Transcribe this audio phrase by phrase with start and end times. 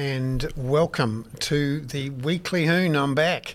[0.00, 2.96] and welcome to the Weekly Hoon.
[2.96, 3.54] I'm back.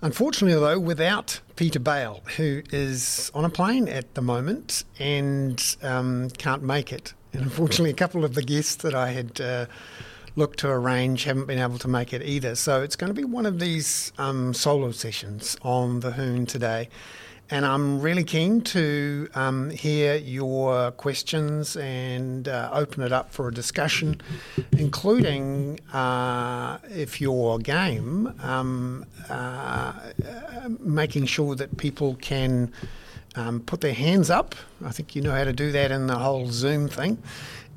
[0.00, 6.30] Unfortunately, though, without Peter Bale, who is on a plane at the moment and um,
[6.30, 7.12] can't make it.
[7.34, 9.66] And unfortunately, a couple of the guests that I had uh,
[10.34, 12.54] looked to arrange haven't been able to make it either.
[12.54, 16.88] So it's going to be one of these um, solo sessions on the Hoon today.
[17.48, 23.46] And I'm really keen to um, hear your questions and uh, open it up for
[23.46, 24.20] a discussion,
[24.72, 29.92] including uh, if your game, um, uh,
[30.80, 32.72] making sure that people can
[33.36, 34.56] um, put their hands up.
[34.84, 37.22] I think you know how to do that in the whole Zoom thing.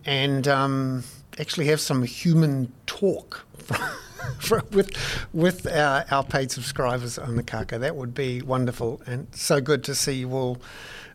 [0.03, 1.03] And um,
[1.37, 3.45] actually have some human talk.
[4.71, 4.91] with
[5.33, 7.79] with our, our paid subscribers on the Kaka.
[7.79, 10.57] That would be wonderful and so good to see you all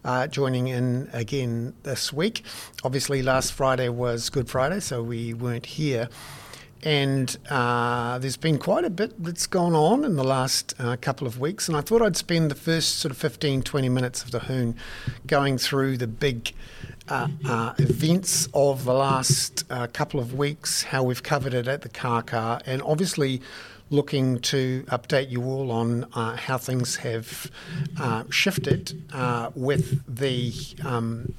[0.04, 2.44] uh, joining in again this week.
[2.84, 6.08] Obviously, last Friday was Good Friday, so we weren't here.
[6.84, 11.26] And uh, there's been quite a bit that's gone on in the last uh, couple
[11.26, 11.66] of weeks.
[11.66, 14.76] And I thought I'd spend the first sort of 15, 20 minutes of the Hoon
[15.26, 16.52] going through the big
[17.08, 21.80] uh, uh, events of the last uh, couple of weeks, how we've covered it at
[21.80, 23.40] the Kaka, and obviously
[23.88, 27.50] looking to update you all on uh, how things have
[28.30, 29.02] shifted
[29.54, 30.52] with the.
[30.84, 31.34] Um,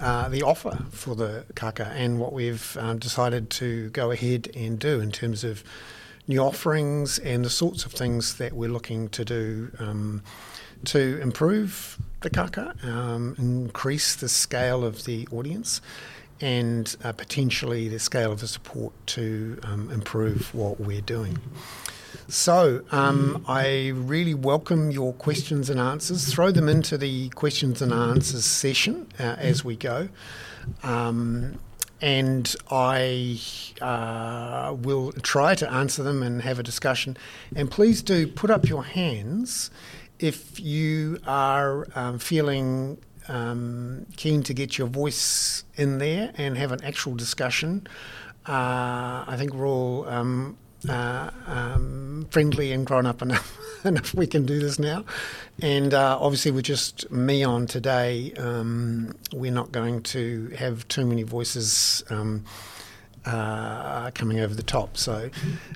[0.00, 5.00] the offer for the kaka and what we've um, decided to go ahead and do
[5.00, 5.62] in terms of
[6.26, 10.22] new offerings and the sorts of things that we're looking to do um,
[10.84, 15.80] to improve the kaka, um, increase the scale of the audience,
[16.40, 21.38] and uh, potentially the scale of the support to um, improve what we're doing.
[22.30, 26.32] So, um, I really welcome your questions and answers.
[26.32, 30.08] Throw them into the questions and answers session uh, as we go.
[30.84, 31.58] Um,
[32.00, 33.40] and I
[33.80, 37.16] uh, will try to answer them and have a discussion.
[37.56, 39.72] And please do put up your hands
[40.20, 46.70] if you are um, feeling um, keen to get your voice in there and have
[46.70, 47.88] an actual discussion,
[48.46, 50.56] uh, I think we're all um,
[50.88, 55.04] uh, um, friendly and grown up enough, enough we can do this now.
[55.62, 61.06] And uh, obviously, with just me on today, um, we're not going to have too
[61.06, 62.44] many voices um,
[63.24, 64.96] uh, coming over the top.
[64.96, 65.30] So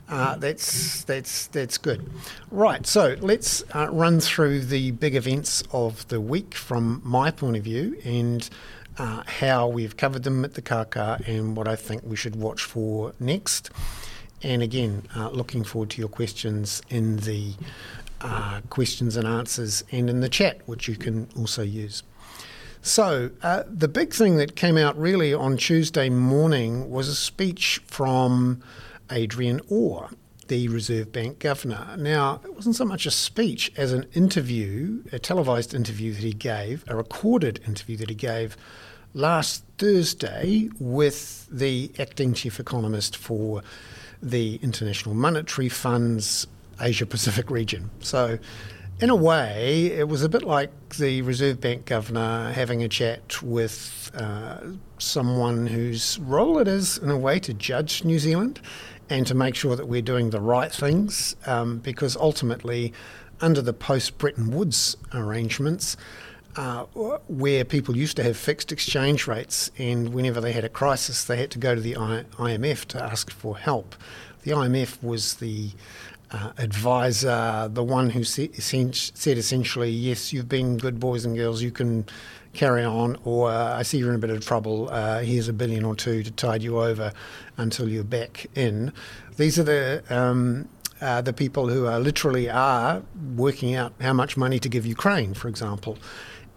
[0.09, 2.09] uh, that's that's that's good.
[2.51, 2.87] Right.
[2.87, 7.65] So let's uh, run through the big events of the week from my point of
[7.65, 8.49] view and.
[8.97, 12.63] Uh, how we've covered them at the Kaka and what I think we should watch
[12.63, 13.71] for next.
[14.43, 17.55] And again, uh, looking forward to your questions in the
[18.21, 22.03] uh, questions and answers and in the chat, which you can also use.
[22.83, 27.81] So, uh, the big thing that came out really on Tuesday morning was a speech
[27.87, 28.63] from
[29.11, 30.11] Adrian Orr,
[30.49, 31.97] the Reserve Bank governor.
[31.99, 36.35] Now, it wasn't so much a speech as an interview, a televised interview that he
[36.35, 38.57] gave, a recorded interview that he gave
[39.15, 43.63] last Thursday with the acting chief economist for
[44.25, 46.47] the International Monetary Fund's
[46.81, 47.91] Asia Pacific region.
[48.01, 48.39] So,
[49.01, 53.43] in a way, it was a bit like the Reserve Bank governor having a chat
[53.43, 54.61] with uh,
[54.99, 58.61] someone whose role it is, in a way, to judge New Zealand
[59.11, 62.93] and to make sure that we're doing the right things, um, because ultimately,
[63.41, 65.97] under the post Bretton Woods arrangements,
[66.57, 66.85] uh,
[67.29, 71.37] where people used to have fixed exchange rates, and whenever they had a crisis, they
[71.37, 73.95] had to go to the IMF to ask for help.
[74.43, 75.71] The IMF was the
[76.31, 81.71] uh, advisor, the one who said essentially, yes, you've been good boys and girls, you
[81.71, 82.05] can
[82.53, 85.53] carry on, or uh, I see you're in a bit of trouble, uh, here's a
[85.53, 87.13] billion or two to tide you over
[87.57, 88.93] until you're back in.
[89.37, 90.69] These are the um,
[91.01, 93.03] uh, the people who are literally are
[93.37, 95.99] working out how much money to give Ukraine, for example.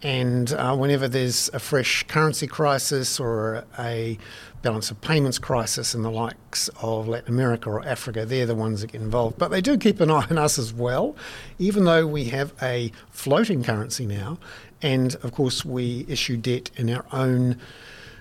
[0.02, 4.16] And uh, whenever there's a fresh currency crisis or a
[4.62, 8.80] balance of payments crisis in the likes of Latin America or Africa, they're the ones
[8.80, 9.38] that get involved.
[9.38, 11.16] But they do keep an eye on us as well,
[11.58, 14.38] even though we have a floating currency now.
[14.82, 17.58] And of course, we issue debt in our own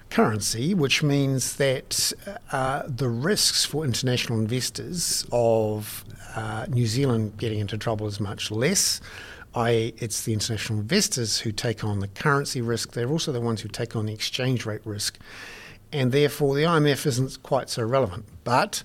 [0.09, 2.13] currency, which means that
[2.51, 6.05] uh, the risks for international investors of
[6.35, 9.01] uh, New Zealand getting into trouble is much less
[9.57, 12.93] i.e., it's the international investors who take on the currency risk.
[12.93, 15.17] They're also the ones who take on the exchange rate risk.
[15.91, 18.25] And therefore, the IMF isn't quite so relevant.
[18.43, 18.83] But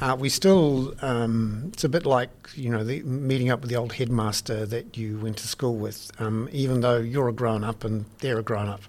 [0.00, 3.76] uh, we still, um, it's a bit like, you know, the, meeting up with the
[3.76, 6.10] old headmaster that you went to school with.
[6.18, 8.82] Um, even though you're a grown up and they're a grown up,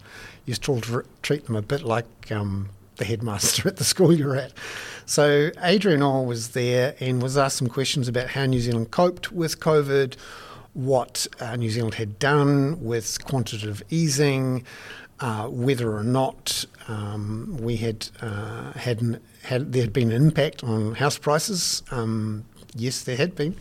[0.45, 0.79] you still
[1.21, 4.53] treat them a bit like um, the headmaster at the school you're at.
[5.05, 9.31] So Adrian Orr was there and was asked some questions about how New Zealand coped
[9.31, 10.15] with COVID,
[10.75, 14.63] what uh, New Zealand had done with quantitative easing,
[15.22, 20.63] uh, whether or not um, we had uh, had, had there had been an impact
[20.63, 21.81] on house prices.
[21.92, 22.44] Um,
[22.75, 23.56] yes, there had been,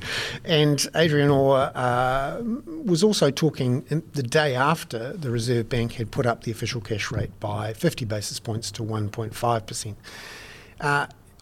[0.44, 2.42] and Adrian Orr uh,
[2.84, 3.82] was also talking
[4.12, 8.04] the day after the Reserve Bank had put up the official cash rate by 50
[8.04, 9.96] basis points to 1.5 percent.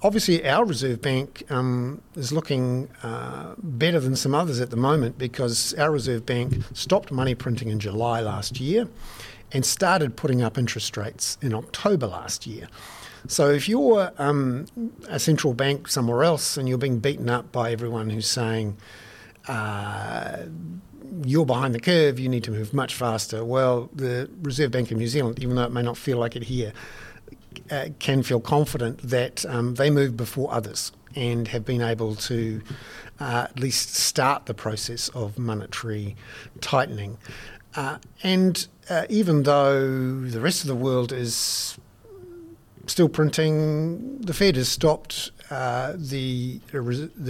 [0.04, 5.16] Obviously, our Reserve Bank um, is looking uh, better than some others at the moment
[5.16, 8.88] because our Reserve Bank stopped money printing in July last year
[9.52, 12.66] and started putting up interest rates in October last year.
[13.28, 14.66] So if you're um,
[15.08, 18.76] a central bank somewhere else and you're being beaten up by everyone who's saying,
[19.46, 20.46] uh,
[21.24, 23.44] you're behind the curve, you need to move much faster.
[23.44, 26.44] Well, the Reserve Bank of New Zealand, even though it may not feel like it
[26.44, 26.72] here,
[27.70, 32.62] uh, can feel confident that um, they move before others and have been able to
[33.20, 36.16] uh, at least start the process of monetary
[36.60, 37.18] tightening.
[37.74, 41.78] Uh, and uh, even though the rest of the world is
[42.86, 46.80] still printing, the Fed has stopped, uh, the, the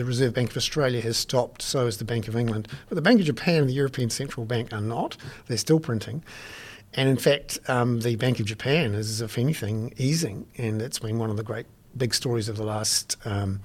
[0.04, 2.68] Reserve Bank of Australia has stopped, so has the Bank of England.
[2.88, 5.16] But the Bank of Japan and the European Central Bank are not.
[5.46, 6.24] They're still printing.
[6.94, 10.46] And in fact, um, the Bank of Japan is, if anything, easing.
[10.58, 11.66] And it's been one of the great
[11.96, 13.60] big stories of the last um,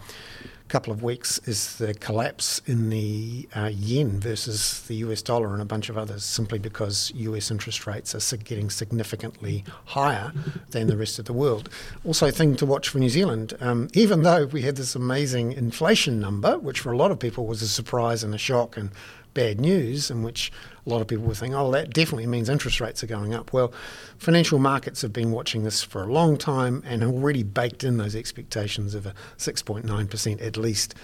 [0.68, 5.62] couple of weeks is the collapse in the uh, yen versus the US dollar and
[5.62, 10.34] a bunch of others, simply because US interest rates are getting significantly higher
[10.72, 11.70] than the rest of the world.
[12.06, 16.20] Also, thing to watch for New Zealand, um, even though we had this amazing inflation
[16.20, 18.92] number, which for a lot of people was a surprise and a shock and
[19.38, 20.51] bad news, in which
[20.88, 23.54] a lot of people were thinking, oh, that definitely means interest rates are going up.
[23.54, 23.72] Well,
[24.18, 27.98] financial markets have been watching this for a long time and have already baked in
[27.98, 30.95] those expectations of a 6.9% at least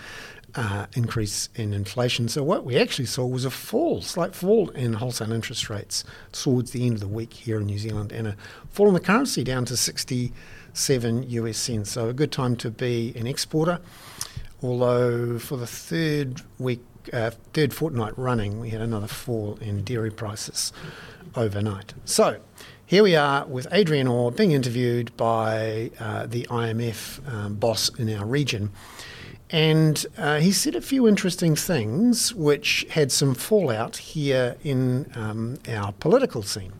[0.55, 2.27] uh, increase in inflation.
[2.27, 6.71] So what we actually saw was a fall, slight fall in wholesale interest rates towards
[6.71, 8.35] the end of the week here in New Zealand, and a
[8.71, 11.91] fall in the currency down to 67 US cents.
[11.91, 13.79] So a good time to be an exporter.
[14.63, 20.11] Although for the third week uh, third fortnight running, we had another fall in dairy
[20.11, 20.71] prices
[21.35, 21.93] overnight.
[22.05, 22.39] So
[22.85, 28.13] here we are with Adrian Orr being interviewed by uh, the IMF um, boss in
[28.13, 28.71] our region.
[29.49, 35.57] And uh, he said a few interesting things which had some fallout here in um,
[35.67, 36.73] our political scene.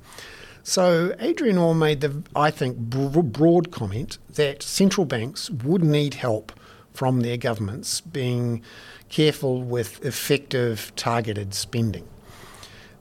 [0.63, 6.51] So Adrian Orr made the, I think, broad comment that central banks would need help
[6.94, 8.62] from their governments being
[9.10, 12.07] careful with effective targeted spending.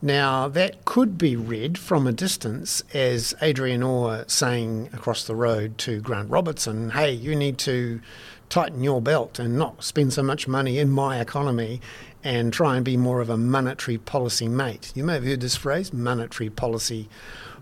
[0.04, 5.78] Now, that could be read from a distance as Adrian Orr saying across the road
[5.78, 8.00] to Grant Robertson, hey, you need to
[8.48, 11.80] tighten your belt and not spend so much money in my economy
[12.24, 14.92] and try and be more of a monetary policy mate.
[14.94, 17.08] You may have heard this phrase, monetary policy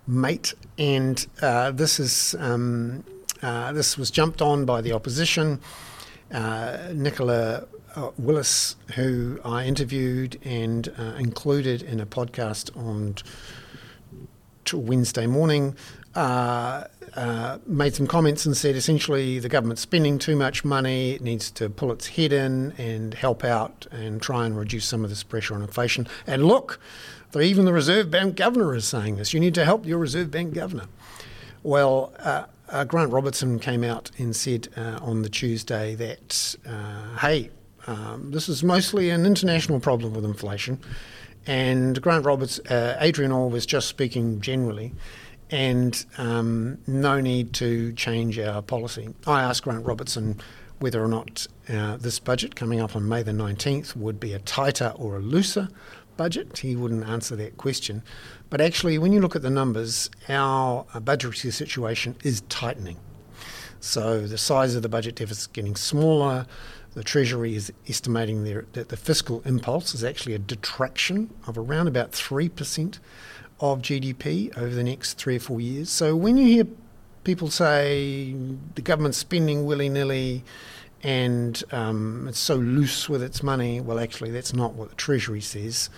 [0.06, 3.05] mate, and uh, this is um,
[3.43, 5.61] uh, this was jumped on by the opposition.
[6.32, 7.67] Uh, Nicola
[7.97, 13.17] uh, Willis, who I interviewed and uh, included in a podcast on
[14.65, 15.77] t- Wednesday morning,
[16.15, 16.85] uh,
[17.15, 21.50] uh, made some comments and said essentially the government's spending too much money, it needs
[21.50, 25.22] to pull its head in and help out and try and reduce some of this
[25.25, 26.06] pressure on inflation.
[26.27, 26.79] And look,
[27.39, 29.34] even the Reserve Bank governor is saying this.
[29.34, 30.87] You need to help your Reserve Bank governor.
[31.63, 37.19] Well, uh, uh, Grant Robertson came out and said uh, on the Tuesday that, uh,
[37.19, 37.50] hey,
[37.86, 40.79] um, this is mostly an international problem with inflation.
[41.46, 44.93] And Grant Roberts, uh, Adrian Orr was just speaking generally,
[45.50, 49.08] and um, no need to change our policy.
[49.27, 50.41] I asked Grant Robertson
[50.79, 54.39] whether or not uh, this budget coming up on May the 19th would be a
[54.41, 55.69] tighter or a looser
[56.20, 56.58] budget.
[56.58, 58.03] He wouldn't answer that question.
[58.50, 62.98] But actually, when you look at the numbers, our uh, budgetary situation is tightening.
[63.81, 66.46] So the size of the budget deficit is getting smaller.
[66.93, 72.12] The Treasury is estimating that the fiscal impulse is actually a detraction of around about
[72.12, 72.98] 3%
[73.60, 75.89] of GDP over the next three or four years.
[75.89, 76.67] So when you hear
[77.24, 78.34] people say
[78.74, 80.44] the government's spending willy nilly
[81.02, 85.40] and um, it's so loose with its money, well, actually, that's not what the Treasury
[85.40, 85.88] says.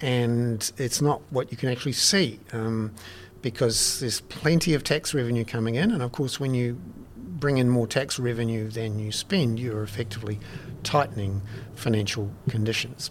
[0.00, 2.40] And it's not what you can actually see.
[2.52, 2.92] Um,
[3.40, 6.80] because there's plenty of tax revenue coming in, and of course, when you
[7.16, 10.38] bring in more tax revenue than you spend, you're effectively
[10.84, 11.42] tightening
[11.74, 13.10] financial conditions.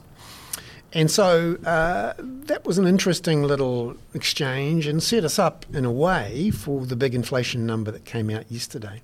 [0.93, 5.91] And so uh, that was an interesting little exchange and set us up in a
[5.91, 9.01] way for the big inflation number that came out yesterday.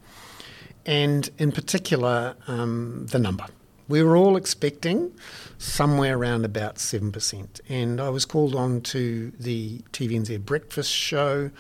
[0.87, 3.45] And in particular, um, the number.
[3.89, 5.13] We were all expecting
[5.57, 7.61] somewhere around about 7%.
[7.69, 11.51] And I was called on to the TVNZ breakfast show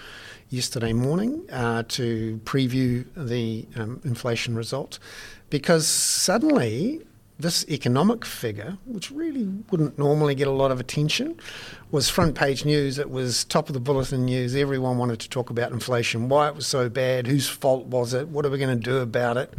[0.49, 4.99] yesterday morning uh, to preview the um, inflation result
[5.49, 7.06] because suddenly
[7.39, 11.39] this economic figure, which really wouldn't normally get a lot of attention,
[11.91, 12.97] was front page news.
[12.97, 14.55] It was top of the bulletin news.
[14.55, 18.27] Everyone wanted to talk about inflation, why it was so bad, whose fault was it,
[18.29, 19.53] what are we going to do about it.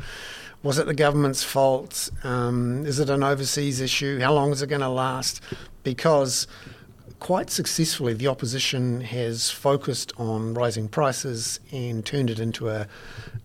[0.64, 2.11] Was it the government's fault?
[2.25, 4.18] Um, is it an overseas issue?
[4.18, 5.40] How long is it going to last?
[5.85, 6.49] Because
[7.20, 12.87] quite successfully, the opposition has focused on rising prices and turned it into a,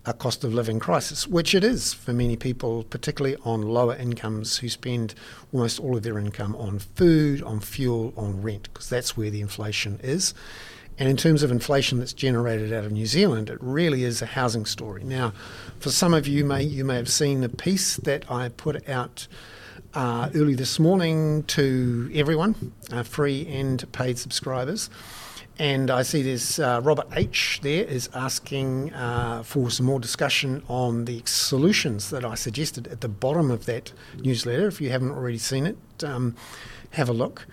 [0.04, 4.58] a cost of living crisis, which it is for many people, particularly on lower incomes
[4.58, 5.14] who spend
[5.52, 9.40] almost all of their income on food, on fuel, on rent, because that's where the
[9.40, 10.34] inflation is.
[10.98, 14.26] And in terms of inflation that's generated out of New Zealand, it really is a
[14.26, 15.02] housing story.
[15.02, 15.32] Now,
[15.80, 19.26] for some of you, may you may have seen the piece that I put out
[19.94, 24.90] uh, early this morning to everyone, uh, free and paid subscribers.
[25.58, 27.60] And I see there's uh, Robert H.
[27.62, 33.02] there is asking uh, for some more discussion on the solutions that I suggested at
[33.02, 34.66] the bottom of that newsletter.
[34.66, 36.34] If you haven't already seen it, um,
[36.90, 37.46] have a look.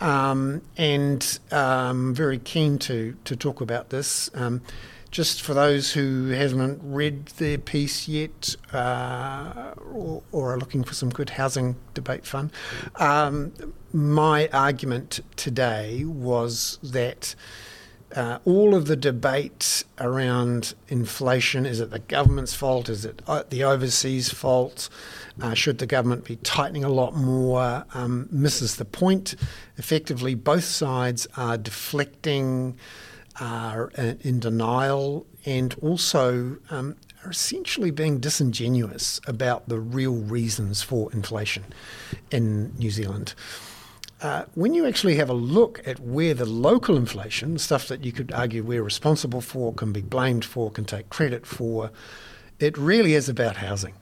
[0.00, 4.30] Um, and um, very keen to, to talk about this.
[4.34, 4.62] Um,
[5.10, 10.94] just for those who haven't read their piece yet uh, or, or, are looking for
[10.94, 12.50] some good housing debate fun,
[12.96, 13.52] um,
[13.92, 17.34] my argument today was that.
[18.16, 22.88] Uh, all of the debate around inflation is it the government's fault?
[22.88, 24.88] Is it uh, the overseas fault?
[25.42, 27.84] Uh, should the government be tightening a lot more?
[27.92, 29.34] Um, misses the point.
[29.76, 32.78] Effectively, both sides are deflecting
[33.40, 41.12] are in denial and also um, are essentially being disingenuous about the real reasons for
[41.12, 41.64] inflation
[42.30, 43.34] in New Zealand.
[44.20, 48.10] Uh, when you actually have a look at where the local inflation, stuff that you
[48.10, 51.90] could argue we're responsible for, can be blamed for, can take credit for,
[52.58, 53.94] it really is about housing.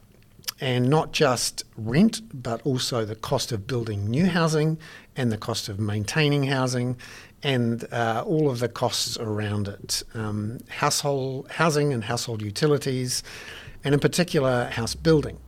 [0.59, 4.79] And not just rent, but also the cost of building new housing
[5.15, 6.97] and the cost of maintaining housing
[7.43, 13.23] and uh, all of the costs around it um, household housing and household utilities,
[13.85, 15.39] and in particular, house building.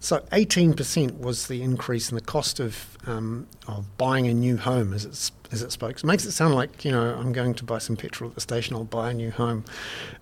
[0.00, 4.92] So 18% was the increase in the cost of um, of buying a new home,
[4.92, 5.14] as it
[5.52, 5.96] as it spoke.
[5.96, 8.40] It makes it sound like you know I'm going to buy some petrol at the
[8.40, 8.74] station.
[8.74, 9.64] I'll buy a new home,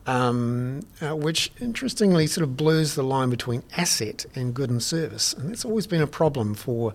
[0.07, 5.33] um, uh, which interestingly sort of blurs the line between asset and good and service,
[5.33, 6.95] and that's always been a problem for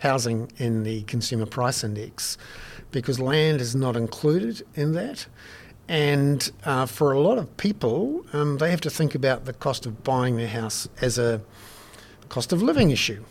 [0.00, 2.38] housing in the consumer price index
[2.90, 5.26] because land is not included in that.
[5.88, 9.86] And uh, for a lot of people, um, they have to think about the cost
[9.86, 11.42] of buying their house as a
[12.28, 13.24] cost of living issue.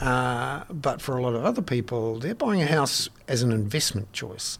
[0.00, 4.12] Uh, but for a lot of other people, they're buying a house as an investment
[4.12, 4.58] choice.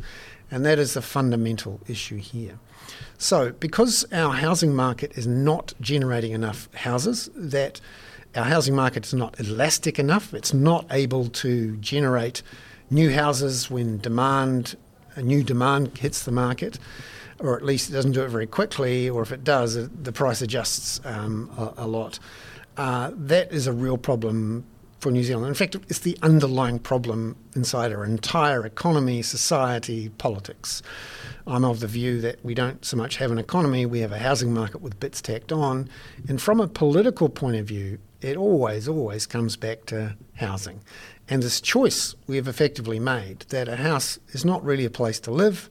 [0.50, 2.58] And that is the fundamental issue here.
[3.18, 7.80] So, because our housing market is not generating enough houses, that
[8.34, 12.42] our housing market is not elastic enough, it's not able to generate
[12.90, 14.76] new houses when demand,
[15.16, 16.78] a new demand hits the market,
[17.38, 20.42] or at least it doesn't do it very quickly, or if it does, the price
[20.42, 22.18] adjusts um, a, a, lot.
[22.76, 24.64] Uh, that is a real problem
[25.06, 25.46] for New Zealand.
[25.46, 30.82] In fact, it's the underlying problem inside our entire economy, society, politics.
[31.46, 34.18] I'm of the view that we don't so much have an economy, we have a
[34.18, 35.88] housing market with bits tacked on.
[36.28, 40.80] And from a political point of view, it always, always comes back to housing.
[41.28, 45.20] And this choice we have effectively made that a house is not really a place
[45.20, 45.70] to live,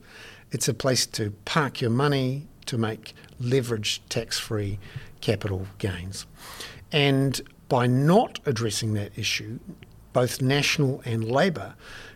[0.50, 4.78] it's a place to park your money to make leverage tax free
[5.20, 6.24] capital gains.
[6.90, 7.38] And
[7.68, 9.58] by not addressing that issue,
[10.12, 11.74] both National and Labour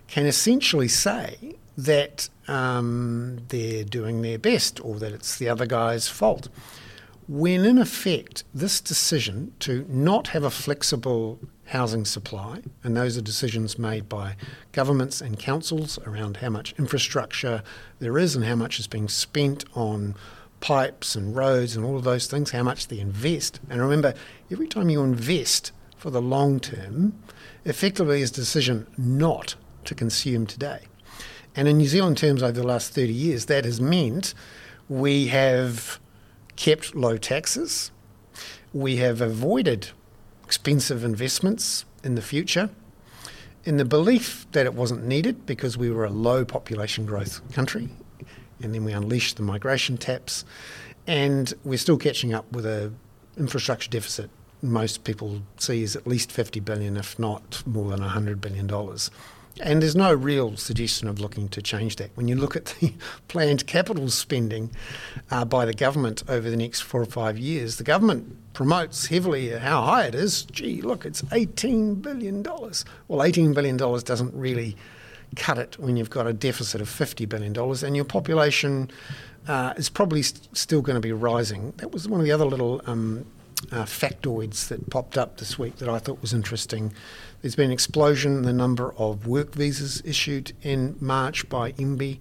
[0.08, 6.08] can essentially say that um, they're doing their best or that it's the other guy's
[6.08, 6.48] fault.
[7.28, 13.22] When in effect, this decision to not have a flexible housing supply, and those are
[13.22, 14.34] decisions made by
[14.72, 17.62] governments and councils around how much infrastructure
[18.00, 20.16] there is and how much is being spent on
[20.60, 23.60] pipes and roads and all of those things, how much they invest.
[23.68, 24.14] And remember,
[24.50, 27.14] every time you invest for the long term,
[27.64, 30.80] effectively is a decision not to consume today.
[31.56, 34.34] And in New Zealand terms, over the last 30 years, that has meant
[34.88, 35.98] we have
[36.56, 37.90] kept low taxes,
[38.72, 39.88] we have avoided
[40.44, 42.70] expensive investments in the future.
[43.64, 47.88] in the belief that it wasn't needed because we were a low population growth country,
[48.62, 50.44] and then we unleashed the migration taps,
[51.06, 52.92] and we're still catching up with a
[53.36, 54.30] infrastructure deficit
[54.62, 59.10] most people see is at least 50 billion, if not more than 100 billion dollars.
[59.60, 62.10] And there's no real suggestion of looking to change that.
[62.14, 62.94] When you look at the
[63.28, 64.70] planned capital spending
[65.30, 69.50] uh, by the government over the next four or five years, the government promotes heavily
[69.50, 70.44] how high it is.
[70.44, 72.42] Gee, look, it's $18 billion.
[72.42, 74.76] Well, $18 billion doesn't really
[75.36, 78.90] cut it when you've got a deficit of $50 billion and your population
[79.46, 81.72] uh, is probably st- still going to be rising.
[81.78, 83.26] That was one of the other little um,
[83.72, 86.92] uh, factoids that popped up this week that I thought was interesting.
[87.42, 92.18] There's been an explosion in the number of work visas issued in March by MBIE.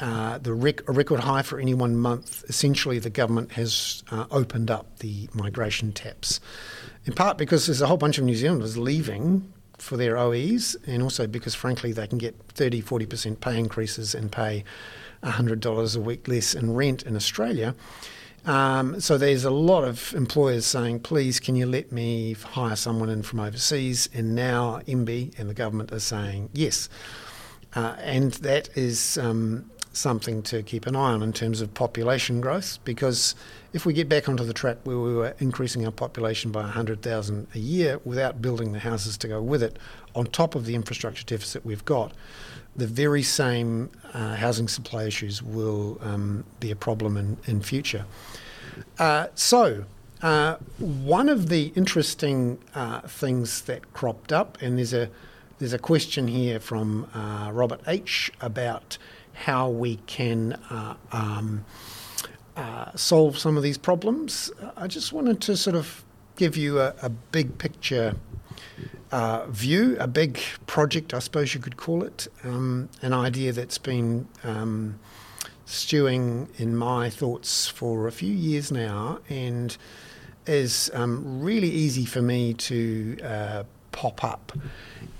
[0.00, 2.44] Uh, the rec- a record high for any one month.
[2.48, 6.38] Essentially, the government has uh, opened up the migration taps,
[7.04, 11.02] in part because there's a whole bunch of New Zealanders leaving for their OEs, and
[11.02, 14.64] also because, frankly, they can get 30, 40% pay increases and pay
[15.22, 17.74] $100 a week less in rent in Australia.
[18.46, 23.08] Um, so there's a lot of employers saying, please, can you let me hire someone
[23.08, 24.08] in from overseas?
[24.14, 26.88] And now MBIE and the government are saying yes.
[27.74, 32.40] Uh, and that is um, something to keep an eye on in terms of population
[32.40, 33.34] growth, because
[33.72, 37.46] if we get back onto the track where we were increasing our population by 100,000
[37.54, 39.78] a year without building the houses to go with it,
[40.14, 42.12] on top of the infrastructure deficit we've got,
[42.76, 48.04] the very same uh, housing supply issues will um, be a problem in, in future.
[48.98, 49.84] Uh, so,
[50.22, 55.10] uh, one of the interesting uh, things that cropped up, and there's a
[55.58, 58.96] there's a question here from uh, Robert H about
[59.32, 60.56] how we can
[62.58, 64.50] uh, solve some of these problems.
[64.76, 68.16] I just wanted to sort of give you a, a big picture
[69.12, 73.78] uh, view, a big project, I suppose you could call it, um, an idea that's
[73.78, 74.98] been um,
[75.66, 79.76] stewing in my thoughts for a few years now and
[80.46, 83.62] is um, really easy for me to uh,
[83.92, 84.52] pop up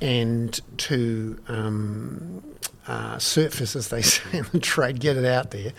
[0.01, 2.43] and to um,
[2.89, 5.73] uh, surface, as they say in the trade, get it out there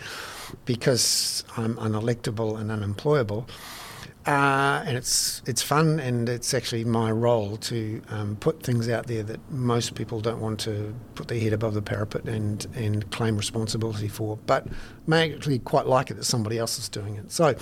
[0.64, 3.46] because I'm unelectable and unemployable.
[4.26, 9.06] Uh, and it's it's fun, and it's actually my role to um, put things out
[9.06, 13.10] there that most people don't want to put their head above the parapet and and
[13.10, 14.66] claim responsibility for, but
[15.06, 17.32] may actually quite like it that somebody else is doing it.
[17.32, 17.54] So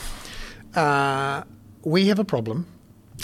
[0.75, 1.45] uh,
[1.85, 2.67] we have a problem.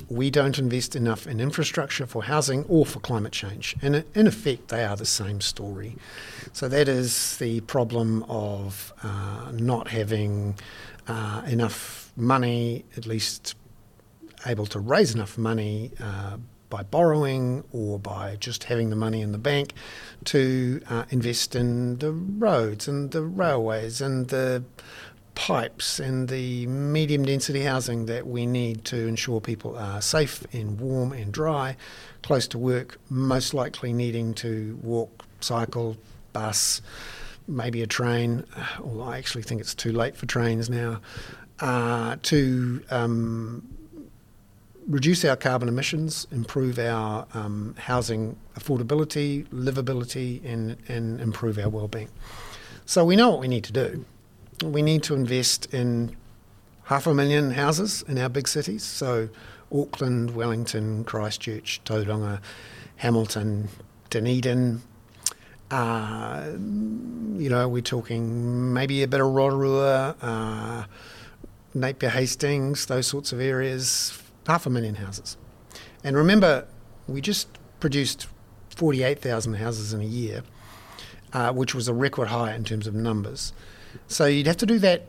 [0.09, 4.69] We don't invest enough in infrastructure for housing or for climate change, and in effect,
[4.69, 5.97] they are the same story.
[6.53, 10.57] So that is the problem of uh, not having
[11.07, 13.55] uh, enough money, at least
[14.47, 16.37] able to raise enough money uh,
[16.71, 19.73] by borrowing or by just having the money in the bank
[20.25, 24.65] to uh, invest in the roads and the railways and the
[25.35, 30.81] pipes and the medium density housing that we need to ensure people are safe and
[30.81, 31.77] warm and dry,
[32.23, 35.97] close to work, most likely needing to walk, cycle,
[36.33, 36.81] bus,
[37.49, 38.45] maybe a train.
[38.83, 41.01] Although I actually think it's too late for trains now
[41.61, 43.67] uh, to um,
[44.89, 52.09] reduce our carbon emissions, improve our um, housing affordability, livability, and, and improve our well-being.
[52.87, 54.05] So we know what we need to do.
[54.63, 56.17] We need to invest in
[56.85, 58.83] half a million houses in our big cities.
[58.83, 59.29] So
[59.73, 62.41] Auckland, Wellington, Christchurch, Tauranga,
[62.97, 63.69] Hamilton,
[64.11, 64.83] Dunedin.
[65.71, 70.15] Uh, you know, we're talking maybe a bit of Rotorua.
[70.23, 70.85] Uh,
[71.75, 75.37] Napier Hastings, those sorts of areas, half a million houses.
[76.05, 76.67] And remember,
[77.09, 77.49] we just
[77.81, 78.29] produced
[78.71, 80.43] 48,000 houses in a year,
[81.33, 83.53] uh, which was a record high in terms of numbers.
[84.09, 85.07] So you'd have to do that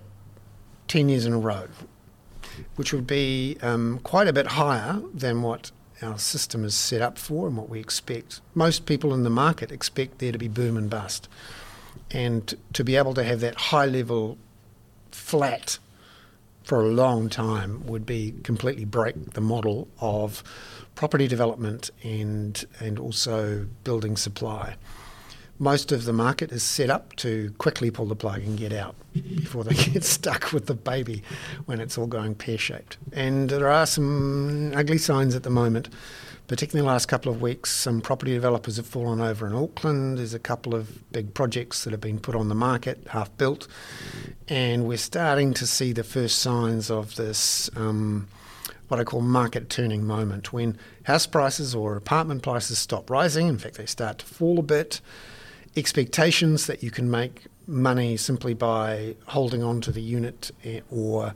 [0.88, 1.68] 10 years in a row,
[2.76, 5.72] which would be um, quite a bit higher than what
[6.02, 8.42] our system is set up for and what we expect.
[8.54, 11.28] Most people in the market expect there to be boom and bust.
[12.12, 14.38] And to be able to have that high level,
[15.12, 15.80] flat
[16.64, 20.44] for a long time would be completely break the model of
[20.96, 24.76] property development and and also building supply.
[25.58, 28.96] Most of the market is set up to quickly pull the plug and get out
[29.14, 31.24] before they get stuck with the baby
[31.66, 32.98] when it's all going pear shaped.
[33.14, 35.90] And there are some ugly signs at the moment
[36.48, 40.18] particularly the last couple of weeks, some property developers have fallen over in Auckland.
[40.18, 43.68] There's a couple of big projects that have been put on the market, half built,
[44.48, 48.28] and we're starting to see the first signs of this um,
[48.88, 53.48] what I call market turning moment when house prices or apartment prices stop rising.
[53.48, 55.02] In fact, they start to fall a bit.
[55.76, 61.34] Expectations that you can make money simply by holding on to the unit eh, or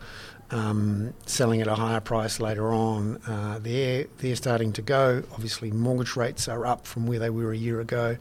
[0.51, 5.23] um, selling at a higher price later on, uh, they're, they're starting to go.
[5.33, 8.17] Obviously, mortgage rates are up from where they were a year ago.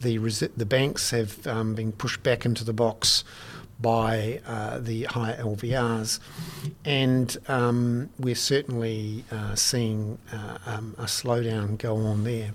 [0.00, 3.24] The, resi- the banks have um, been pushed back into the box
[3.80, 6.20] by uh, the higher LVRs,
[6.84, 12.52] and um, we're certainly uh, seeing uh, um, a slowdown go on there.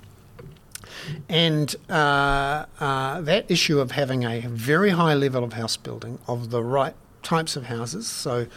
[1.30, 6.50] And uh, uh, that issue of having a very high level of house building of
[6.50, 8.48] the right types of houses, so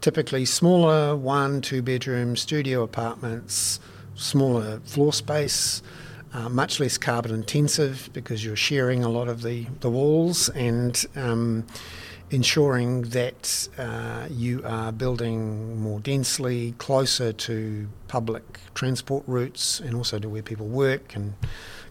[0.00, 3.80] typically smaller one, two bedroom studio apartments,
[4.14, 5.82] smaller floor space,
[6.32, 11.06] uh, much less carbon intensive because you're sharing a lot of the, the walls and
[11.16, 11.66] um,
[12.30, 20.18] ensuring that uh, you are building more densely, closer to public transport routes and also
[20.18, 21.34] to where people work and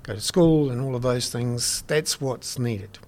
[0.03, 1.83] go to school and all of those things.
[1.87, 2.99] That's what's needed.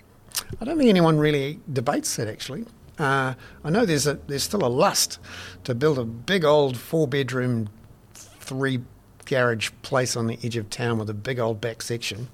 [0.62, 2.66] I don't think anyone really debates that actually.
[2.98, 5.20] Uh, I know there's a there's still a lust
[5.66, 7.70] to build a big old four bedroom,
[8.14, 8.82] three
[9.26, 12.30] garage place on the edge of town with a big old back section.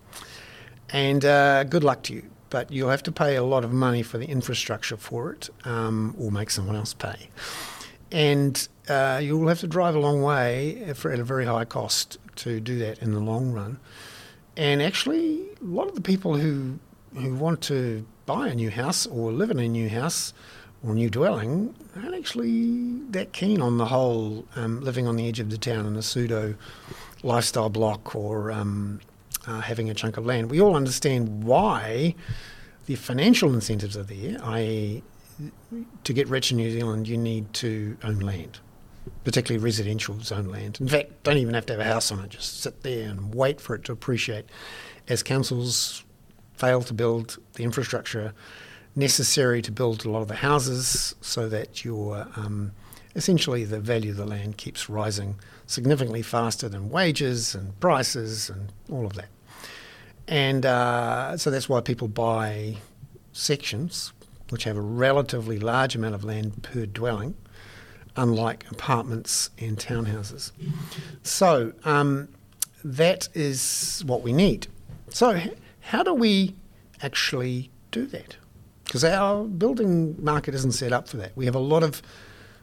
[0.90, 2.30] And uh, good luck to you.
[2.54, 6.16] But you'll have to pay a lot of money for the infrastructure for it, um,
[6.20, 7.30] or make someone else pay.
[8.12, 12.20] And uh, you'll have to drive a long way for, at a very high cost
[12.36, 13.80] to do that in the long run.
[14.56, 16.78] And actually, a lot of the people who
[17.16, 20.34] who want to buy a new house or live in a new house
[20.86, 25.40] or new dwelling aren't actually that keen on the whole um, living on the edge
[25.40, 26.56] of the town in a pseudo
[27.22, 29.00] lifestyle block or um,
[29.48, 30.50] uh, having a chunk of land.
[30.50, 32.16] We all understand why
[32.86, 35.04] the financial incentives are there, i.e.,
[36.04, 38.60] to get rich in New Zealand, you need to own land,
[39.24, 40.80] particularly residential zone land.
[40.80, 43.34] In fact, don't even have to have a house on it, just sit there and
[43.34, 44.46] wait for it to appreciate.
[45.08, 46.04] As councils
[46.56, 48.34] fail to build the infrastructure
[48.96, 52.72] necessary to build a lot of the houses so that your um,
[53.16, 58.72] essentially the value of the land keeps rising significantly faster than wages and prices and
[58.92, 59.28] all of that.
[60.28, 62.78] And uh, so that's why people buy
[63.34, 64.14] sections
[64.50, 67.34] which have a relatively large amount of land per dwelling,
[68.16, 70.52] unlike apartments and townhouses.
[71.24, 72.30] So um,
[72.84, 74.68] that is what we need.
[75.10, 75.42] So
[75.82, 76.56] how do we
[77.02, 78.38] actually do that?
[78.86, 81.36] Because our building market isn't set up for that.
[81.36, 82.04] We have a lot of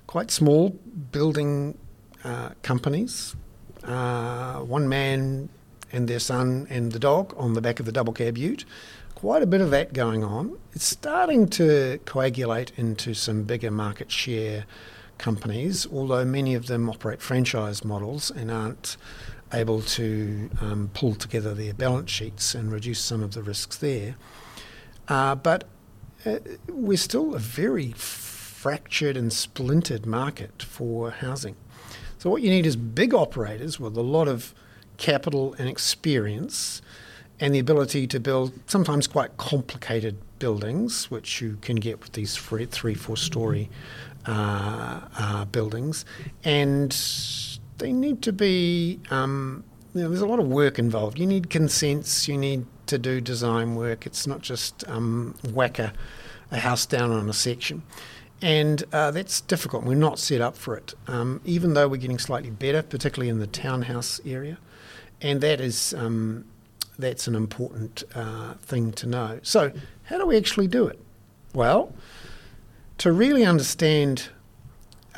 [0.06, 0.70] quite small
[1.10, 1.76] building
[2.22, 3.34] uh, companies,
[3.82, 5.48] uh, one man
[5.92, 8.64] and their son and the dog on the back of the double cab ute.
[9.14, 10.58] Quite a bit of that going on.
[10.72, 14.64] It's starting to coagulate into some bigger market share
[15.18, 18.96] companies, although many of them operate franchise models and aren't
[19.52, 24.14] able to um, pull together their balance sheets and reduce some of the risks there.
[25.08, 25.64] Uh, but
[26.24, 31.56] uh, we're still a very fractured and splintered market for housing.
[32.18, 34.54] So, what you need is big operators with a lot of
[35.00, 36.80] capital and experience
[37.40, 42.36] and the ability to build sometimes quite complicated buildings, which you can get with these
[42.36, 43.70] three, three four story
[44.26, 46.04] uh, uh, buildings.
[46.44, 46.96] And
[47.78, 51.18] they need to be, um, you know, there's a lot of work involved.
[51.18, 54.04] You need consents, you need to do design work.
[54.04, 55.94] It's not just um, whack a,
[56.50, 57.82] a, house down on a section.
[58.42, 59.84] And uh, that's difficult.
[59.84, 63.38] We're not set up for it, um, even though we're getting slightly better, particularly in
[63.38, 64.58] the townhouse area.
[65.22, 66.44] And that is um,
[66.98, 69.40] that's an important uh, thing to know.
[69.42, 69.72] So,
[70.04, 70.98] how do we actually do it?
[71.54, 71.92] Well,
[72.98, 74.28] to really understand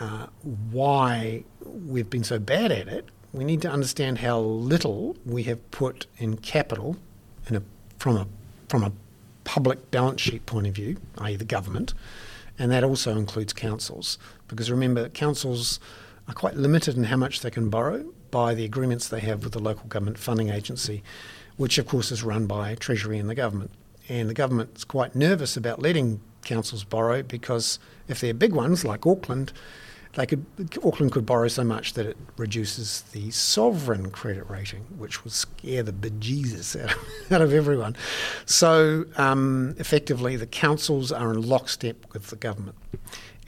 [0.01, 0.27] uh,
[0.71, 5.71] why we've been so bad at it, we need to understand how little we have
[5.71, 6.97] put in capital
[7.49, 7.63] in a,
[7.99, 8.27] from, a,
[8.69, 8.93] from a
[9.45, 11.95] public balance sheet point of view, i.e., the government,
[12.59, 14.19] and that also includes councils.
[14.49, 15.81] Because remember, councils
[16.29, 19.53] are quite limited in how much they can borrow by the agreements they have with
[19.53, 21.05] the local government funding agency,
[21.57, 23.71] which of course is run by Treasury and the government.
[24.09, 29.07] And the government's quite nervous about letting councils borrow because if they're big ones like
[29.07, 29.53] Auckland,
[30.15, 30.45] they could
[30.85, 35.83] Auckland could borrow so much that it reduces the sovereign credit rating, which would scare
[35.83, 36.99] the bejesus out of,
[37.33, 37.97] out of everyone.
[38.45, 42.77] So um, effectively, the councils are in lockstep with the government.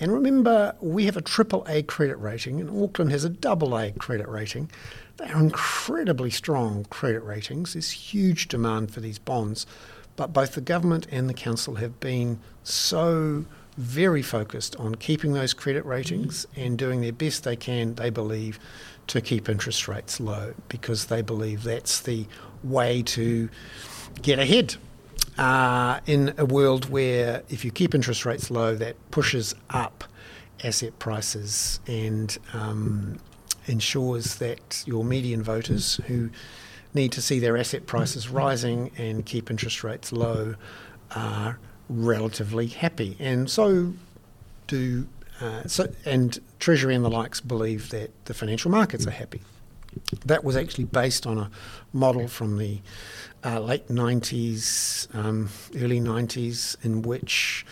[0.01, 3.93] And remember, we have a triple A credit rating, and Auckland has a double A
[3.93, 4.71] credit rating.
[5.17, 7.75] They are incredibly strong credit ratings.
[7.75, 9.67] There's huge demand for these bonds,
[10.17, 13.45] but both the government and the council have been so
[13.77, 18.59] very focused on keeping those credit ratings and doing their best they can, they believe,
[19.09, 22.27] to keep interest rates low because they believe that's the
[22.63, 23.49] way to
[24.23, 24.77] get ahead.
[25.37, 30.05] Uh, in a world where if you keep interest rates low, that pushes up
[30.63, 33.19] asset prices and um,
[33.67, 36.31] ensures that your median voters who
[36.95, 40.55] need to see their asset prices rising and keep interest rates low
[41.17, 43.17] are relatively happy.
[43.19, 43.93] And so
[44.67, 45.09] do
[45.41, 49.43] uh, so, and Treasury and the likes believe that the financial markets are happy.
[50.25, 51.51] That was actually based on a
[51.93, 52.81] model from the
[53.45, 57.67] uh, late 90s, um, early 90s, in which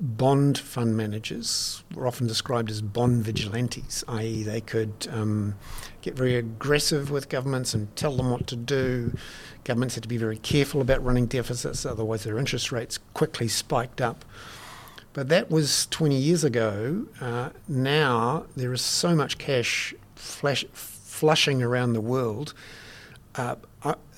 [0.00, 5.56] bond fund managers were often described as bond vigilantes, i.e., they could um,
[6.00, 9.16] get very aggressive with governments and tell them what to do.
[9.64, 14.00] Governments had to be very careful about running deficits, otherwise, their interest rates quickly spiked
[14.00, 14.24] up.
[15.12, 17.06] But that was 20 years ago.
[17.20, 22.52] Uh, now there is so much cash flash, flushing around the world
[23.36, 23.56] uh,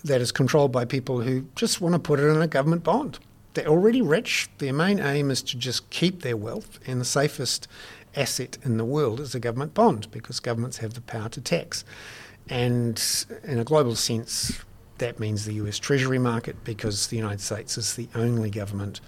[0.07, 3.19] that is controlled by people who just want to put it in a government bond.
[3.55, 4.49] They're already rich.
[4.59, 7.69] Their main aim is to just keep their wealth, and the safest
[8.15, 11.85] asset in the world is a government bond because governments have the power to tax.
[12.49, 13.03] And
[13.45, 14.61] in a global sense,
[14.99, 19.01] that means the US Treasury market because the United States is the only government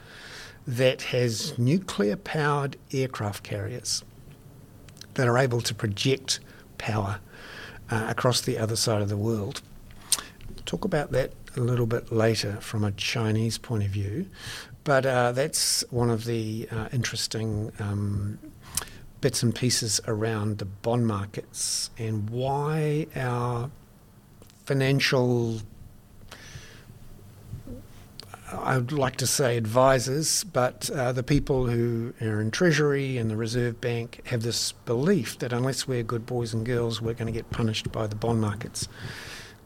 [0.66, 4.04] that has nuclear powered aircraft carriers
[5.14, 6.40] that are able to project
[6.76, 7.20] power
[7.90, 9.62] uh, across the other side of the world.
[10.68, 14.26] Talk about that a little bit later from a Chinese point of view.
[14.84, 18.38] But uh, that's one of the uh, interesting um,
[19.22, 23.70] bits and pieces around the bond markets and why our
[24.66, 25.62] financial
[28.52, 33.30] I would like to say advisors, but uh, the people who are in Treasury and
[33.30, 37.26] the Reserve Bank have this belief that unless we're good boys and girls, we're going
[37.26, 38.86] to get punished by the bond markets.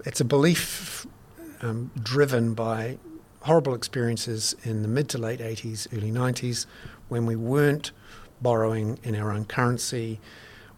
[0.04, 1.06] It's a belief
[1.60, 2.98] um, driven by
[3.42, 6.66] horrible experiences in the mid to late 80s, early 90s,
[7.08, 7.92] when we weren't
[8.40, 10.20] borrowing in our own currency,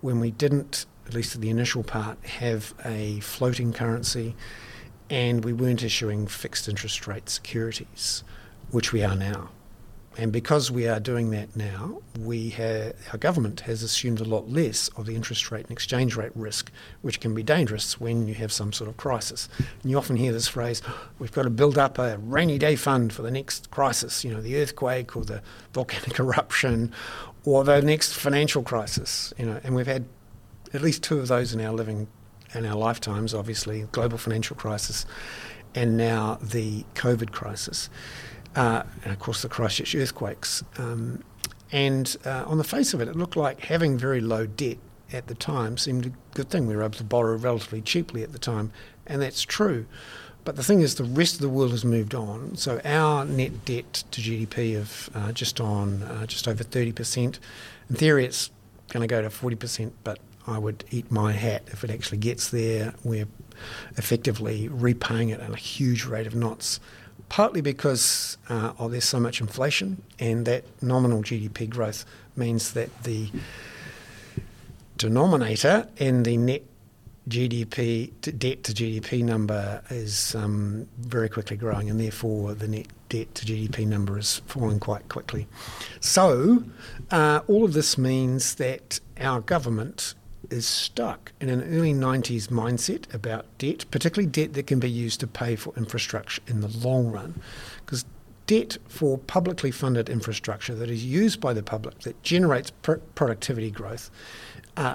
[0.03, 4.37] when we didn't, at least in the initial part, have a floating currency,
[5.09, 8.25] and we weren't issuing fixed interest rate securities,
[8.71, 9.51] which we are now.
[10.17, 14.49] And because we are doing that now, we have, our government has assumed a lot
[14.49, 16.71] less of the interest rate and exchange rate risk,
[17.03, 19.49] which can be dangerous when you have some sort of crisis.
[19.83, 22.77] And you often hear this phrase, oh, we've got to build up a rainy day
[22.77, 26.93] fund for the next crisis, you know, the earthquake or the volcanic eruption
[27.45, 30.05] or the next financial crisis, you know, and we've had
[30.73, 32.07] at least two of those in our living
[32.55, 35.07] in our lifetimes, obviously, global financial crisis
[35.75, 37.91] and now the COVID crisis
[38.57, 40.63] uh, and of course the Christchurch earthquakes.
[40.79, 41.23] Um,
[41.73, 44.79] and uh, on the face of it, it looked like having very low debt
[45.13, 46.67] at the time seemed a good thing.
[46.67, 48.71] We were able to borrow relatively cheaply at the time,
[49.07, 49.87] and that's true.
[50.45, 52.57] But the thing is, the rest of the world has moved on.
[52.57, 57.39] So our net debt to GDP of uh, just on uh, just over 30%.
[57.89, 58.51] In theory, it's
[58.91, 62.51] going to go to 40%, but I would eat my hat if it actually gets
[62.51, 62.93] there.
[63.03, 63.29] We're
[63.97, 66.79] effectively repaying it at a huge rate of knots
[67.35, 72.05] partly because uh, oh, there's so much inflation, and that nominal GDP growth
[72.37, 73.29] means that the
[74.99, 76.63] denominator in the net
[77.29, 83.35] GDP debt to GDP number is um, very quickly growing, and therefore the net debt
[83.35, 85.49] to GDP number is falling quite quickly.
[85.99, 86.63] So,
[87.11, 90.15] uh, all of this means that our government
[90.55, 95.21] is stuck in an early 90s mindset about debt, particularly debt that can be used
[95.21, 97.41] to pay for infrastructure in the long run.
[97.85, 98.05] Because
[98.47, 103.71] debt for publicly funded infrastructure that is used by the public, that generates pr- productivity
[103.71, 104.11] growth,
[104.77, 104.95] uh,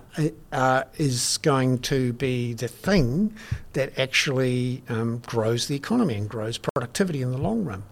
[0.51, 3.33] uh, is going to be the thing
[3.73, 7.83] that actually um, grows the economy and grows productivity in the long run.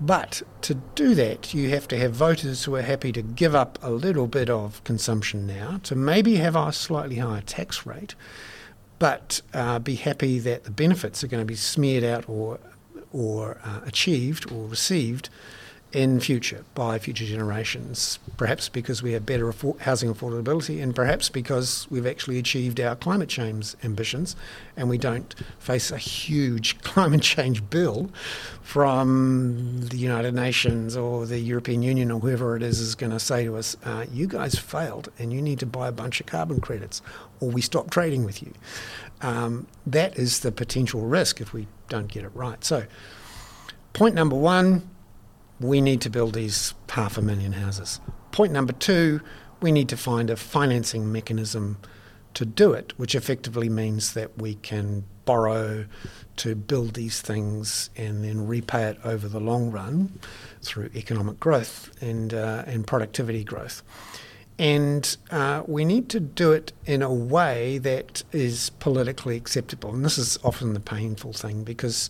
[0.00, 3.78] But to do that, you have to have voters who are happy to give up
[3.80, 8.14] a little bit of consumption now to maybe have a slightly higher tax rate,
[8.98, 12.58] but uh, be happy that the benefits are going to be smeared out or
[13.12, 15.30] or uh, achieved or received
[15.96, 21.86] in future by future generations, perhaps because we have better housing affordability and perhaps because
[21.88, 24.36] we've actually achieved our climate change ambitions
[24.76, 28.10] and we don't face a huge climate change bill
[28.60, 33.18] from the United Nations or the European Union or whoever it is is going to
[33.18, 36.26] say to us, uh, you guys failed and you need to buy a bunch of
[36.26, 37.00] carbon credits
[37.40, 38.52] or we stop trading with you.
[39.22, 42.62] Um, that is the potential risk if we don't get it right.
[42.62, 42.84] So,
[43.94, 44.90] point number one
[45.60, 48.00] we need to build these half a million houses.
[48.32, 49.20] Point number two,
[49.60, 51.78] we need to find a financing mechanism
[52.34, 55.86] to do it, which effectively means that we can borrow
[56.36, 60.18] to build these things and then repay it over the long run
[60.62, 63.82] through economic growth and uh, and productivity growth.
[64.58, 69.94] And uh, we need to do it in a way that is politically acceptable.
[69.94, 72.08] And this is often the painful thing because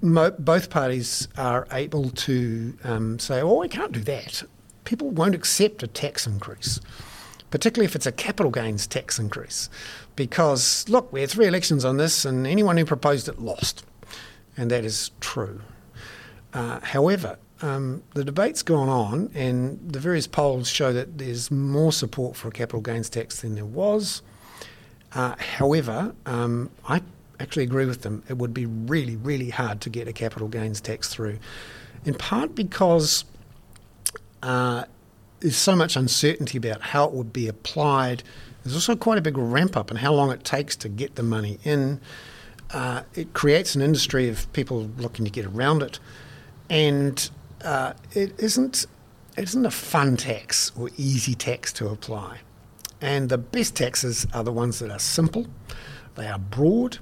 [0.00, 4.42] mo- both parties are able to um, say, oh, we can't do that.
[4.84, 6.80] People won't accept a tax increase,
[7.50, 9.68] particularly if it's a capital gains tax increase.
[10.16, 13.84] Because, look, we had three elections on this, and anyone who proposed it lost.
[14.56, 15.60] And that is true.
[16.52, 21.92] Uh, however, um, the debate's gone on, and the various polls show that there's more
[21.92, 24.22] support for a capital gains tax than there was.
[25.14, 27.02] Uh, however, um, I
[27.40, 28.22] actually agree with them.
[28.28, 31.38] It would be really, really hard to get a capital gains tax through,
[32.04, 33.24] in part because
[34.42, 34.84] uh,
[35.40, 38.22] there's so much uncertainty about how it would be applied.
[38.62, 41.22] There's also quite a big ramp up in how long it takes to get the
[41.22, 42.00] money in.
[42.72, 46.00] Uh, it creates an industry of people looking to get around it,
[46.70, 47.30] and
[47.64, 48.86] uh, it isn't
[49.36, 52.38] it isn't a fun tax or easy tax to apply.
[53.00, 55.46] And the best taxes are the ones that are simple,
[56.14, 56.98] they are broad,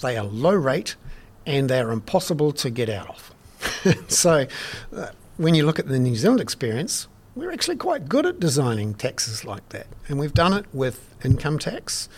[0.00, 0.96] they are low rate
[1.46, 4.08] and they are impossible to get out of.
[4.08, 4.46] so,
[4.94, 8.94] uh, when you look at the New Zealand experience, we're actually quite good at designing
[8.94, 9.86] taxes like that.
[10.08, 12.08] And we've done it with income tax,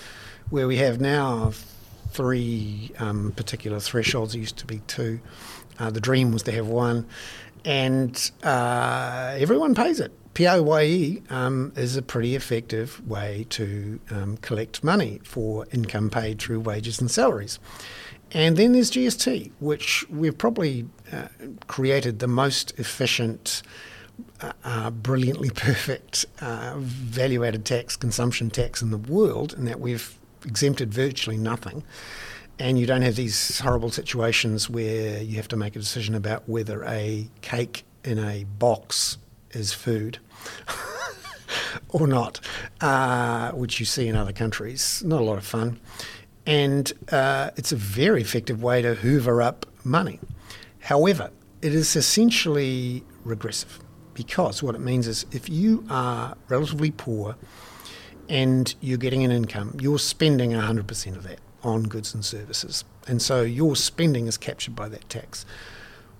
[0.51, 1.53] where we have now
[2.11, 4.35] three um, particular thresholds.
[4.35, 5.21] It used to be two.
[5.79, 7.07] Uh, the dream was to have one.
[7.65, 10.13] And uh, everyone pays it.
[10.35, 16.61] PAYE um, is a pretty effective way to um, collect money for income paid through
[16.61, 17.59] wages and salaries.
[18.33, 21.29] And then there's GST, which we've probably uh,
[21.67, 23.63] created the most efficient,
[24.41, 29.81] uh, uh, brilliantly perfect uh, value added tax, consumption tax in the world, in that
[29.81, 31.85] we've exempted virtually nothing.
[32.59, 36.49] And you don't have these horrible situations where you have to make a decision about
[36.49, 39.19] whether a cake in a box
[39.53, 40.19] is food
[41.89, 42.41] or not,
[42.81, 45.03] uh, which you see in other countries.
[45.05, 45.81] Not a lot of fun.
[46.47, 50.19] And uh, it's a very effective way to hoover up money.
[50.81, 53.79] However, it is essentially regressive
[54.15, 57.37] because what it means is if you are relatively poor
[58.29, 62.85] and you're getting an income, you're spending 100% of that on goods and services.
[63.07, 65.47] And so your spending is captured by that tax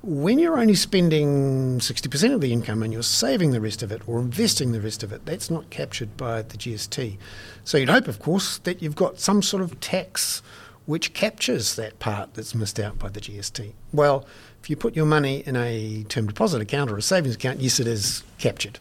[0.03, 4.03] when you're only spending 60% of the income and you're saving the rest of it
[4.09, 7.19] or investing the rest of it, that's not captured by the GST.
[7.65, 10.43] So you'd hope, of course, that you've got some sort of tax
[10.87, 13.73] which captures that part that's missed out by the GST.
[13.93, 14.27] Well,
[14.61, 17.79] if you put your money in a term deposit account or a savings account, yes,
[17.79, 18.81] it is captured,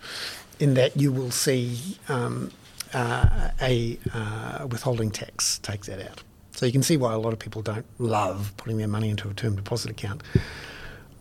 [0.59, 2.51] in that you will see um,
[2.93, 6.23] uh, a uh, withholding tax take that out.
[6.53, 9.29] So you can see why a lot of people don't love putting their money into
[9.29, 10.23] a term deposit account.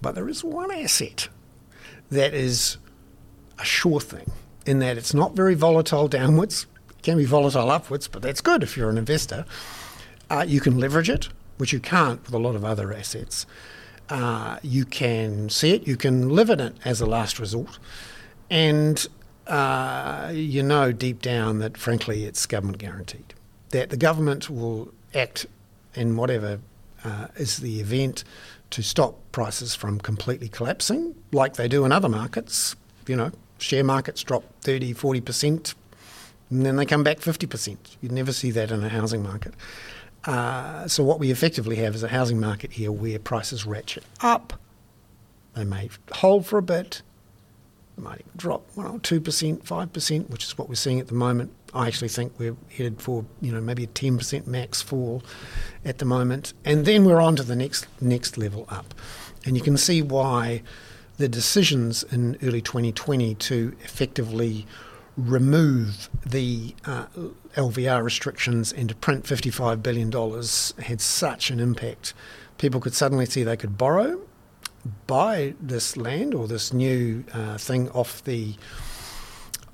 [0.03, 1.29] But there is one asset
[2.11, 2.79] that is
[3.59, 4.31] a sure thing
[4.67, 6.67] in that it's not very volatile downwards.
[6.91, 9.45] It can be volatile upwards, but that's good if you're an investor.
[10.29, 13.47] Uh, you can leverage it, which you can't with a lot of other assets.
[14.09, 17.79] Uh, you can see it, you can live in it as a last resort.
[18.49, 19.07] And
[19.47, 23.35] uh, you know deep down that, frankly, it's government guaranteed.
[23.71, 25.47] That the government will act
[25.95, 26.61] in whatever
[27.05, 28.25] uh, is the event
[28.71, 32.77] to stop prices from completely collapsing, like they do in other markets.
[33.07, 35.75] You know, share markets drop 30, 40%,
[36.51, 37.77] and then they come back 50%.
[38.01, 39.55] You'd never see that in a housing market.
[40.25, 44.53] Uh, so, what we effectively have is a housing market here where prices ratchet up.
[45.55, 47.03] They may hold for a bit,
[48.01, 51.53] might even drop 1 or 2%, 5%, which is what we're seeing at the moment.
[51.73, 55.23] I actually think we're headed for, you know, maybe a 10% max fall
[55.85, 56.53] at the moment.
[56.65, 58.95] And then we're on to the next next level up.
[59.45, 60.63] And you can see why
[61.19, 64.67] the decisions in early 2020 to effectively
[65.17, 67.07] remove the uh,
[67.55, 70.11] LVR restrictions and to print $55 billion
[70.83, 72.15] had such an impact.
[72.59, 74.21] People could suddenly see they could borrow,
[75.07, 78.55] buy this land or this new uh, thing off the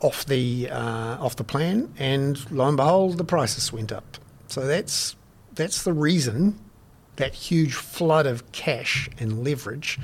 [0.00, 4.18] off the uh, off the plan, and lo and behold, the prices went up.
[4.48, 5.16] So that's
[5.54, 6.58] that's the reason
[7.16, 9.98] that huge flood of cash and leverage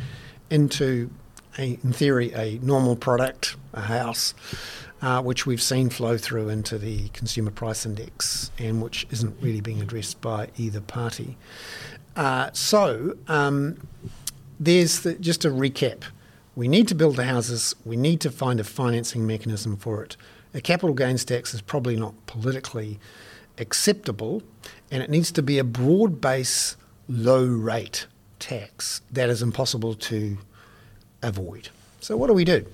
[0.50, 1.10] into,
[1.58, 4.34] a, in theory, a normal product, a house,
[5.02, 9.60] uh, which we've seen flow through into the consumer price index, and which isn't really
[9.60, 11.36] being addressed by either party.
[12.16, 13.86] Uh, so um,
[14.62, 16.04] there's the, just a recap
[16.54, 17.74] We need to build the houses.
[17.84, 20.16] We need to find a financing mechanism for it.
[20.54, 23.00] A capital gains tax is probably not politically
[23.58, 24.42] acceptable,
[24.90, 26.76] and it needs to be a broad base,
[27.08, 28.06] low rate
[28.38, 30.38] tax that is impossible to
[31.22, 31.70] avoid.
[32.00, 32.66] So, what do we do?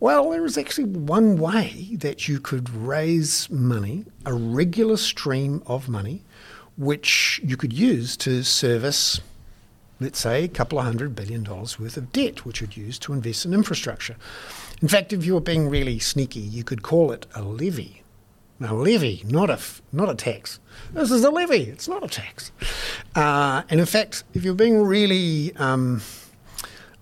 [0.00, 5.88] Well, there is actually one way that you could raise money, a regular stream of
[5.88, 6.22] money,
[6.76, 9.20] which you could use to service,
[10.00, 13.12] let's say, a couple of hundred billion dollars worth of debt, which you'd use to
[13.12, 14.16] invest in infrastructure.
[14.82, 18.02] In fact, if you were being really sneaky, you could call it a levy.
[18.60, 19.58] A levy, not a,
[19.92, 20.60] not a tax.
[20.92, 22.52] This is a levy, it's not a tax.
[23.14, 26.00] Uh, and in fact, if you're being really um,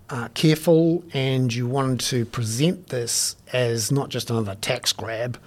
[0.09, 5.39] uh, careful and you wanted to present this as not just another tax grab,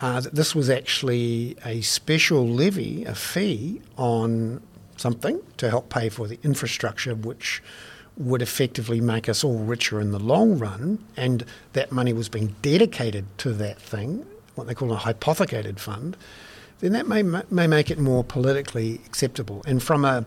[0.00, 4.62] uh, that this was actually a special levy, a fee on
[4.98, 7.62] something to help pay for the infrastructure, which
[8.16, 12.54] would effectively make us all richer in the long run, and that money was being
[12.62, 14.26] dedicated to that thing,
[14.56, 16.16] what they call a hypothecated fund,
[16.80, 19.62] then that may may make it more politically acceptable.
[19.66, 20.26] And from a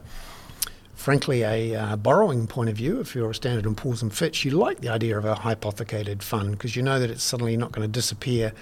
[1.02, 4.46] frankly, a uh, borrowing point of view, if you're a Standard and Poor's and Fitch,
[4.46, 7.72] you like the idea of a hypothecated fund because you know that it's suddenly not
[7.72, 8.54] going to disappear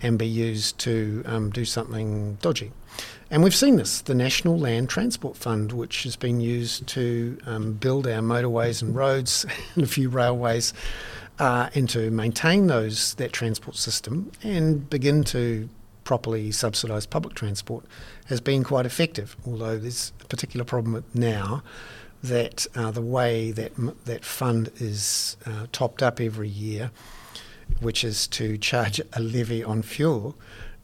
[0.00, 2.72] and be used to um, do something dodgy.
[3.32, 7.72] And we've seen this the National Land Transport Fund, which has been used to um,
[7.72, 10.74] build our motorways and roads and a few railways.
[11.38, 15.66] Uh, and to maintain those that transport system and begin to
[16.04, 17.86] properly subsidise public transport
[18.26, 19.34] has been quite effective.
[19.46, 21.62] Although there's a particular problem now
[22.22, 23.72] that uh, the way that
[24.04, 26.90] that fund is uh, topped up every year,
[27.80, 30.36] which is to charge a levy on fuel,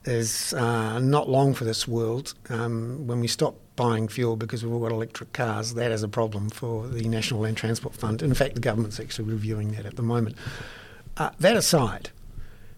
[0.09, 2.35] is uh, not long for this world.
[2.49, 6.09] Um, when we stop buying fuel because we've all got electric cars, that is a
[6.09, 8.23] problem for the National Land Transport Fund.
[8.23, 10.37] In fact, the government's actually reviewing that at the moment.
[11.17, 12.11] Uh, that aside,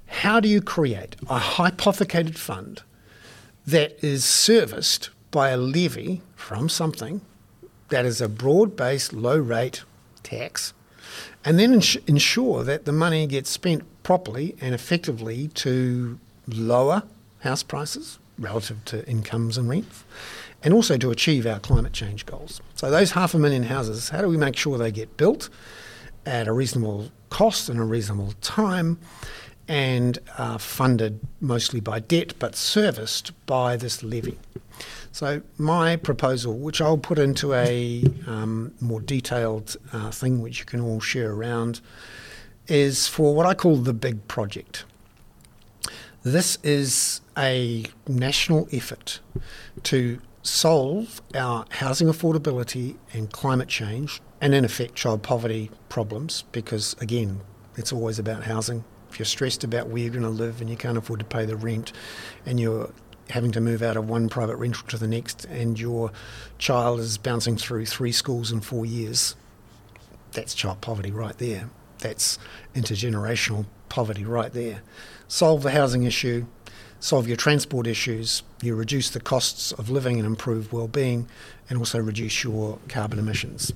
[0.07, 2.83] how do you create a hypothecated fund
[3.67, 7.21] that is serviced by a levy from something
[7.89, 9.85] that is a broad based, low rate
[10.23, 10.73] tax,
[11.45, 17.03] and then ins- ensure that the money gets spent properly and effectively to lower
[17.41, 20.05] house prices relative to incomes and rents,
[20.63, 22.61] and also to achieve our climate change goals.
[22.75, 25.49] So, those half a million houses, how do we make sure they get built
[26.25, 28.99] at a reasonable cost and a reasonable time?
[29.71, 34.37] and are funded mostly by debt but serviced by this levy.
[35.13, 40.65] So, my proposal, which I'll put into a um, more detailed uh, thing which you
[40.65, 41.81] can all share around,
[42.67, 44.85] is for what I call the big project.
[46.25, 49.19] This is a national effort
[49.83, 56.95] to solve our housing affordability and climate change, and in effect, child poverty problems, because
[57.01, 57.41] again,
[57.77, 60.77] it's always about housing if you're stressed about where you're going to live and you
[60.77, 61.93] can't afford to pay the rent
[62.47, 62.91] and you're
[63.29, 66.13] having to move out of one private rental to the next and your
[66.59, 69.35] child is bouncing through three schools in four years,
[70.33, 71.71] that's child poverty right there.
[71.99, 72.39] That's
[72.75, 74.83] intergenerational poverty right there.
[75.29, 76.47] Solve the housing issue,
[77.01, 81.27] solve your transport issues, you reduce the costs of living and improve well-being,
[81.69, 83.73] and also reduce your carbon emissions.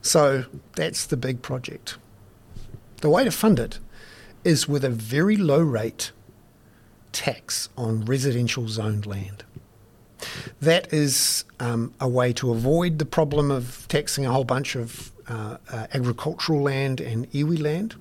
[0.00, 0.44] So
[0.74, 1.96] that's the big project.
[3.00, 3.78] The way to fund it
[4.44, 6.12] is with a very low rate
[7.12, 9.44] tax on residential zoned land.
[10.60, 15.12] That is um, a way to avoid the problem of taxing a whole bunch of
[15.28, 17.96] uh, uh, agricultural land and iwi land,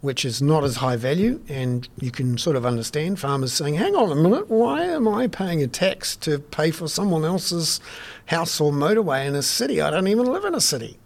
[0.00, 1.40] which is not as high value.
[1.48, 5.26] And you can sort of understand farmers saying, hang on a minute, why am I
[5.26, 7.80] paying a tax to pay for someone else's
[8.26, 9.80] house or motorway in a city?
[9.80, 10.98] I don't even live in a city.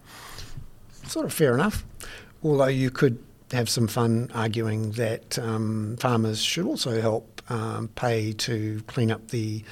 [1.06, 1.84] Sort of fair enough.
[2.42, 3.18] Although you could
[3.52, 9.28] have some fun arguing that um, farmers should also help um, pay to clean up
[9.28, 9.62] the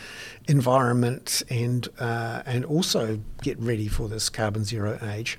[0.49, 5.39] environment and uh, and also get ready for this carbon zero age.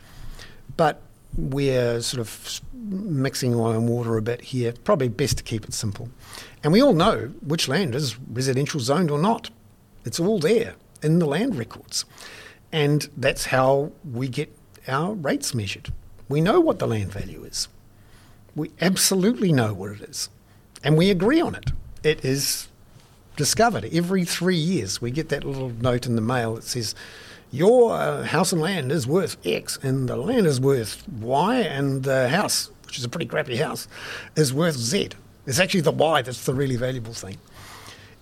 [0.78, 1.02] But
[1.38, 4.74] we're sort of mixing oil and water a bit here.
[4.84, 6.10] Probably best to keep it simple.
[6.64, 9.50] And we all know which land is residential zoned or not.
[10.06, 12.06] It's all there in the land records.
[12.72, 14.56] And that's how we get
[14.88, 15.92] our rates measured.
[16.30, 17.68] We know what the land value is.
[18.56, 20.30] We absolutely know what it is,
[20.84, 21.72] and we agree on it.
[22.04, 22.68] It is
[23.38, 25.02] discovered every three years.
[25.02, 26.94] We get that little note in the mail that says,
[27.52, 32.04] Your uh, house and land is worth X, and the land is worth Y, and
[32.04, 33.88] the house, which is a pretty crappy house,
[34.36, 35.10] is worth Z.
[35.46, 37.38] It's actually the Y that's the really valuable thing.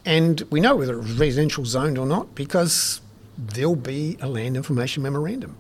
[0.06, 3.02] And we know whether it's residential zoned or not because
[3.38, 5.58] there'll be a land information memorandum.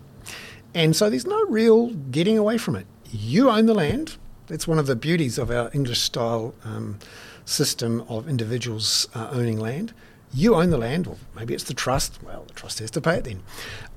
[0.73, 4.17] And so there's no real getting away from it you own the land.
[4.47, 6.99] That's one of the beauties of our English style um,
[7.45, 9.93] system of individuals uh, owning land.
[10.33, 12.19] You own the land, or maybe it's the trust.
[12.23, 13.43] Well, the trust has to pay it then.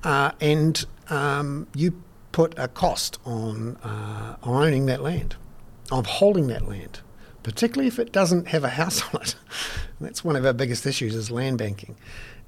[0.03, 5.35] Uh, and um, you put a cost on, uh, on owning that land,
[5.91, 7.01] of holding that land,
[7.43, 9.35] particularly if it doesn't have a house on it.
[10.01, 11.95] That's one of our biggest issues is land banking.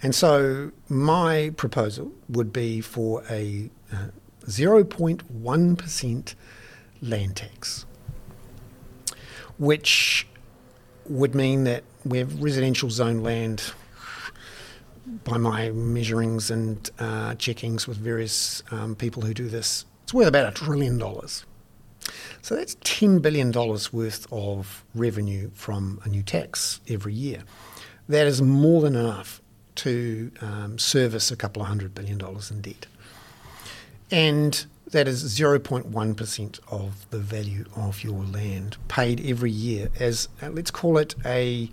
[0.02, 4.08] And so my proposal would be for a uh,
[4.46, 6.36] 0.1%
[7.02, 7.86] land tax,
[9.58, 10.28] which
[11.08, 13.74] would mean that we have residential zone land
[15.24, 20.28] by my measurings and uh, checkings with various um, people who do this, it's worth
[20.28, 21.46] about a trillion dollars.
[22.42, 27.44] So that's $10 billion worth of revenue from a new tax every year.
[28.08, 29.42] That is more than enough
[29.76, 32.86] to um, service a couple of hundred billion dollars in debt.
[34.12, 34.66] And
[34.96, 40.72] that is 0.1% of the value of your land paid every year as, uh, let's
[40.72, 41.70] call it a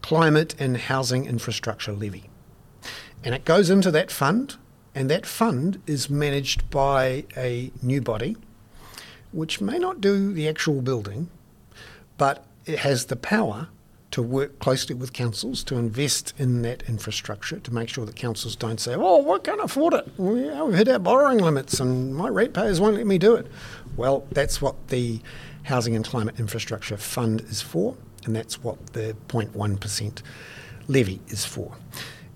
[0.00, 2.30] climate and housing infrastructure levy.
[3.22, 4.56] And it goes into that fund,
[4.94, 8.38] and that fund is managed by a new body,
[9.32, 11.28] which may not do the actual building,
[12.16, 13.68] but it has the power
[14.12, 18.54] to work closely with councils to invest in that infrastructure to make sure that councils
[18.54, 20.06] don't say, oh, we can't afford it.
[20.18, 23.46] We, have hit our borrowing limits and my ratepayers won't let me do it.
[23.96, 25.20] Well, that's what the
[25.64, 30.22] Housing and Climate Infrastructure Fund is for, and that's what the 0.1%
[30.88, 31.74] levy is for.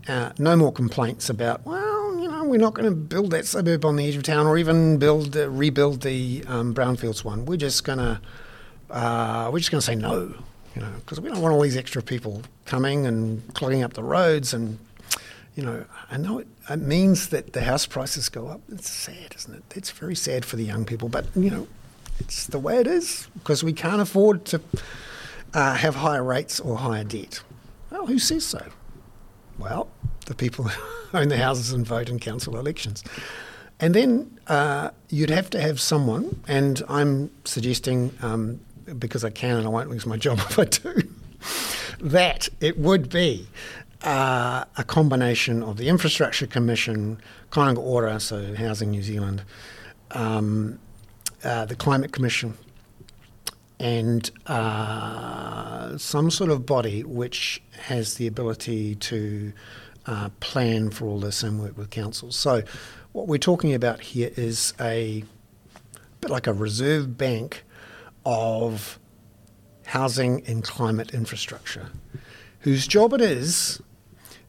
[0.09, 3.85] Uh, no more complaints about, well, you know, we're not going to build that suburb
[3.85, 7.45] on the edge of town or even build, uh, rebuild the um, brownfields one.
[7.45, 8.21] We're just going to,
[8.89, 10.37] uh, we're just going to say no
[10.77, 14.03] you know, because we don't want all these extra people coming and clogging up the
[14.03, 14.53] roads.
[14.53, 14.79] And,
[15.55, 18.61] you know, I know it, it means that the house prices go up.
[18.71, 19.63] It's sad, isn't it?
[19.75, 21.67] It's very sad for the young people, but, you know,
[22.21, 24.61] it's the way it is because we can't afford to
[25.55, 27.41] uh, have higher rates or higher debt.
[27.91, 28.67] Well, who says so?
[29.59, 29.89] Well,
[30.27, 33.03] the people who own the houses and vote in council elections.
[33.81, 38.61] And then uh, you'd have to have someone, and I'm suggesting um,
[38.99, 41.09] because I can and I won't lose my job if I do,
[42.01, 43.49] that it would be
[44.03, 47.21] uh, a combination of the Infrastructure Commission,
[47.51, 49.43] Kāinga Ora, so Housing New Zealand,
[50.13, 50.79] um,
[51.43, 52.55] uh, the Climate Commission,
[53.79, 59.53] and uh, some sort of body which has the ability to
[60.07, 62.37] uh, plan for all this and work with councils.
[62.37, 62.63] So,
[63.13, 65.25] what we're talking about here is a
[66.21, 67.65] bit like a reserve bank
[68.27, 68.99] of
[69.87, 71.91] housing and climate infrastructure,
[72.61, 73.81] whose job it is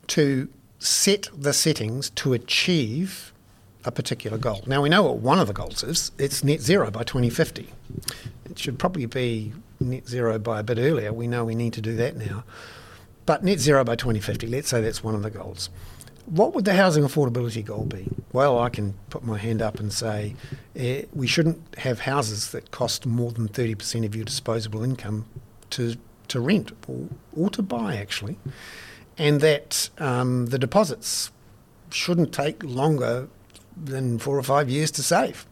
[0.07, 0.49] to
[0.80, 3.32] set the settings to achieve
[3.86, 4.63] a particular goal.
[4.65, 7.69] Now, we know what one of the goals is it's net zero by 2050.
[8.49, 11.13] It should probably be net zero by a bit earlier.
[11.13, 12.43] We know we need to do that now.
[13.25, 15.69] But net zero by 2050, let's say that's one of the goals.
[16.28, 18.05] What would the housing affordability goal be?
[18.34, 20.36] Well, I can put my hand up and say
[20.75, 25.25] eh, we shouldn't have houses that cost more than 30% of your disposable income
[25.69, 25.95] to,
[26.28, 28.38] to rent or, or to buy, actually,
[29.17, 31.32] and that um, the deposits
[31.91, 33.30] shouldn't take longer
[33.82, 35.45] than four or five years to save.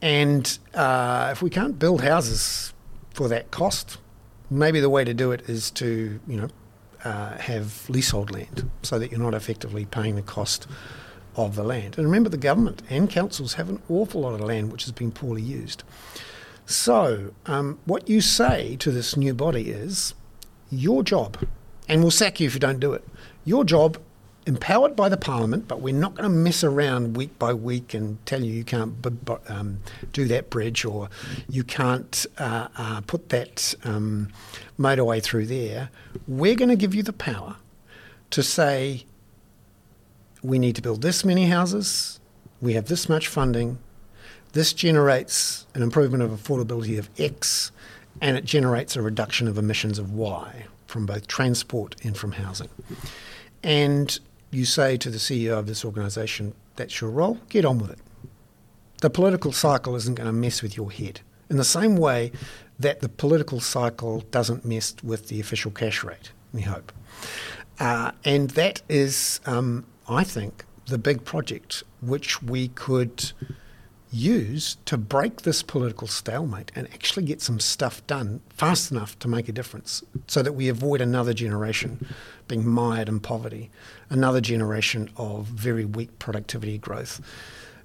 [0.00, 2.72] And uh, if we can't build houses
[3.12, 3.98] for that cost,
[4.50, 6.48] maybe the way to do it is to, you know,
[7.04, 10.66] uh, have leasehold land so that you're not effectively paying the cost
[11.36, 11.96] of the land.
[11.96, 15.12] And remember, the government and councils have an awful lot of land which has been
[15.12, 15.82] poorly used.
[16.66, 20.14] So, um, what you say to this new body is
[20.70, 21.36] your job,
[21.88, 23.06] and we'll sack you if you don't do it.
[23.44, 23.98] Your job
[24.46, 28.24] empowered by the parliament, but we're not going to mess around week by week and
[28.24, 29.80] tell you you can't b- b- um,
[30.12, 31.08] do that bridge or
[31.48, 34.28] you can't uh, uh, put that um,
[34.80, 35.90] motorway through there.
[36.26, 37.56] We're going to give you the power
[38.30, 39.04] to say
[40.42, 42.18] we need to build this many houses,
[42.60, 43.78] we have this much funding,
[44.52, 47.70] this generates an improvement of affordability of X,
[48.20, 52.68] and it generates a reduction of emissions of Y from both transport and from housing.
[53.62, 54.18] And
[54.50, 57.98] you say to the CEO of this organisation, that's your role, get on with it.
[59.02, 61.20] The political cycle isn't going to mess with your head.
[61.48, 62.32] In the same way
[62.80, 66.92] that the political cycle doesn't mess with the official cash rate, we hope.
[67.78, 73.32] Uh, and that is, um, I think, the big project which we could
[74.12, 79.28] use to break this political stalemate and actually get some stuff done fast enough to
[79.28, 82.06] make a difference so that we avoid another generation
[82.48, 83.70] being mired in poverty,
[84.08, 87.20] another generation of very weak productivity growth,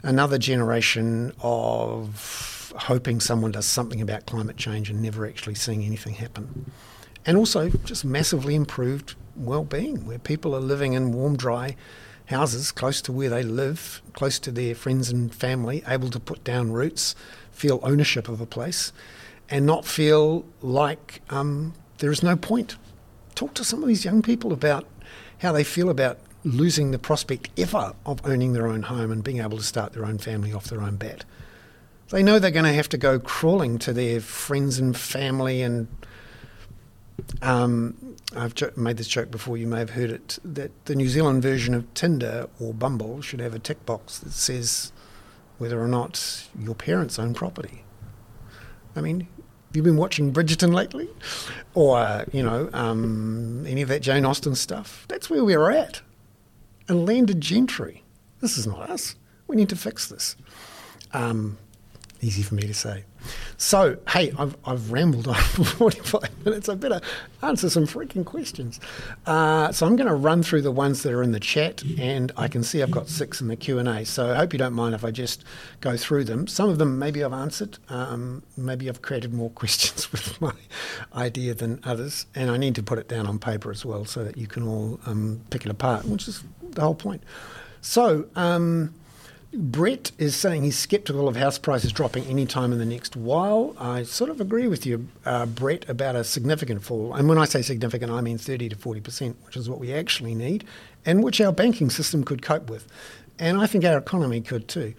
[0.01, 6.15] another generation of hoping someone does something about climate change and never actually seeing anything
[6.15, 6.71] happen.
[7.25, 11.75] And also just massively improved well-being, where people are living in warm, dry
[12.27, 16.43] houses close to where they live, close to their friends and family, able to put
[16.43, 17.15] down roots,
[17.51, 18.91] feel ownership of a place,
[19.49, 22.77] and not feel like um, there is no point.
[23.35, 24.85] Talk to some of these young people about
[25.39, 29.39] how they feel about losing the prospect ever of owning their own home and being
[29.39, 31.25] able to start their own family off their own bat.
[32.15, 35.89] They know they're going to have to go crawling to their friends and family and
[37.41, 41.09] um, I've jo- made this joke before, you may have heard it, that the New
[41.09, 44.93] Zealand version of Tinder or Bumble should have a tick box that says
[45.57, 47.83] whether or not your parents own property.
[48.95, 49.27] I mean,
[49.67, 51.09] have you been watching Bridgerton lately?
[51.73, 55.03] Or, you know, um, any of that Jane Austen stuff?
[55.09, 55.99] That's where we're at.
[56.87, 58.05] A landed gentry.
[58.39, 59.15] This is not us.
[59.47, 60.37] We need to fix this.
[61.11, 61.57] Um,
[62.25, 63.03] easy for me to say.
[63.57, 66.69] So, hey, I've, I've rambled on for 45 minutes.
[66.69, 67.01] I better
[67.41, 68.79] answer some freaking questions.
[69.25, 72.31] Uh, so I'm going to run through the ones that are in the chat, and
[72.37, 74.05] I can see I've got six in the Q&A.
[74.05, 75.43] So I hope you don't mind if I just
[75.81, 76.47] go through them.
[76.47, 77.77] Some of them maybe I've answered.
[77.89, 80.53] Um, maybe I've created more questions with my
[81.13, 82.25] idea than others.
[82.35, 84.67] And I need to put it down on paper as well so that you can
[84.67, 87.23] all um, pick it apart, which is the whole point.
[87.81, 88.27] So...
[88.35, 88.93] Um,
[89.57, 93.73] Brett is saying he's sceptical of house prices dropping any time in the next while.
[93.79, 97.13] I sort of agree with you, uh, Brett, about a significant fall.
[97.13, 100.35] And when I say significant, I mean 30 to 40%, which is what we actually
[100.35, 100.65] need
[101.05, 102.85] and which our banking system could cope with.
[103.39, 104.93] And I think our economy could too.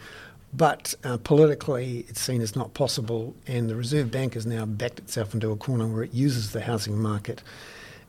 [0.55, 4.99] But uh, politically, it's seen as not possible, and the Reserve Bank has now backed
[4.99, 7.43] itself into a corner where it uses the housing market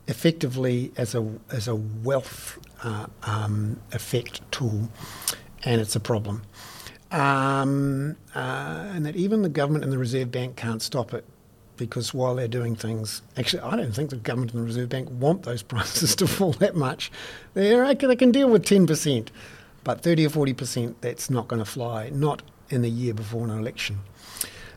[0.06, 4.88] effectively as a, as a wealth uh, um, effect tool
[5.64, 6.42] and it's a problem.
[7.10, 11.24] Um, uh, and that even the government and the Reserve Bank can't stop it
[11.76, 15.08] because while they're doing things, actually, I don't think the government and the Reserve Bank
[15.10, 17.10] want those prices to fall that much.
[17.54, 19.28] They're, they can deal with 10%,
[19.84, 23.50] but 30 or 40%, that's not going to fly, not in the year before an
[23.50, 24.00] election.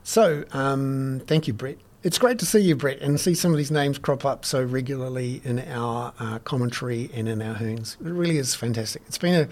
[0.03, 1.77] So, um, thank you, Brett.
[2.03, 4.63] It's great to see you, Brett, and see some of these names crop up so
[4.63, 7.97] regularly in our uh, commentary and in our hoons.
[8.03, 9.03] It really is fantastic.
[9.07, 9.47] It's been a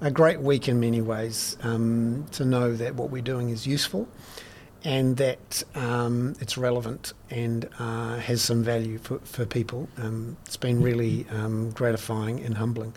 [0.00, 4.08] a great week in many ways um, to know that what we're doing is useful
[4.84, 9.88] and that um, it's relevant and uh, has some value for, for people.
[9.96, 12.94] Um, it's been really um, gratifying and humbling.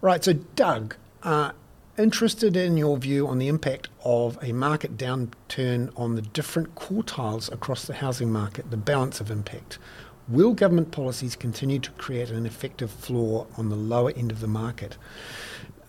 [0.00, 0.94] Right, so Doug,
[1.24, 1.50] uh,
[1.98, 7.50] interested in your view on the impact of a market downturn on the different quartiles
[7.50, 9.78] across the housing market, the balance of impact.
[10.28, 14.48] Will government policies continue to create an effective floor on the lower end of the
[14.48, 14.96] market?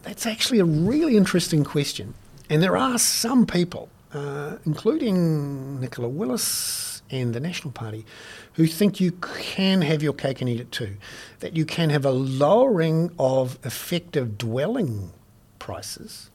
[0.07, 2.13] That's actually a really interesting question.
[2.49, 8.05] And there are some people, uh, including Nicola Willis and the National Party,
[8.53, 10.95] who think you can have your cake and eat it too.
[11.41, 15.11] That you can have a lowering of effective dwelling
[15.59, 16.29] prices,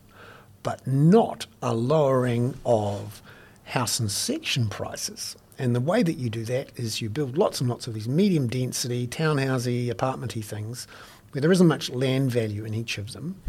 [0.63, 3.23] but not a lowering of
[3.65, 5.35] house and section prices.
[5.59, 8.09] And the way that you do that is you build lots and lots of these
[8.09, 10.87] medium density, townhousey, apartmenty things
[11.33, 13.41] where there isn't much land value in each of them,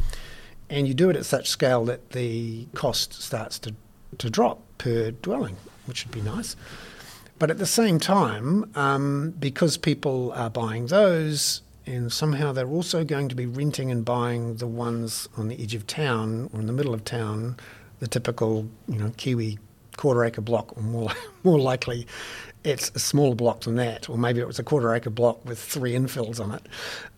[0.69, 3.75] and you do it at such scale that the cost starts to,
[4.17, 6.55] to drop per dwelling, which would be nice.
[7.39, 13.03] But at the same time, um, because people are buying those, and somehow they're also
[13.03, 16.67] going to be renting and buying the ones on the edge of town or in
[16.67, 17.57] the middle of town,
[17.99, 19.59] the typical, you know, Kiwi
[19.97, 21.11] quarter acre block, or more
[21.43, 22.07] more likely,
[22.64, 25.59] it's a smaller block than that, or maybe it was a quarter acre block with
[25.59, 26.66] three infills on it.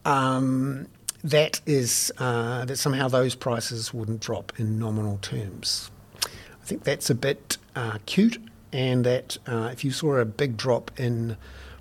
[0.05, 0.87] Um,
[1.23, 5.89] that is uh, that somehow those prices wouldn't drop in nominal terms.
[6.23, 8.37] I think that's a bit uh, cute,
[8.71, 11.37] and that uh, if you saw a big drop in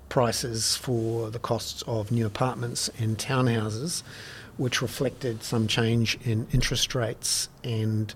[0.09, 4.03] prices for the costs of new apartments and townhouses,
[4.57, 8.13] which reflected some change in interest rates and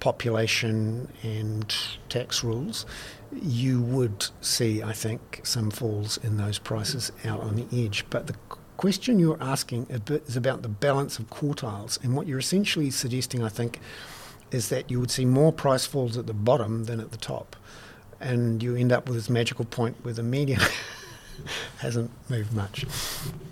[0.00, 1.74] population and
[2.08, 2.86] tax rules,
[3.32, 8.04] you would see, I think, some falls in those prices out on the edge.
[8.10, 8.34] But the
[8.76, 13.48] question you're asking is about the balance of quartiles, and what you're essentially suggesting, I
[13.48, 13.80] think,
[14.50, 17.56] is that you would see more price falls at the bottom than at the top,
[18.20, 20.60] and you end up with this magical point where the median
[21.78, 22.86] hasn't moved much.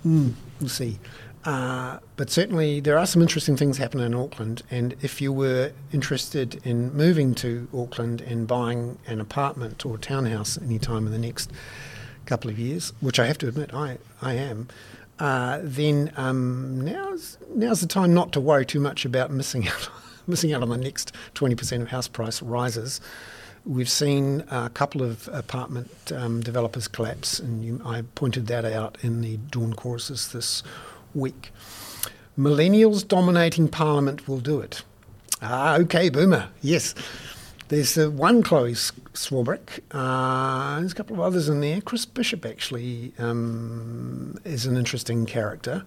[0.05, 0.99] Mm, we'll see.
[1.47, 4.65] Uh, but certainly, there are some interesting things happening in Auckland.
[4.69, 10.59] And if you were interested in moving to Auckland and buying an apartment or townhouse
[10.61, 11.53] anytime in the next
[12.27, 14.67] couple of years, which I have to admit I, I am,
[15.21, 19.89] uh, then um, now's, now's the time not to worry too much about missing out,
[20.27, 23.01] missing out on the next 20% of house price rises.
[23.65, 28.99] We've seen a couple of apartment um, developers collapse, and you, I pointed that out
[29.03, 30.65] in the Dawn choruses this
[31.17, 31.51] week.
[32.39, 34.83] Millennials dominating Parliament will do it.
[35.43, 36.49] Ah, okay, boomer.
[36.61, 36.95] Yes.
[37.69, 39.81] There's uh, one Chloe Swarbrick.
[39.91, 41.81] Uh, there's a couple of others in there.
[41.81, 45.85] Chris Bishop actually um, is an interesting character.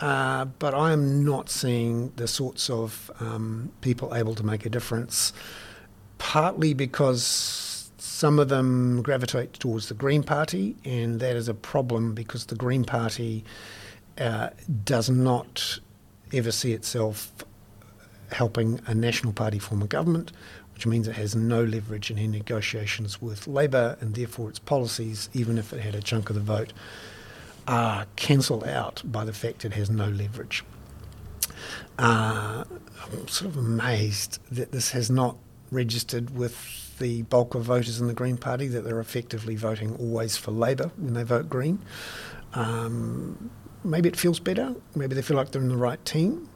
[0.00, 4.68] Uh, but I am not seeing the sorts of um, people able to make a
[4.68, 5.32] difference,
[6.18, 12.14] partly because some of them gravitate towards the Green Party, and that is a problem
[12.14, 13.42] because the Green Party
[14.18, 14.50] uh,
[14.84, 15.80] does not
[16.32, 17.32] ever see itself
[18.32, 20.32] helping a National Party form a government,
[20.74, 25.28] which means it has no leverage in any negotiations with Labour, and therefore its policies,
[25.32, 26.72] even if it had a chunk of the vote,
[27.66, 30.64] are cancelled out by the fact it has no leverage.
[31.98, 32.64] Uh,
[33.02, 35.36] I'm sort of amazed that this has not
[35.70, 40.36] registered with the bulk of voters in the Green Party, that they're effectively voting always
[40.36, 41.78] for Labour when they vote Green.
[42.54, 43.50] Um,
[43.86, 46.48] maybe it feels better, maybe they feel like they're in the right team.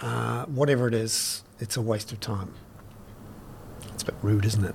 [0.00, 2.52] Uh, whatever it is, it's a waste of time.
[3.92, 4.74] It's a bit rude, isn't it?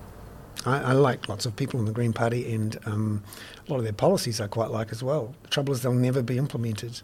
[0.65, 3.23] I, I like lots of people in the Green Party, and um,
[3.67, 5.35] a lot of their policies I quite like as well.
[5.43, 7.01] The trouble is, they'll never be implemented.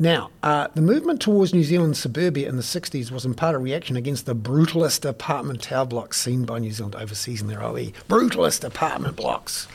[0.00, 3.58] Now, uh, the movement towards New Zealand suburbia in the 60s was in part a
[3.58, 7.92] reaction against the brutalist apartment tower blocks seen by New Zealand overseas in their OE.
[8.08, 9.68] Brutalist apartment blocks.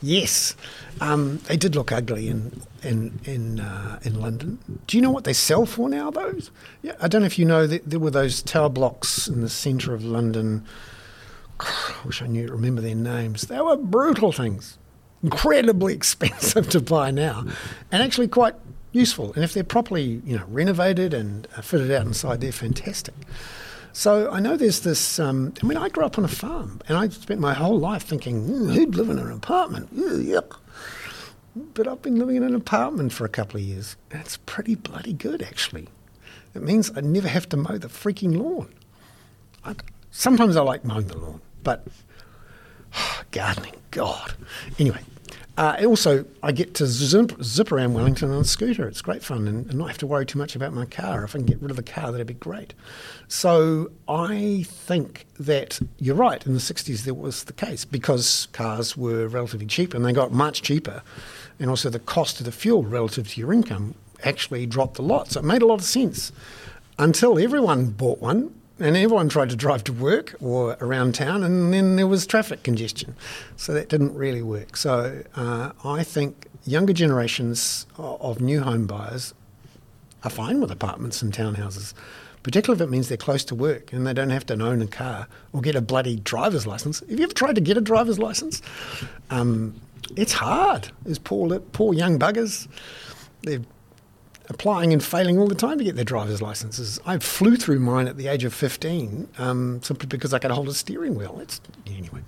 [0.00, 0.54] Yes,
[1.00, 4.60] um, they did look ugly in in in uh, in London.
[4.86, 6.12] Do you know what they sell for now?
[6.12, 6.52] Those,
[6.82, 9.48] yeah, I don't know if you know that there were those tower blocks in the
[9.48, 10.64] centre of London.
[11.58, 13.48] I wish I knew remember their names.
[13.48, 14.78] They were brutal things,
[15.24, 17.44] incredibly expensive to buy now,
[17.90, 18.54] and actually quite
[18.96, 19.32] useful.
[19.34, 23.14] And if they're properly, you know, renovated and uh, fitted out inside, they're fantastic.
[23.92, 25.18] So I know there's this.
[25.18, 28.02] Um, I mean, I grew up on a farm, and I spent my whole life
[28.02, 29.88] thinking, mm, who'd live in an apartment?
[29.92, 30.58] Ew, yuck.
[31.72, 34.74] But I've been living in an apartment for a couple of years, and it's pretty
[34.74, 35.88] bloody good, actually.
[36.54, 38.68] It means I never have to mow the freaking lawn.
[39.64, 39.74] I,
[40.10, 41.86] sometimes I like mowing the lawn, but
[43.30, 44.34] gardening, God.
[44.78, 45.00] Anyway,
[45.56, 48.86] uh, also, I get to zip, zip, around Wellington on a scooter.
[48.86, 51.24] It's great fun and, and, not have to worry too much about my car.
[51.24, 52.74] If I can get rid of the car, that'd be great.
[53.28, 56.44] So I think that you're right.
[56.44, 60.30] In the 60s, there was the case because cars were relatively cheap and they got
[60.30, 61.02] much cheaper.
[61.58, 63.94] And also, the cost of the fuel relative to your income
[64.24, 65.32] actually dropped a lot.
[65.32, 66.32] So it made a lot of sense
[66.98, 71.72] until everyone bought one and everyone tried to drive to work or around town, and
[71.72, 73.14] then there was traffic congestion.
[73.56, 74.76] So that didn't really work.
[74.76, 79.32] So uh, I think younger generations of new home buyers
[80.24, 81.94] are fine with apartments and townhouses,
[82.42, 84.86] particularly if it means they're close to work and they don't have to own a
[84.86, 87.00] car or get a bloody driver's license.
[87.00, 88.60] Have you ever tried to get a driver's license?
[89.30, 89.80] Um,
[90.16, 90.90] it's hard.
[91.04, 92.68] There's poor, poor young buggers.
[93.42, 93.64] They've
[94.48, 97.00] applying and failing all the time to get their driver's licenses.
[97.06, 100.68] I flew through mine at the age of 15 um, simply because I could hold
[100.68, 101.38] a steering wheel.
[101.40, 102.20] It's anyway.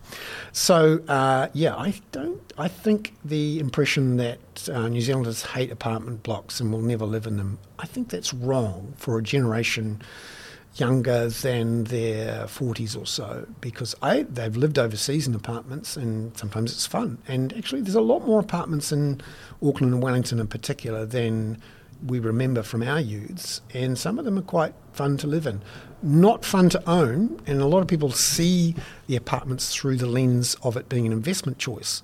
[0.53, 2.41] So uh, yeah, I don't.
[2.59, 7.27] I think the impression that uh, New Zealanders hate apartment blocks and will never live
[7.27, 7.59] in them.
[7.79, 10.03] I think that's wrong for a generation
[10.75, 16.87] younger than their 40s or so because they've lived overseas in apartments and sometimes it's
[16.87, 17.19] fun.
[17.27, 19.21] And actually, there's a lot more apartments in
[19.63, 21.61] Auckland and Wellington in particular than
[22.07, 25.63] we remember from our youths, and some of them are quite fun to live in.
[26.03, 28.75] Not fun to own, and a lot of people see
[29.07, 32.03] the apartments through the lens of it being an investment choice.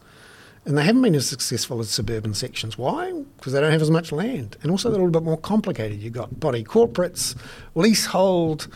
[0.67, 2.79] And they haven't been as successful as suburban sections.
[2.79, 3.13] Why?
[3.37, 4.57] Because they don't have as much land.
[4.63, 6.01] And also, they're a little bit more complicated.
[6.01, 7.37] You've got body corporates,
[7.75, 8.69] leasehold,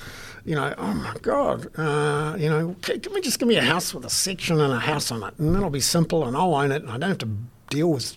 [0.45, 3.93] you know, oh my God, uh, you know, can we just give me a house
[3.93, 5.35] with a section and a house on it?
[5.39, 7.29] And that'll be simple, and I'll own it, and I don't have to
[7.69, 8.17] deal with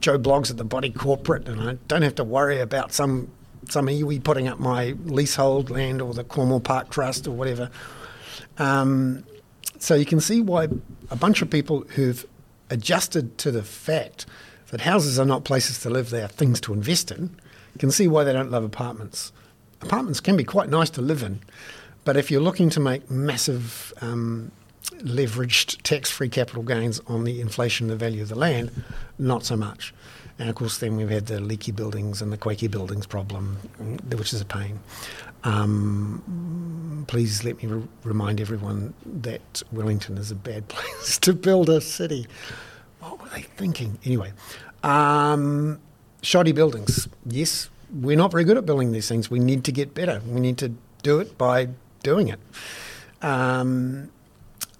[0.00, 3.30] Joe Bloggs at the body corporate, and I don't have to worry about some
[3.68, 7.70] some iwi putting up my leasehold land or the Cornwall Park Trust or whatever.
[8.56, 9.24] Um,
[9.78, 10.68] so you can see why
[11.10, 12.26] a bunch of people who've
[12.70, 14.26] adjusted to the fact
[14.70, 17.22] that houses are not places to live; they are things to invest in.
[17.74, 19.32] You can see why they don't love apartments.
[19.80, 21.40] Apartments can be quite nice to live in,
[22.04, 24.50] but if you're looking to make massive um,
[24.98, 28.70] leveraged tax-free capital gains on the inflation of the value of the land,
[29.18, 29.94] not so much.
[30.38, 33.56] And of course, then we've had the leaky buildings and the quaky buildings problem,
[34.10, 34.78] which is a pain.
[35.44, 41.68] Um, please let me re- remind everyone that Wellington is a bad place to build
[41.68, 42.26] a city.
[43.00, 43.98] What were they thinking?
[44.04, 44.32] Anyway,
[44.82, 45.80] um,
[46.22, 47.08] shoddy buildings.
[47.26, 49.30] Yes, we're not very good at building these things.
[49.30, 50.20] We need to get better.
[50.26, 50.72] We need to
[51.02, 51.68] do it by
[52.02, 52.40] doing it.
[53.22, 54.10] Um,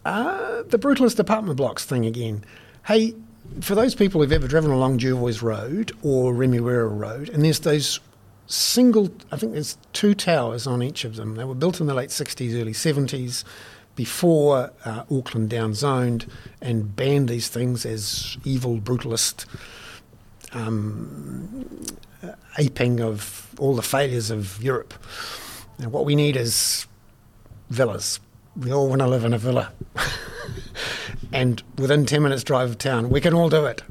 [0.04, 2.44] uh, the brutalist apartment blocks thing again.
[2.86, 3.14] Hey,
[3.60, 8.00] for those people who've ever driven along Jervois Road or Remuera Road, and there's those
[8.46, 11.34] single, I think there's two towers on each of them.
[11.34, 13.44] They were built in the late 60s, early 70s,
[13.94, 16.28] before uh, Auckland downzoned
[16.60, 19.44] and banned these things as evil, brutalist
[20.52, 21.68] um,
[22.58, 24.94] aping of all the failures of Europe.
[25.78, 26.86] Now, what we need is
[27.70, 28.20] villas.
[28.58, 29.72] We all want to live in a villa.
[31.32, 33.82] and within 10 minutes' drive of town, we can all do it.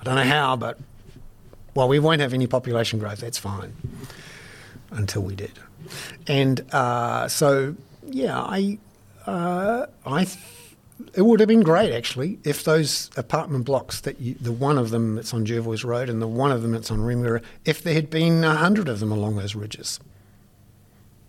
[0.00, 0.78] I don't know how, but
[1.74, 3.74] well, we won't have any population growth, that's fine,
[4.90, 5.52] until we did.
[6.26, 8.78] And uh, so, yeah, I,
[9.26, 10.38] uh, I, th-
[11.14, 14.90] it would have been great actually if those apartment blocks that you, the one of
[14.90, 17.94] them that's on Jervois Road and the one of them that's on Remuera, if there
[17.94, 20.00] had been a hundred of them along those ridges,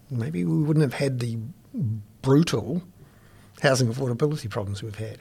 [0.10, 1.38] maybe we wouldn't have had the
[2.28, 2.82] brutal
[3.62, 5.20] housing affordability problems we've had.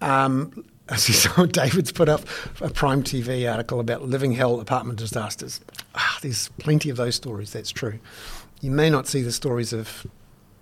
[0.00, 2.22] Um, I see so David's put up
[2.62, 5.60] a Prime TV article about living hell apartment disasters.
[5.94, 7.98] Ah, there's plenty of those stories, that's true.
[8.62, 10.06] You may not see the stories of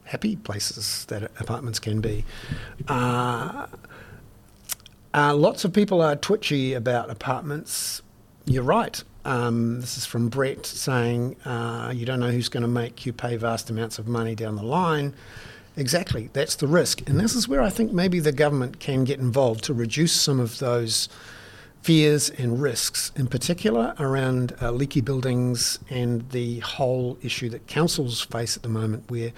[0.02, 2.24] happy places that apartments can be.
[2.88, 3.68] Uh,
[5.14, 8.02] uh, lots of people are twitchy about apartments.
[8.44, 9.00] You're right.
[9.24, 13.12] Um, this is from Brett saying, uh, You don't know who's going to make you
[13.12, 15.14] pay vast amounts of money down the line.
[15.76, 17.08] Exactly, that's the risk.
[17.08, 20.40] And this is where I think maybe the government can get involved to reduce some
[20.40, 21.08] of those
[21.82, 28.20] fears and risks, in particular around uh, leaky buildings and the whole issue that councils
[28.20, 29.32] face at the moment, where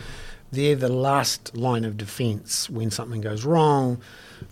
[0.50, 4.00] they're the last line of defence when something goes wrong.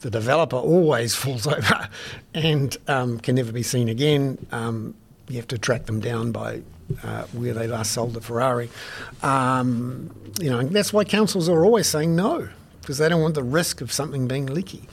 [0.00, 1.88] The developer always falls over
[2.34, 4.46] and um, can never be seen again.
[4.52, 4.94] Um,
[5.28, 6.62] you have to track them down by
[7.02, 8.70] uh, where they last sold the Ferrari.
[9.22, 10.10] Um,
[10.40, 12.48] you know, that's why councils are always saying no,
[12.80, 14.88] because they don't want the risk of something being leaky.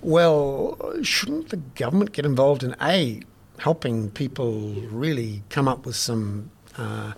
[0.00, 3.22] Well, shouldn't the government get involved in A,
[3.58, 7.14] helping people really come up with some uh,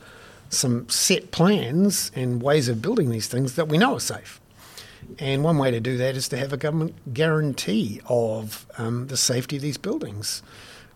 [0.49, 4.41] some set plans and ways of building these things that we know are safe?
[5.19, 9.17] And one way to do that is to have a government guarantee of um, the
[9.17, 10.43] safety of these buildings.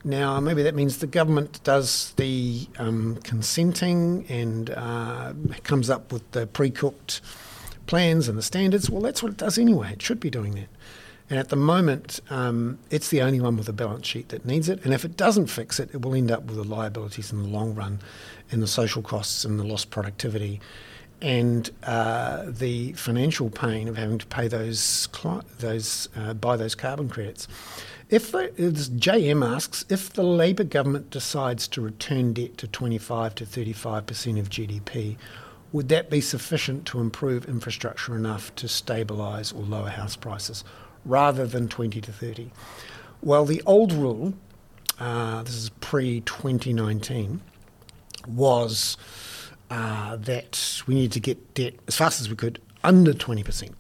[0.05, 5.33] Now, maybe that means the government does the um, consenting and uh,
[5.63, 7.23] comes up with the pre cooked
[7.87, 8.91] plans and the standards.
[8.91, 9.93] Well, that's what it does anyway.
[9.93, 10.69] It should be doing that.
[11.31, 14.69] And at the moment, um, it's the only one with a balance sheet that needs
[14.69, 14.85] it.
[14.85, 17.49] And if it doesn't fix it, it will end up with the liabilities in the
[17.49, 18.01] long run
[18.51, 20.61] and the social costs and the lost productivity
[21.23, 25.09] and uh, the financial pain of having to pay those,
[25.59, 27.49] those uh, buy those carbon credits.
[28.11, 33.45] If the, JM asks, if the Labour government decides to return debt to 25 to
[33.47, 35.17] 35% of GDP,
[35.73, 40.65] would that be sufficient to improve infrastructure enough to stabilise or lower house prices
[41.05, 42.51] rather than 20 to 30?
[43.23, 44.35] Well, the old rule,
[45.01, 47.41] uh, this is pre 2019,
[48.29, 48.97] was
[49.71, 53.73] uh, that we needed to get debt as fast as we could under 20%.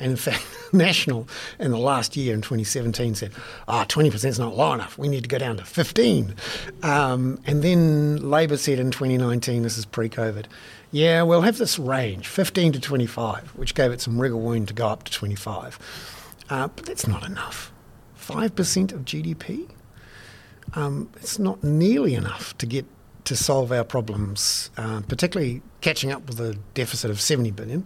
[0.00, 1.28] And in fact, National
[1.58, 3.32] in the last year in 2017 said,
[3.68, 4.96] ah, oh, 20% is not low enough.
[4.98, 6.34] We need to go down to 15.
[6.82, 10.46] Um, and then Labour said in 2019, this is pre-COVID,
[10.92, 14.74] yeah, we'll have this range, 15 to 25, which gave it some wriggle room to
[14.74, 15.78] go up to 25.
[16.48, 17.72] Uh, but that's not enough.
[18.18, 19.68] 5% of GDP?
[20.74, 22.86] Um, it's not nearly enough to get
[23.24, 27.84] to solve our problems, uh, particularly catching up with a deficit of 70 billion.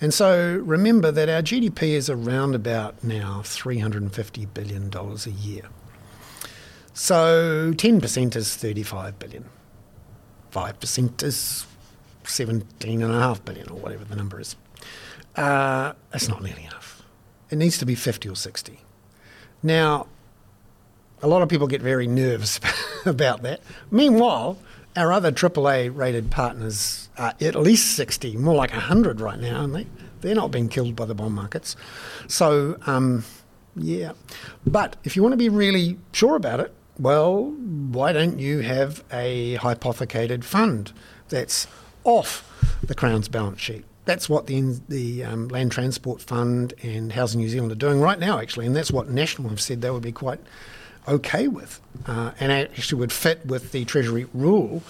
[0.00, 5.64] And so remember that our GDP is around about now $350 billion a year.
[6.94, 9.44] So 10% is 35 billion.
[10.52, 11.66] 5% is
[12.24, 14.56] 17.5 billion or whatever the number is.
[15.36, 17.02] Uh, that's not nearly enough.
[17.50, 18.80] It needs to be 50 or 60.
[19.62, 20.06] Now,
[21.22, 22.60] a lot of people get very nervous
[23.06, 23.60] about that.
[23.90, 24.58] Meanwhile,
[24.96, 29.74] our other AAA rated partners are at least 60, more like 100 right now, and
[29.74, 29.86] they,
[30.20, 31.76] they're not being killed by the bond markets.
[32.26, 33.24] So, um,
[33.76, 34.12] yeah.
[34.66, 39.04] But if you want to be really sure about it, well, why don't you have
[39.12, 40.92] a hypothecated fund
[41.28, 41.68] that's
[42.02, 42.44] off
[42.82, 43.84] the Crown's balance sheet?
[44.04, 48.18] That's what the, the um, Land Transport Fund and Housing New Zealand are doing right
[48.18, 50.40] now, actually, and that's what National have said they would be quite
[51.08, 54.82] okay with, uh, and actually would fit with the Treasury rule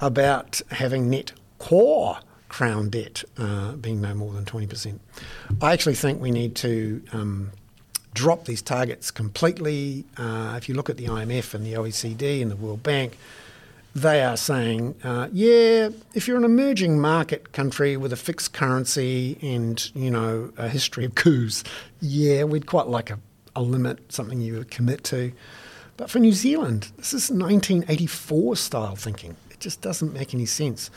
[0.00, 2.18] about having net core
[2.48, 4.98] crown debt uh, being no more than 20%.
[5.62, 7.52] I actually think we need to um,
[8.12, 10.04] drop these targets completely.
[10.16, 13.16] Uh, if you look at the IMF and the OECD and the World Bank,
[13.94, 19.36] they are saying, uh, yeah, if you're an emerging market country with a fixed currency
[19.42, 21.64] and you know a history of coups,
[22.00, 23.18] yeah, we'd quite like a,
[23.56, 25.32] a limit, something you would commit to.
[26.00, 29.36] But for New Zealand, this is 1984 style thinking.
[29.50, 30.90] It just doesn't make any sense.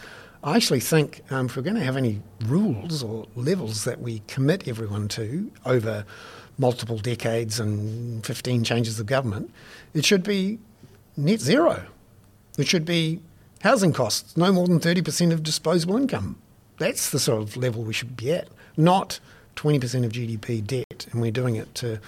[0.45, 4.21] I actually think um, if we're going to have any rules or levels that we
[4.27, 6.05] commit everyone to over
[6.57, 9.53] multiple decades and 15 changes of government,
[9.93, 10.57] it should be
[11.17, 11.83] net zero.
[12.57, 13.19] It should be
[13.59, 16.37] housing costs, no more than 30% of disposable income.
[16.77, 18.47] That's the sort of level we should be at,
[18.77, 19.19] not
[19.57, 21.99] 20% of GDP debt, and we're doing it to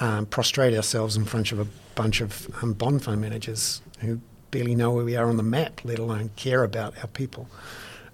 [0.00, 4.20] um, prostrate ourselves in front of a bunch of um, bond fund managers who
[4.50, 7.48] barely know where we are on the map, let alone care about our people.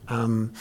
[0.09, 0.53] Um,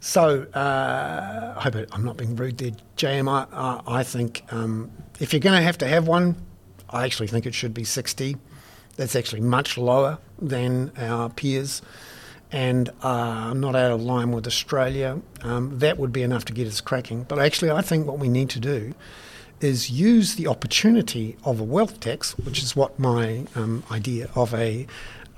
[0.00, 3.28] so uh, I hope I'm not being rude there, JM.
[3.28, 6.36] I, I think um, if you're going to have to have one,
[6.90, 8.36] I actually think it should be 60.
[8.96, 11.82] That's actually much lower than our peers
[12.52, 15.20] and uh, not out of line with Australia.
[15.42, 17.24] Um, that would be enough to get us cracking.
[17.24, 18.94] But actually, I think what we need to do
[19.60, 24.52] is use the opportunity of a wealth tax, which is what my um, idea of
[24.54, 24.86] a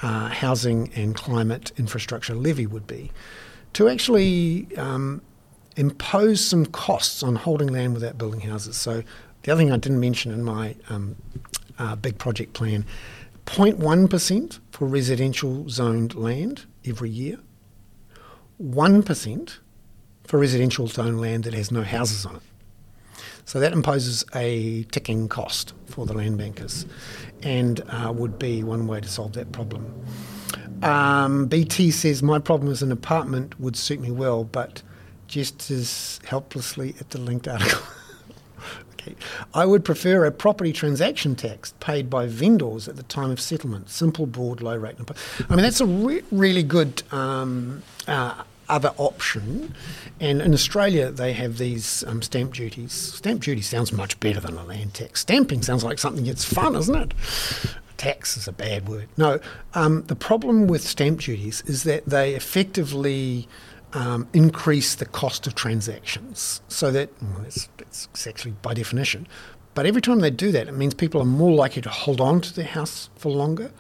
[0.00, 3.10] uh, housing and climate infrastructure levy would be,
[3.72, 5.20] to actually um,
[5.76, 8.76] impose some costs on holding land without building houses.
[8.76, 9.02] So
[9.42, 11.16] the other thing I didn't mention in my um,
[11.78, 12.84] uh, big project plan,
[13.46, 17.38] 0.1% for residential zoned land every year,
[18.62, 19.58] 1%
[20.24, 22.42] for residential zoned land that has no houses on it.
[23.48, 26.84] So that imposes a ticking cost for the land bankers
[27.42, 29.90] and uh, would be one way to solve that problem.
[30.82, 34.82] Um, BT says, My problem is an apartment would suit me well, but
[35.28, 37.80] just as helplessly at the linked article.
[38.92, 39.14] okay.
[39.54, 43.88] I would prefer a property transaction tax paid by vendors at the time of settlement.
[43.88, 44.96] Simple, broad, low rate.
[45.48, 49.74] I mean, that's a re- really good um, uh, other option.
[50.20, 52.92] And in Australia, they have these um, stamp duties.
[52.92, 55.20] Stamp duty sounds much better than a land tax.
[55.20, 57.14] Stamping sounds like something that's fun, isn't it?
[57.96, 59.08] Tax is a bad word.
[59.16, 59.40] No,
[59.74, 63.48] um, the problem with stamp duties is that they effectively
[63.92, 66.60] um, increase the cost of transactions.
[66.68, 69.26] So that, well, that's, that's actually by definition.
[69.74, 72.40] But every time they do that, it means people are more likely to hold on
[72.40, 73.70] to their house for longer.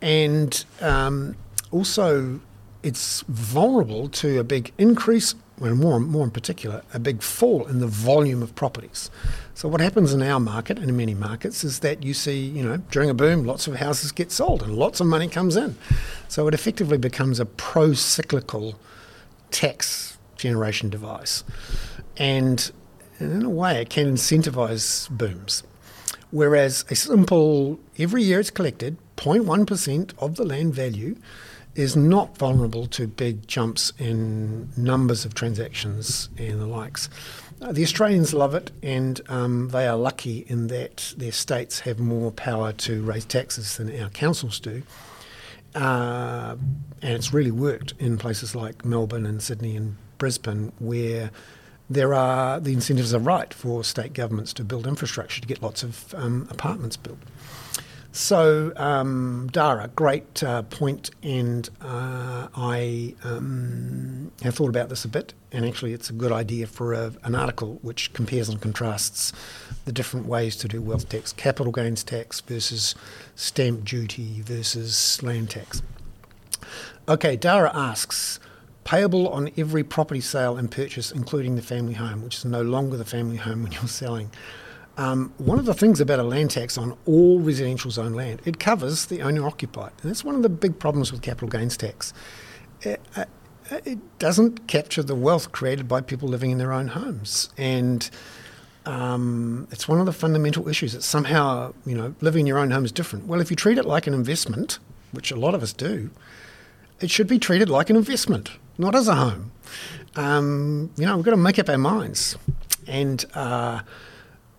[0.00, 1.36] And um,
[1.70, 2.40] also,
[2.82, 7.80] it's vulnerable to a big increase, well, more, more in particular, a big fall in
[7.80, 9.10] the volume of properties.
[9.54, 12.62] So what happens in our market and in many markets is that you see, you
[12.62, 15.76] know, during a boom, lots of houses get sold and lots of money comes in.
[16.28, 18.78] So it effectively becomes a pro-cyclical
[19.50, 21.42] tax generation device.
[22.16, 22.70] And
[23.18, 25.62] in a way, it can incentivize booms.
[26.30, 31.16] Whereas a simple, every year it's collected, 0.1% of the land value
[31.76, 37.08] is not vulnerable to big jumps in numbers of transactions and the likes.
[37.60, 41.98] Uh, the Australians love it, and um, they are lucky in that their states have
[41.98, 44.82] more power to raise taxes than our councils do.
[45.74, 46.56] Uh,
[47.02, 51.30] and it's really worked in places like Melbourne and Sydney and Brisbane, where
[51.88, 55.82] there are the incentives are right for state governments to build infrastructure to get lots
[55.82, 57.18] of um, apartments built.
[58.16, 65.08] So, um, Dara, great uh, point, and uh, I um, have thought about this a
[65.08, 69.34] bit, and actually, it's a good idea for a, an article which compares and contrasts
[69.84, 72.94] the different ways to do wealth tax, capital gains tax versus
[73.34, 75.82] stamp duty versus land tax.
[77.06, 78.40] Okay, Dara asks
[78.84, 82.96] payable on every property sale and purchase, including the family home, which is no longer
[82.96, 84.30] the family home when you're selling.
[84.98, 88.58] Um, one of the things about a land tax on all residential zone land, it
[88.58, 89.92] covers the owner occupied.
[90.02, 92.14] And that's one of the big problems with capital gains tax.
[92.82, 93.24] It, uh,
[93.70, 97.50] uh, it doesn't capture the wealth created by people living in their own homes.
[97.58, 98.08] And
[98.86, 102.70] um, it's one of the fundamental issues that somehow, you know, living in your own
[102.70, 103.26] home is different.
[103.26, 104.78] Well, if you treat it like an investment,
[105.12, 106.10] which a lot of us do,
[107.00, 109.50] it should be treated like an investment, not as a home.
[110.14, 112.36] Um, you know, we've got to make up our minds.
[112.86, 113.80] And uh,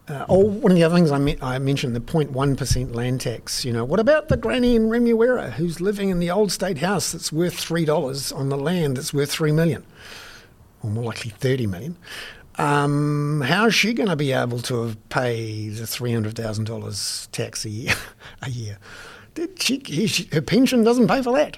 [0.08, 3.66] uh, oh, one of the other things I, me- I mentioned, the 0.1% land tax.
[3.66, 7.12] You know, what about the granny in Remuera who's living in the old state house
[7.12, 9.86] that's worth $3 on the land that's worth 3 million?
[10.82, 11.98] Or more likely 30 million.
[12.56, 17.94] Um, how is she going to be able to pay the $300,000 tax a year?
[18.42, 18.78] a year?
[19.60, 21.58] She, she, her pension doesn't pay for that.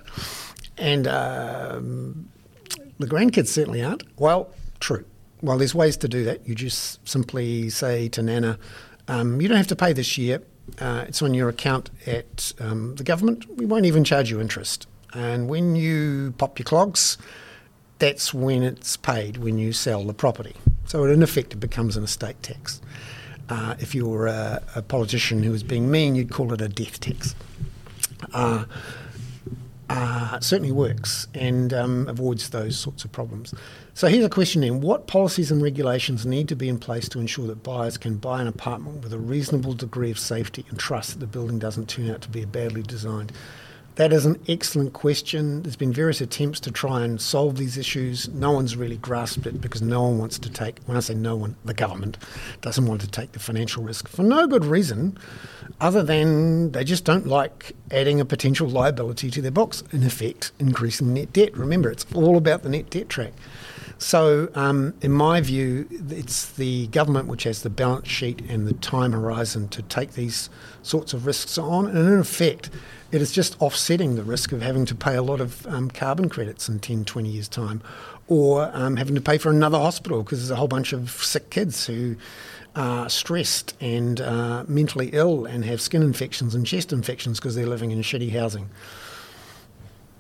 [0.77, 2.29] And um,
[2.97, 4.03] the grandkids certainly aren't.
[4.19, 5.05] Well, true
[5.41, 6.47] well, there's ways to do that.
[6.47, 8.57] You just simply say to Nana,
[9.07, 10.41] um, you don't have to pay this year.
[10.79, 13.45] Uh, it's on your account at um, the government.
[13.57, 14.87] We won't even charge you interest.
[15.13, 17.17] And when you pop your clogs,
[17.97, 20.55] that's when it's paid when you sell the property.
[20.85, 22.81] So in effect, it becomes an estate tax.
[23.49, 26.69] Uh, if you were a, a, politician who was being mean, you'd call it a
[26.69, 27.33] death tax.
[28.31, 28.65] Uh,
[29.89, 33.53] uh, certainly works and um, avoids those sorts of problems.
[33.93, 37.19] So here's a question then What policies and regulations need to be in place to
[37.19, 41.13] ensure that buyers can buy an apartment with a reasonable degree of safety and trust
[41.13, 43.31] that the building doesn't turn out to be badly designed?
[43.99, 45.61] That is an excellent question.
[45.61, 48.29] There's been various attempts to try and solve these issues.
[48.29, 51.35] No one's really grasped it because no one wants to take, when I say no
[51.35, 52.17] one, the government
[52.61, 55.17] doesn't want to take the financial risk for no good reason
[55.81, 60.53] other than they just don't like adding a potential liability to their books, in effect,
[60.59, 61.53] increasing net debt.
[61.57, 63.33] Remember, it's all about the net debt track.
[63.97, 68.75] So, um, in my view, it's the government which has the balance sheet and the
[68.75, 70.49] time horizon to take these
[70.83, 71.87] sorts of risks on.
[71.87, 72.69] And in effect,
[73.11, 76.29] it is just offsetting the risk of having to pay a lot of um, carbon
[76.29, 77.81] credits in 10, 20 years' time,
[78.27, 81.49] or um, having to pay for another hospital because there's a whole bunch of sick
[81.49, 82.15] kids who
[82.75, 87.65] are stressed and uh, mentally ill and have skin infections and chest infections because they're
[87.65, 88.69] living in shitty housing.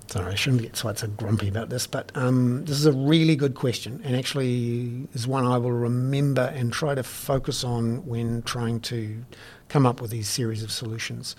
[0.07, 3.35] Sorry, I shouldn't get quite so grumpy about this, but um, this is a really
[3.35, 8.41] good question and actually is one I will remember and try to focus on when
[8.41, 9.23] trying to
[9.67, 11.35] come up with these series of solutions.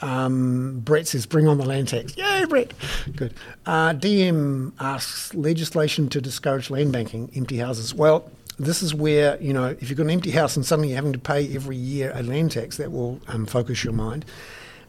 [0.00, 2.16] Um, Brett says, bring on the land tax.
[2.16, 2.72] Yay, Brett!
[3.14, 3.34] Good.
[3.64, 7.94] Uh, DM asks, legislation to discourage land banking, empty houses.
[7.94, 10.96] Well, this is where, you know, if you've got an empty house and suddenly you're
[10.96, 14.24] having to pay every year a land tax, that will um, focus your mind.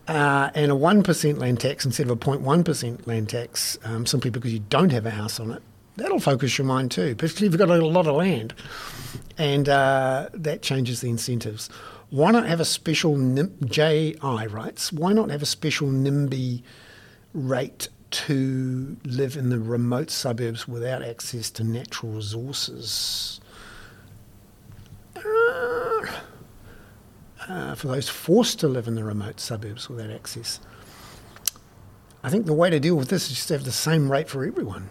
[0.08, 4.54] Uh, and a 1% land tax instead of a 0.1% land tax, um, simply because
[4.54, 5.62] you don't have a house on it,
[5.98, 8.54] that'll focus your mind too, particularly if you've got a lot of land.
[9.38, 11.70] And uh, that changes the incentives.
[12.10, 14.94] Why not have a special NIM- JI rights?
[14.94, 16.64] Why not have a special NIMBY
[17.34, 23.42] rate to live in the remote suburbs without access to natural resources?
[25.18, 26.06] Uh,
[27.50, 30.62] uh, for those forced to live in the remote suburbs without access.
[32.24, 34.30] I think the way to deal with this is just to have the same rate
[34.30, 34.90] for everyone.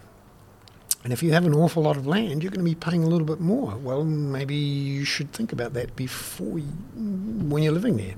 [1.03, 3.07] And if you have an awful lot of land, you're going to be paying a
[3.07, 3.77] little bit more.
[3.77, 8.15] Well, maybe you should think about that before you, when you're living there.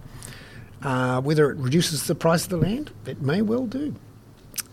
[0.81, 3.95] Uh, whether it reduces the price of the land, it may well do.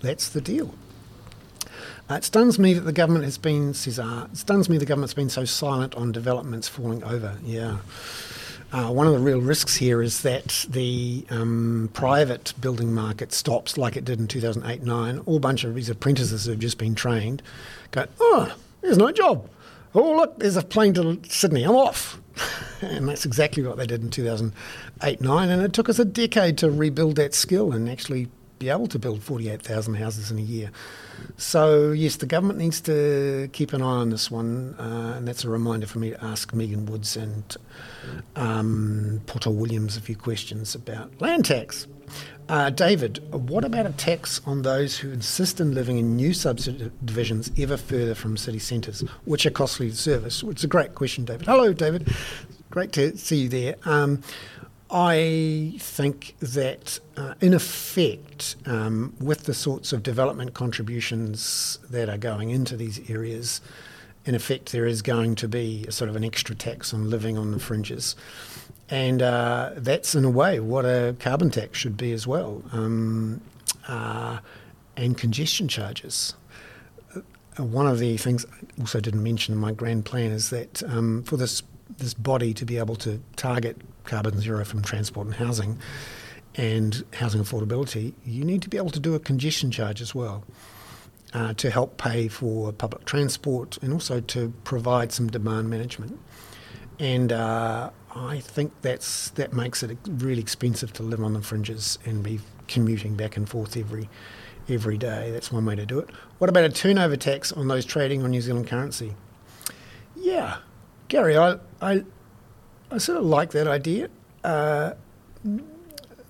[0.01, 0.75] That's the deal.
[2.09, 5.15] Uh, it stuns me that the government has been, Cesar, it stuns me the government's
[5.15, 7.37] been so silent on developments falling over.
[7.43, 7.79] Yeah.
[8.73, 13.77] Uh, one of the real risks here is that the um, private building market stops
[13.77, 15.19] like it did in 2008 9.
[15.27, 17.43] All bunch of these apprentices have just been trained
[17.91, 19.49] go, oh, there's no job.
[19.95, 21.65] Oh, look, there's a plane to Sydney.
[21.65, 22.21] I'm off.
[22.83, 25.49] and that's exactly what they did in 2008 9.
[25.49, 28.29] And it took us a decade to rebuild that skill and actually
[28.59, 30.71] be able to build 48,000 houses in a year.
[31.37, 35.45] So, yes, the government needs to keep an eye on this one, uh, and that's
[35.45, 37.57] a reminder for me to ask Megan Woods and
[38.35, 41.87] um, Poto Williams a few questions about land tax.
[42.49, 47.51] Uh, David, what about a tax on those who insist in living in new subdivisions
[47.59, 50.45] ever further from city centres, which are costly to service?
[50.45, 51.47] It's a great question, David.
[51.47, 52.09] Hello, David.
[52.71, 53.75] Great to see you there.
[53.85, 54.23] Um,
[54.91, 62.19] I think that, uh, in effect, um, with the sorts of development contributions that are
[62.19, 63.61] going into these areas,
[64.25, 67.37] in effect, there is going to be a sort of an extra tax on living
[67.37, 68.15] on the fringes.
[68.89, 72.63] And uh, that's, in a way, what a carbon tax should be as well.
[72.73, 73.41] Um,
[73.89, 74.39] uh,
[74.97, 76.35] and congestion charges.
[77.15, 80.83] Uh, one of the things I also didn't mention in my grand plan is that
[80.85, 81.63] um, for this
[81.99, 85.79] this body to be able to target carbon zero from transport and housing
[86.57, 90.45] and housing affordability, you need to be able to do a congestion charge as well
[91.33, 96.19] uh, to help pay for public transport and also to provide some demand management.
[96.99, 101.99] And uh, I think that's that makes it really expensive to live on the fringes
[102.05, 104.09] and be commuting back and forth every
[104.69, 105.31] every day.
[105.31, 106.11] That's one way to do it.
[106.39, 109.15] What about a turnover tax on those trading on New Zealand currency?
[110.17, 110.59] Yeah,
[111.09, 112.05] Gary, I, I,
[112.91, 114.09] I sort of like that idea.
[114.43, 114.95] Uh,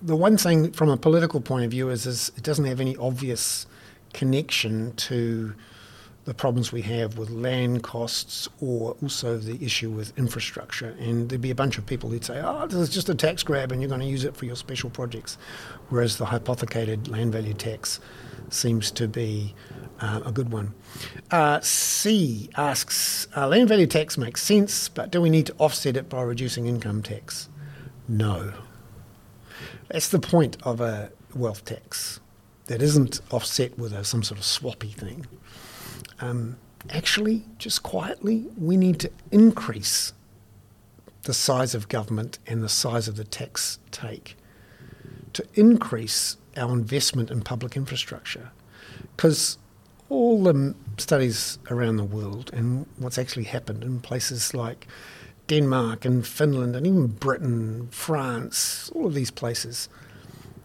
[0.01, 2.95] the one thing from a political point of view is, is it doesn't have any
[2.97, 3.65] obvious
[4.13, 5.55] connection to
[6.27, 10.93] the problems we have with land costs or also the issue with infrastructure.
[10.99, 13.43] And there'd be a bunch of people who'd say, oh, this is just a tax
[13.43, 15.37] grab and you're going to use it for your special projects.
[15.87, 18.01] Whereas the hypothecated land value tax
[18.49, 19.55] seems to be
[20.01, 20.73] uh, a good one.
[21.31, 25.95] Uh, C asks uh, land value tax makes sense, but do we need to offset
[25.95, 27.47] it by reducing income tax?
[28.09, 28.51] No.
[29.87, 32.19] That's the point of a wealth tax
[32.65, 35.25] that isn't offset with a, some sort of swappy thing.
[36.19, 36.57] Um,
[36.89, 40.13] actually, just quietly, we need to increase
[41.23, 44.37] the size of government and the size of the tax take
[45.33, 48.51] to increase our investment in public infrastructure.
[49.15, 49.57] Because
[50.09, 54.87] all the studies around the world and what's actually happened in places like
[55.47, 59.89] Denmark and Finland and even Britain, France, all of these places,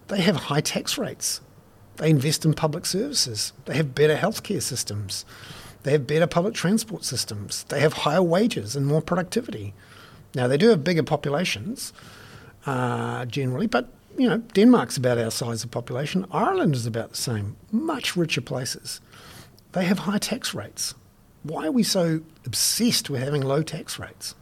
[0.09, 1.41] they have high tax rates.
[1.97, 3.53] They invest in public services.
[3.67, 5.25] They have better healthcare systems.
[5.83, 7.65] They have better public transport systems.
[7.65, 9.75] They have higher wages and more productivity.
[10.35, 11.93] Now, they do have bigger populations
[12.67, 16.27] uh, generally, but you know, Denmark's about our size of population.
[16.31, 17.57] Ireland is about the same.
[17.71, 19.01] Much richer places.
[19.73, 20.95] They have high tax rates.
[21.43, 24.35] Why are we so obsessed with having low tax rates?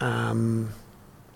[0.00, 0.70] Um,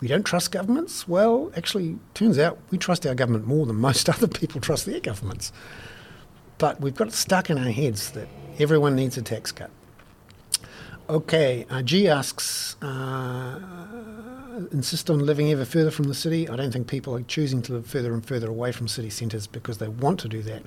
[0.00, 1.08] we don't trust governments.
[1.08, 5.00] Well, actually, turns out we trust our government more than most other people trust their
[5.00, 5.52] governments.
[6.58, 8.28] But we've got it stuck in our heads that
[8.58, 9.70] everyone needs a tax cut.
[11.08, 13.60] Okay, uh, G asks, uh,
[14.72, 16.48] insist on living ever further from the city.
[16.48, 19.46] I don't think people are choosing to live further and further away from city centres
[19.46, 20.62] because they want to do that.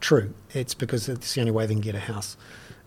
[0.00, 2.36] True, it's because it's the only way they can get a house.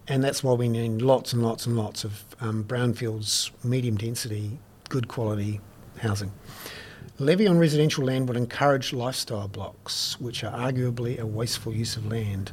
[0.08, 4.60] And that's why we need lots and lots and lots of um, brownfields, medium density,
[4.88, 5.60] good quality
[5.98, 6.32] housing.
[7.18, 12.06] Levy on residential land would encourage lifestyle blocks, which are arguably a wasteful use of
[12.06, 12.52] land.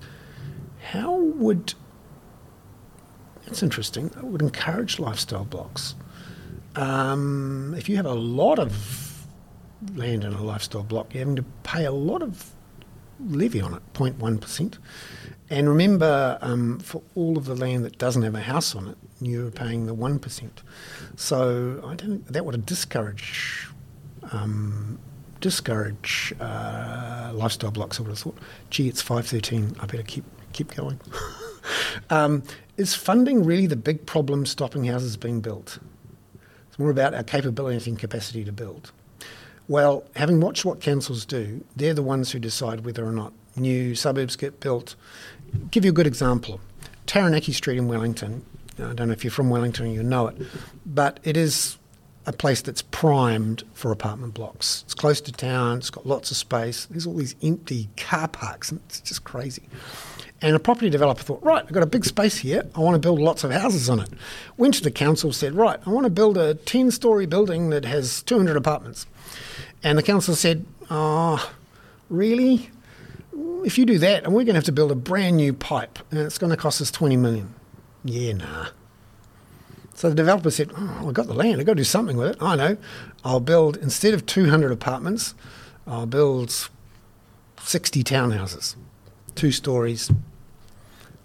[0.93, 1.74] How would
[3.52, 4.06] that's interesting.
[4.06, 5.94] It would encourage lifestyle blocks.
[6.74, 9.27] Um, if you have a lot of
[9.94, 12.52] land in a lifestyle block, you're having to pay a lot of
[13.20, 14.78] levy on it, 0.1%.
[15.53, 18.97] And remember, um, for all of the land that doesn't have a house on it,
[19.20, 20.51] you're paying the 1%.
[21.16, 23.69] So I don't that would discourage
[24.33, 24.99] um,
[25.43, 27.99] discourage uh, lifestyle blocks.
[27.99, 28.39] I would have thought,
[28.70, 29.77] gee, it's 513.
[29.79, 30.24] I better keep
[30.55, 30.99] keep going.
[32.11, 32.45] um,
[32.79, 35.79] is funding really the big problem stopping houses being built?
[36.69, 38.91] It's more about our capability and capacity to build.
[39.69, 43.95] Well, having watched what councils do, they're the ones who decide whether or not new
[43.95, 44.95] suburbs get built.
[45.70, 46.61] Give you a good example.
[47.07, 48.45] Taranaki Street in Wellington,
[48.79, 50.37] I don't know if you're from Wellington you know it,
[50.87, 51.79] but it is
[52.24, 54.83] a place that's primed for apartment blocks.
[54.85, 58.70] It's close to town, it's got lots of space, there's all these empty car parks,
[58.70, 59.62] and it's just crazy.
[60.41, 62.66] And a property developer thought, right, I've got a big space here.
[62.74, 64.09] I want to build lots of houses on it.
[64.57, 67.85] Went to the council, said, right, I want to build a 10 story building that
[67.85, 69.07] has 200 apartments.
[69.85, 71.53] And the council said, oh,
[72.11, 72.70] really?
[73.65, 75.99] If you do that, and we're going to have to build a brand new pipe,
[76.11, 77.55] and it's going to cost us 20 million.
[78.05, 78.69] Yeah, nah.
[79.95, 82.33] So the developer said, oh, I've got the land, I've got to do something with
[82.33, 82.43] it.
[82.43, 82.77] I know.
[83.25, 85.35] I'll build, instead of 200 apartments,
[85.87, 86.69] I'll build
[87.61, 88.75] 60 townhouses,
[89.35, 90.11] two stories,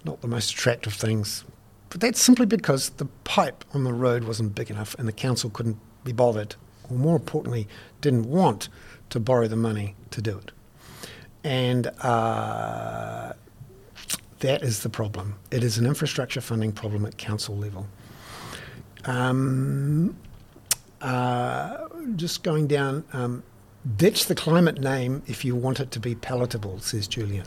[0.03, 1.43] not the most attractive things.
[1.89, 5.49] But that's simply because the pipe on the road wasn't big enough and the council
[5.49, 6.55] couldn't be bothered,
[6.89, 7.67] or more importantly,
[8.01, 8.69] didn't want
[9.09, 10.51] to borrow the money to do it.
[11.47, 13.31] And uh,
[14.39, 15.35] that is the problem.
[15.49, 17.87] It is an infrastructure funding problem at council level.
[19.05, 20.17] Um,
[20.99, 21.87] uh,
[22.17, 23.43] just going down, um,
[23.95, 27.45] ditch the climate name if you want it to be palatable, says Julia.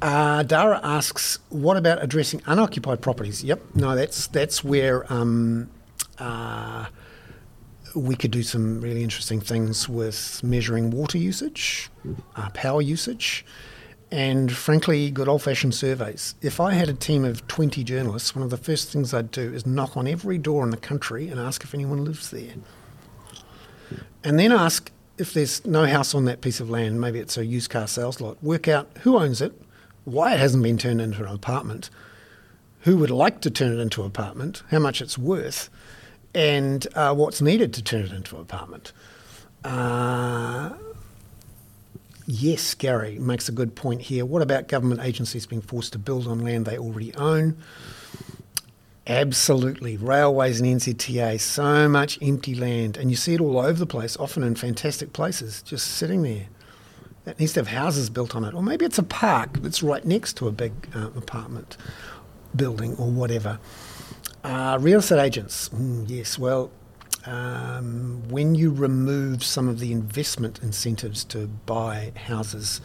[0.00, 5.68] Uh, Dara asks, "What about addressing unoccupied properties?" Yep, no, that's that's where um,
[6.18, 6.86] uh,
[7.94, 11.90] we could do some really interesting things with measuring water usage,
[12.36, 13.44] uh, power usage,
[14.10, 16.34] and frankly, good old-fashioned surveys.
[16.42, 19.52] If I had a team of twenty journalists, one of the first things I'd do
[19.52, 22.54] is knock on every door in the country and ask if anyone lives there,
[24.24, 27.00] and then ask if there's no house on that piece of land.
[27.00, 28.42] Maybe it's a used car sales lot.
[28.42, 29.52] Work out who owns it
[30.04, 31.90] why it hasn't been turned into an apartment,
[32.80, 35.68] who would like to turn it into an apartment, how much it's worth,
[36.34, 38.92] and uh, what's needed to turn it into an apartment.
[39.64, 40.70] Uh,
[42.26, 44.24] yes, Gary makes a good point here.
[44.24, 47.56] What about government agencies being forced to build on land they already own?
[49.06, 49.96] Absolutely.
[49.96, 52.96] Railways and NZTA, so much empty land.
[52.96, 56.46] And you see it all over the place, often in fantastic places, just sitting there.
[57.24, 60.04] That needs to have houses built on it, or maybe it's a park that's right
[60.04, 61.76] next to a big uh, apartment
[62.56, 63.58] building or whatever.
[64.42, 66.38] Uh, real estate agents, mm, yes.
[66.38, 66.70] Well,
[67.26, 72.80] um, when you remove some of the investment incentives to buy houses,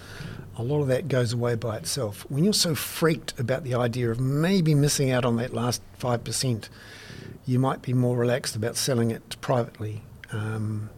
[0.57, 2.25] a lot of that goes away by itself.
[2.29, 6.69] When you're so freaked about the idea of maybe missing out on that last 5%,
[7.45, 10.01] you might be more relaxed about selling it privately
[10.31, 10.89] Um,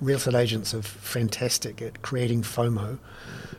[0.00, 2.98] real estate agents are fantastic at creating FOMO,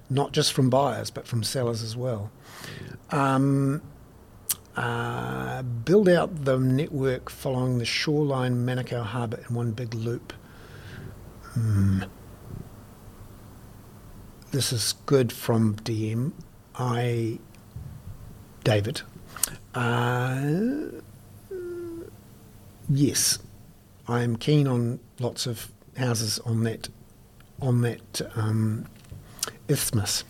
[0.10, 2.32] not just from buyers but from sellers as well.
[3.12, 3.82] Um,
[4.78, 10.34] uh, build out the network following the shoreline Manukau Harbour in one big loop.
[11.54, 12.04] Hmm.
[14.52, 16.32] This is good from DM.
[16.76, 17.40] I,
[18.64, 19.02] David.
[19.74, 20.91] Uh,
[22.88, 23.40] yes,
[24.08, 26.90] I am keen on lots of houses on that
[27.60, 28.86] on that um,
[29.68, 30.24] isthmus.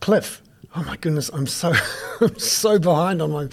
[0.00, 0.42] Cliff,
[0.76, 1.72] oh my goodness, I'm so
[2.20, 3.48] I'm so behind on my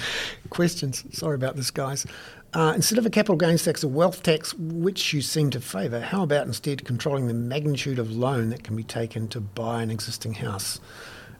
[0.49, 1.03] questions.
[1.11, 2.05] Sorry about this, guys.
[2.53, 5.99] Uh, instead of a capital gains tax, a wealth tax, which you seem to favour,
[5.99, 9.91] how about instead controlling the magnitude of loan that can be taken to buy an
[9.91, 10.79] existing house?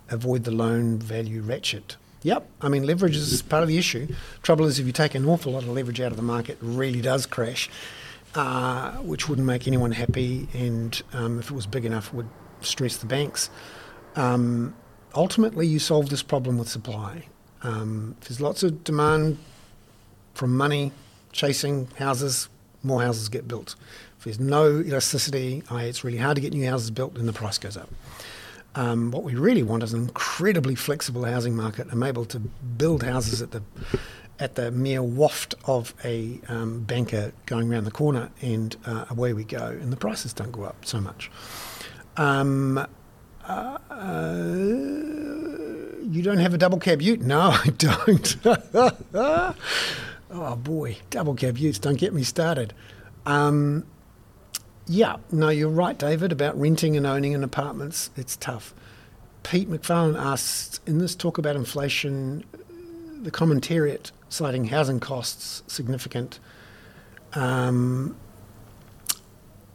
[0.10, 1.96] Avoid the loan value ratchet.
[2.24, 4.14] Yep, I mean, leverage is part of the issue.
[4.44, 6.58] Trouble is, if you take an awful lot of leverage out of the market, it
[6.62, 7.70] really does crash,
[8.36, 12.28] uh, which wouldn't make anyone happy, and um, if it was big enough, would
[12.62, 13.50] stress the banks.
[14.16, 14.76] Um,
[15.18, 17.26] ultimately, you solve this problem with supply.
[17.64, 19.40] Um, there's lots of demand
[20.36, 20.92] from money
[21.32, 22.50] chasing houses,
[22.84, 23.76] more houses get built.
[24.18, 27.58] If there's no elasticity, it's really hard to get new houses built, and the price
[27.58, 27.90] goes up.
[28.76, 31.88] Um, what we really want is an incredibly flexible housing market.
[31.92, 33.64] I'm able to build houses at the
[34.40, 39.34] at the mere waft of a um, banker going around the corner, and uh, away
[39.34, 41.32] we go, and the prices don't go up so much.
[42.18, 42.86] Um,
[43.48, 44.44] uh, uh,
[46.02, 47.22] you don't have a double cab ute?
[47.22, 48.38] No, I don't.
[50.32, 52.74] oh boy, double cab utes, don't get me started.
[53.26, 53.86] Um,
[54.88, 58.10] yeah, no, you're right, David, about renting and owning an apartments.
[58.16, 58.74] It's tough.
[59.44, 62.44] Pete McFarlane asked in this talk about inflation,
[63.22, 66.40] the commentariat citing housing costs significant.
[67.34, 68.16] Um,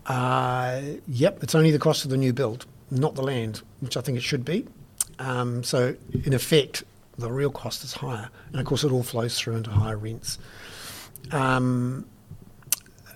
[0.06, 4.00] uh, yep, it's only the cost of the new build, not the land, which I
[4.00, 4.66] think it should be.
[5.18, 6.84] Um, so, in effect,
[7.18, 8.28] the real cost is higher.
[8.50, 10.38] And of course, it all flows through into higher rents.
[11.30, 12.06] Um,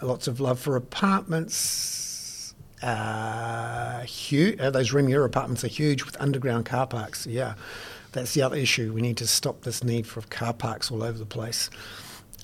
[0.03, 2.55] lots of love for apartments.
[2.83, 7.27] Uh, uh, those Remuera apartments are huge with underground car parks.
[7.27, 7.55] Yeah,
[8.13, 8.93] that's the other issue.
[8.93, 11.71] We need to stop this need for car parks all over the place.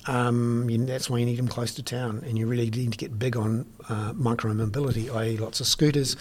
[0.05, 2.97] Um, you, that's why you need them close to town, and you really need to
[2.97, 6.17] get big on uh, micro mobility, i.e., lots of scooters,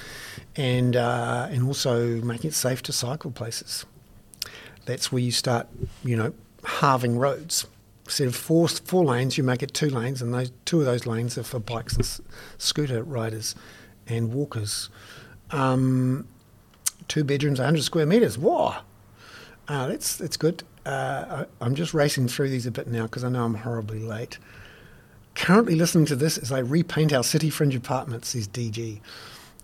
[0.56, 3.84] and uh, and also making it safe to cycle places.
[4.84, 5.68] That's where you start,
[6.04, 6.32] you know,
[6.64, 7.66] halving roads
[8.04, 11.06] instead of four four lanes, you make it two lanes, and those two of those
[11.06, 12.20] lanes are for bikes and s-
[12.58, 13.54] scooter riders
[14.06, 14.90] and walkers.
[15.50, 16.26] Um,
[17.08, 18.38] two bedrooms, 100 square metres.
[18.38, 18.82] Wow,
[19.68, 20.62] uh, that's that's good.
[20.84, 24.00] Uh, I, I'm just racing through these a bit now because I know I'm horribly
[24.00, 24.38] late.
[25.34, 28.34] Currently listening to this as I repaint our city fringe apartments.
[28.34, 29.00] Is DG.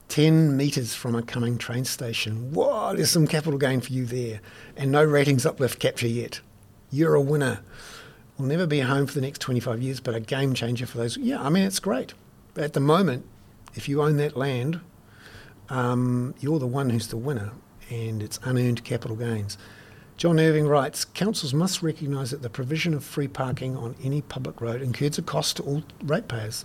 [0.08, 2.52] 10 metres from a coming train station.
[2.54, 4.40] Whoa, there's some capital gain for you there.
[4.74, 6.40] And no ratings uplift capture yet.
[6.90, 7.60] You're a winner
[8.38, 11.16] We'll never be home for the next 25 years, but a game changer for those.
[11.16, 12.14] Yeah, I mean, it's great.
[12.56, 13.26] At the moment,
[13.74, 14.80] if you own that land,
[15.68, 17.50] um, you're the one who's the winner,
[17.90, 19.58] and it's unearned capital gains.
[20.18, 24.60] John Irving writes Councils must recognise that the provision of free parking on any public
[24.60, 26.64] road incurs a cost to all ratepayers.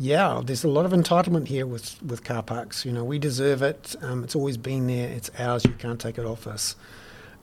[0.00, 2.84] Yeah, there's a lot of entitlement here with, with car parks.
[2.84, 3.94] You know, we deserve it.
[4.02, 5.08] Um, it's always been there.
[5.08, 5.64] It's ours.
[5.64, 6.74] You can't take it off us.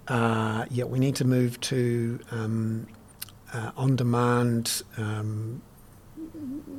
[0.10, 2.88] Uh, yeah, we need to move to um,
[3.54, 5.62] uh, on demand um,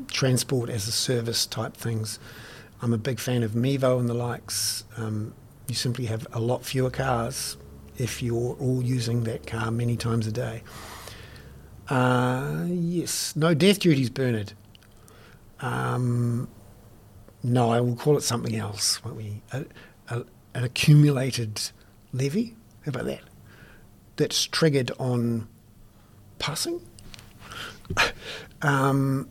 [0.09, 2.19] transport as a service type things.
[2.83, 4.85] I'm a big fan of Mevo and the likes.
[4.99, 5.33] Um,
[5.67, 7.57] you simply have a lot fewer cars
[7.97, 10.63] if you're all using that car many times a day.
[11.89, 14.53] Uh, yes, no death duties, Bernard.
[15.61, 16.49] Um,
[17.43, 19.43] no, I will call it something else, won't we?
[19.53, 19.65] A,
[20.09, 21.61] a, an accumulated
[22.13, 22.57] levy.
[22.85, 23.21] How about that?
[24.17, 25.49] That's triggered on
[26.39, 26.81] passing.
[28.63, 29.29] um,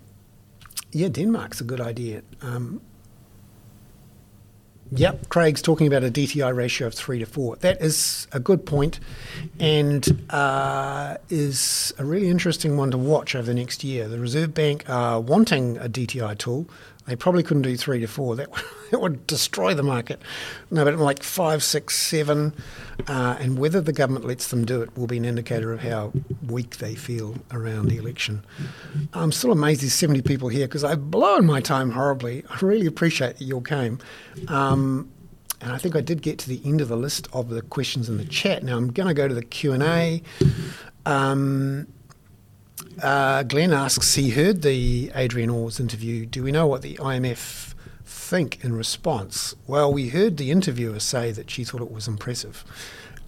[0.91, 2.21] yeah, Denmark's a good idea.
[2.41, 2.81] Um,
[4.95, 7.55] Yep, Craig's talking about a DTI ratio of three to four.
[7.57, 8.99] That is a good point
[9.59, 14.07] and uh, is a really interesting one to watch over the next year.
[14.07, 16.67] The Reserve Bank are wanting a DTI tool.
[17.05, 18.35] They probably couldn't do three to four.
[18.35, 18.49] That,
[18.91, 20.21] that would destroy the market.
[20.71, 22.53] No, but like five, six, seven,
[23.07, 26.13] uh, and whether the government lets them do it will be an indicator of how
[26.47, 28.45] weak they feel around the election.
[29.13, 32.43] I'm still amazed there's 70 people here because I've blown my time horribly.
[32.49, 33.99] I really appreciate that you all came.
[34.47, 35.11] Um,
[35.61, 38.09] and I think I did get to the end of the list of the questions
[38.09, 38.63] in the chat.
[38.63, 40.21] Now I'm going to go to the Q and A.
[41.05, 41.87] Um,
[43.01, 46.25] Uh, Glenn asks, he heard the Adrian Orr's interview.
[46.25, 47.73] Do we know what the IMF
[48.05, 49.55] think in response?
[49.67, 52.63] Well, we heard the interviewer say that she thought it was impressive.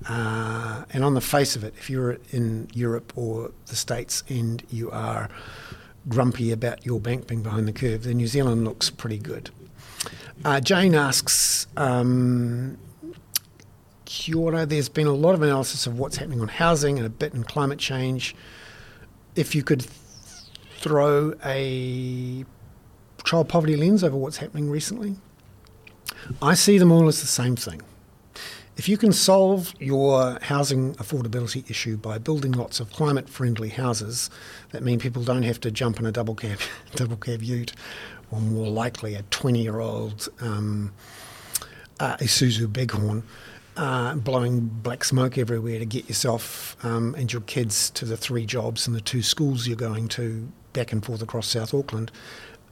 [0.07, 4.63] Uh, and on the face of it, if you're in Europe or the States and
[4.69, 5.29] you are
[6.07, 9.49] grumpy about your bank being behind the curve, then New Zealand looks pretty good.
[10.43, 12.77] Uh, Jane asks, um,
[14.05, 17.09] Kia ora, there's been a lot of analysis of what's happening on housing and a
[17.09, 18.35] bit in climate change.
[19.35, 19.85] If you could
[20.77, 22.45] throw a
[23.23, 25.15] child poverty lens over what's happening recently,
[26.41, 27.81] I see them all as the same thing.
[28.77, 34.29] If you can solve your housing affordability issue by building lots of climate friendly houses
[34.71, 36.59] that mean people don't have to jump in a double cab,
[36.95, 37.73] double cab ute,
[38.31, 40.91] or more likely a 20 year old um,
[42.01, 43.23] uh, Isuzu Bighorn,
[43.77, 48.45] uh, blowing black smoke everywhere to get yourself um, and your kids to the three
[48.45, 52.11] jobs and the two schools you're going to back and forth across South Auckland,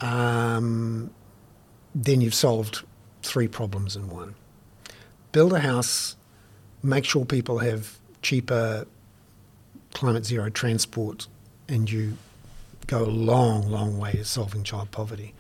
[0.01, 1.09] um,
[1.95, 2.83] then you've solved
[3.21, 4.35] three problems in one
[5.31, 6.15] build a house,
[6.83, 8.85] make sure people have cheaper
[9.93, 11.27] climate zero transport,
[11.67, 12.17] and you
[12.85, 15.33] go a long, long way to solving child poverty.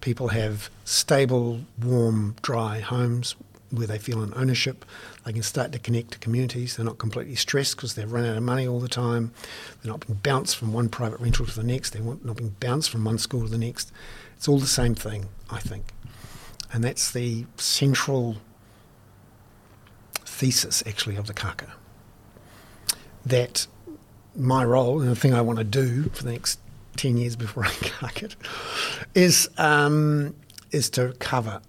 [0.00, 3.36] People have stable, warm, dry homes
[3.70, 4.84] where they feel an ownership.
[5.24, 6.76] They can start to connect to communities.
[6.76, 9.32] They're not completely stressed because they've run out of money all the time.
[9.82, 11.90] They're not being bounced from one private rental to the next.
[11.90, 13.92] They're not being bounced from one school to the next.
[14.36, 15.92] It's all the same thing, I think.
[16.72, 18.36] And that's the central
[20.24, 21.72] thesis actually of the kaka.
[23.26, 23.66] That
[24.34, 26.60] my role and the thing I want to do for the next
[26.96, 28.36] 10 years before I kaka it
[29.14, 30.34] is, um,
[30.70, 31.60] is to cover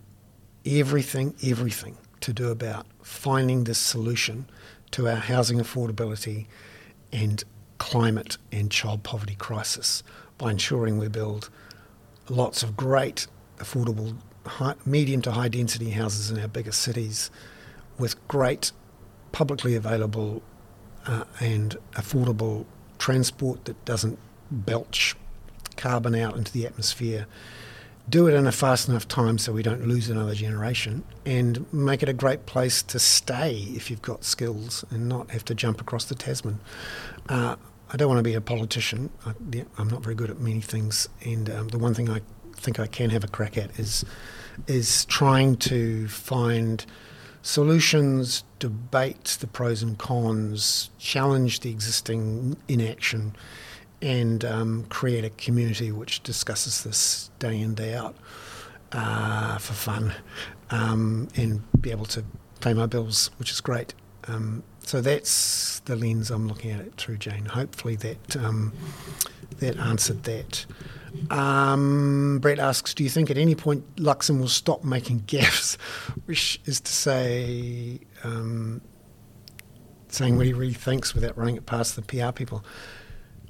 [0.70, 4.46] everything, everything to do about finding this solution
[4.92, 6.46] to our housing affordability
[7.12, 7.44] and
[7.78, 10.04] climate and child poverty crisis
[10.38, 11.50] by ensuring we build
[12.30, 13.28] lots of great
[13.58, 14.16] affordable
[14.46, 17.32] high, medium to high density houses in our biggest cities
[17.98, 18.72] with great
[19.32, 20.42] publicly available
[21.06, 22.66] uh, and affordable
[22.98, 24.20] transport that doesn't
[24.52, 25.16] belch
[25.78, 27.26] carbon out into the atmosphere.
[28.10, 32.02] Do it in a fast enough time so we don't lose another generation, and make
[32.02, 35.80] it a great place to stay if you've got skills and not have to jump
[35.80, 36.60] across the Tasman.
[37.28, 37.56] Uh,
[37.92, 39.12] I don't want to be a politician.
[39.26, 39.34] I,
[39.78, 42.22] am not very good at many things, and um, the one thing I
[42.56, 44.04] think I can have a crack at is
[44.66, 46.86] is trying to find
[47.42, 53.36] solutions, debate the pros and cons, challenge the existing inaction,
[54.02, 58.16] and um, create a community which discusses this day in, day out
[58.92, 60.14] uh, for fun
[60.72, 62.24] um, and be able to
[62.62, 63.94] pay my bills, which is great.
[64.28, 67.46] Um, so that's the lens I'm looking at it through, Jane.
[67.46, 68.74] Hopefully that um,
[69.60, 70.66] that answered that.
[71.32, 75.76] Um, Brett asks, do you think at any point Luxon will stop making gaffes,
[76.26, 78.82] which is to say, um,
[80.10, 82.64] saying what he really thinks without running it past the PR people?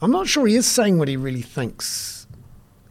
[0.02, 2.28] I'm not sure he is saying what he really thinks.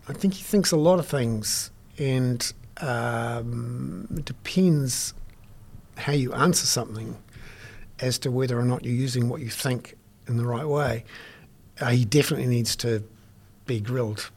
[0.08, 5.14] I think he thinks a lot of things, and um, it depends
[5.96, 7.16] how you answer something
[8.00, 9.94] as to whether or not you're using what you think
[10.26, 11.04] in the right way.
[11.80, 13.02] Uh, he definitely needs to
[13.66, 14.30] be grilled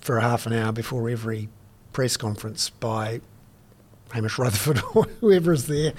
[0.00, 1.48] for half an hour before every
[1.92, 3.20] press conference by
[4.12, 5.92] Hamish Rutherford or whoever is there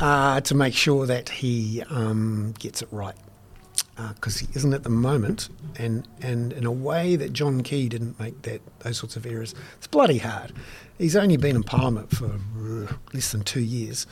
[0.00, 3.16] uh, to make sure that he um, gets it right.
[4.14, 7.88] Because uh, he isn't at the moment, and, and in a way that John Key
[7.88, 9.54] didn't make that those sorts of errors.
[9.76, 10.52] It's bloody hard.
[10.98, 14.06] He's only been in Parliament for uh, less than two years.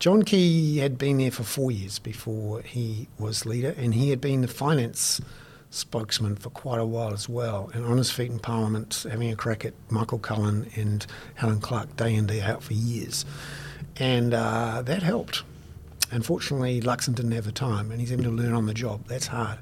[0.00, 4.20] John Key had been there for four years before he was leader, and he had
[4.20, 5.20] been the finance
[5.70, 9.36] spokesman for quite a while as well, and on his feet in Parliament, having a
[9.36, 13.24] crack at Michael Cullen and Helen Clark day in, day out for years.
[13.96, 15.44] And uh, that helped.
[16.12, 19.06] Unfortunately, Luxon didn't have the time, and he's having to learn on the job.
[19.06, 19.58] That's hard.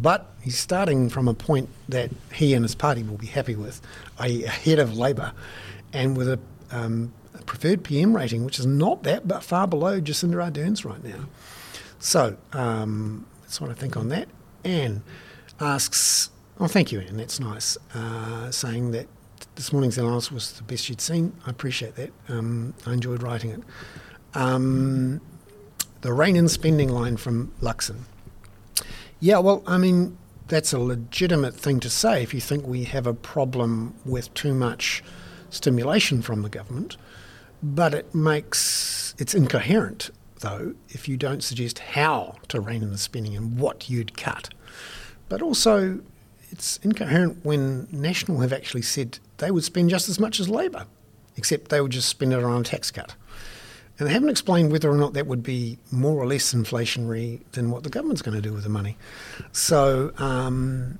[0.00, 3.80] But he's starting from a point that he and his party will be happy with,
[4.18, 5.32] i.e., ahead of Labour,
[5.92, 6.38] and with a,
[6.70, 7.12] um,
[7.46, 11.26] preferred PM rating, which is not that but far below Jacinda Ardern's right now.
[11.98, 14.28] So um, that's what I think on that.
[14.64, 15.02] Anne
[15.60, 19.06] asks, oh, thank you, Anne, that's nice, uh, saying that
[19.54, 21.32] this morning's analysis was the best you'd seen.
[21.46, 22.10] I appreciate that.
[22.28, 23.62] Um, I enjoyed writing it.
[24.34, 25.20] Um,
[26.02, 28.00] the rein in spending line from Luxon.
[29.20, 30.18] Yeah, well, I mean,
[30.48, 34.54] that's a legitimate thing to say if you think we have a problem with too
[34.54, 35.02] much
[35.50, 36.96] stimulation from the government,
[37.62, 40.10] but it makes it's incoherent
[40.40, 44.50] though if you don't suggest how to rein in the spending and what you'd cut
[45.28, 46.00] But also,
[46.50, 50.86] it's incoherent when National have actually said they would spend just as much as Labour,
[51.36, 53.14] except they would just spend it on a tax cut.
[53.98, 57.70] And they haven't explained whether or not that would be more or less inflationary than
[57.70, 58.98] what the government's going to do with the money.
[59.52, 60.98] So um,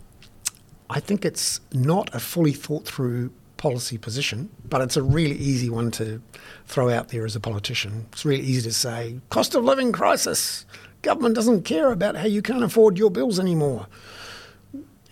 [0.89, 5.69] I think it's not a fully thought through policy position, but it's a really easy
[5.69, 6.23] one to
[6.67, 8.07] throw out there as a politician.
[8.13, 10.65] It's really easy to say, cost of living crisis.
[11.03, 13.87] Government doesn't care about how you can't afford your bills anymore.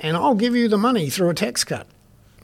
[0.01, 1.87] And I'll give you the money through a tax cut.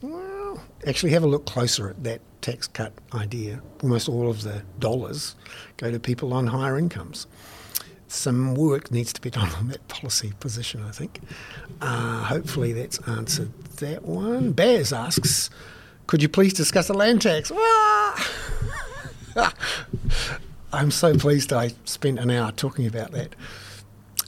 [0.01, 3.61] Well, actually, have a look closer at that tax cut idea.
[3.83, 5.37] Almost all of the dollars
[5.77, 7.27] go to people on higher incomes.
[8.09, 11.21] Some work needs to be done on that policy position, I think.
[11.81, 14.51] Uh, hopefully, that's answered that one.
[14.53, 15.49] Baz asks,
[16.07, 17.53] could you please discuss the land tax?
[20.73, 23.37] I'm so pleased I spent an hour talking about that.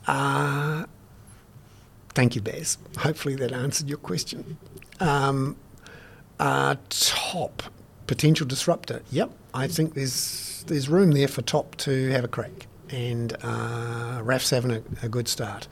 [0.06, 0.86] Uh,
[2.10, 2.78] thank you, Baz.
[2.98, 4.58] Hopefully that answered your question.
[5.00, 5.56] Um,
[6.38, 7.64] uh, TOP
[8.06, 9.02] potential disruptor.
[9.10, 14.20] Yep, I think there's there's room there for TOP to have a crack, and uh,
[14.22, 15.68] Raf's having a, a good start.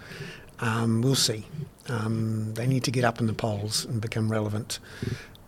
[0.60, 1.46] Um, we'll see.
[1.88, 4.78] Um, they need to get up in the polls and become relevant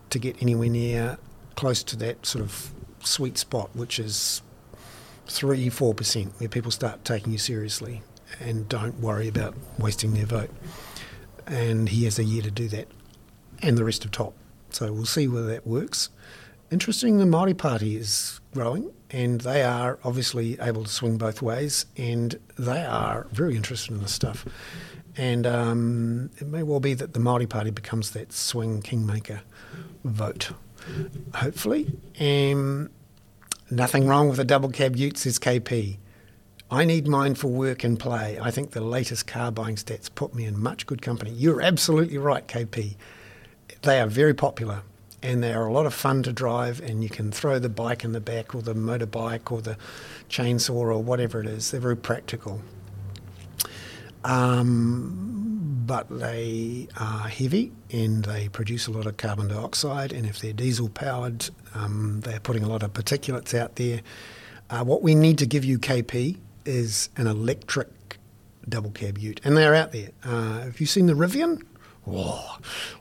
[0.09, 1.17] to get anywhere near
[1.55, 4.41] close to that sort of sweet spot, which is
[5.27, 8.01] three, four percent, where people start taking you seriously
[8.39, 10.49] and don't worry about wasting their vote.
[11.45, 12.87] And he has a year to do that,
[13.61, 14.33] and the rest of TOP.
[14.71, 16.09] So we'll see whether that works.
[16.73, 21.85] Interesting, the Māori Party is growing, and they are obviously able to swing both ways,
[21.97, 24.43] and they are very interested in this stuff.
[25.15, 29.41] And um, it may well be that the Māori Party becomes that swing kingmaker
[30.03, 30.49] vote,
[31.35, 31.93] hopefully.
[32.19, 32.89] Um,
[33.69, 35.99] nothing wrong with a double cab ute, says KP.
[36.71, 38.39] I need mine for work and play.
[38.41, 41.29] I think the latest car buying stats put me in much good company.
[41.29, 42.95] You're absolutely right, KP.
[43.83, 44.81] They are very popular
[45.23, 48.03] and they are a lot of fun to drive, and you can throw the bike
[48.03, 49.77] in the back or the motorbike or the
[50.29, 51.71] chainsaw or whatever it is.
[51.71, 52.61] They're very practical.
[54.25, 55.33] Um,
[55.85, 60.13] but they are heavy and they produce a lot of carbon dioxide.
[60.13, 64.01] And if they're diesel powered, um, they're putting a lot of particulates out there.
[64.69, 68.17] Uh, what we need to give you, KP, is an electric
[68.67, 70.09] double cab ute, and they're out there.
[70.23, 71.61] Uh, have you seen the Rivian?
[72.07, 72.57] Oh,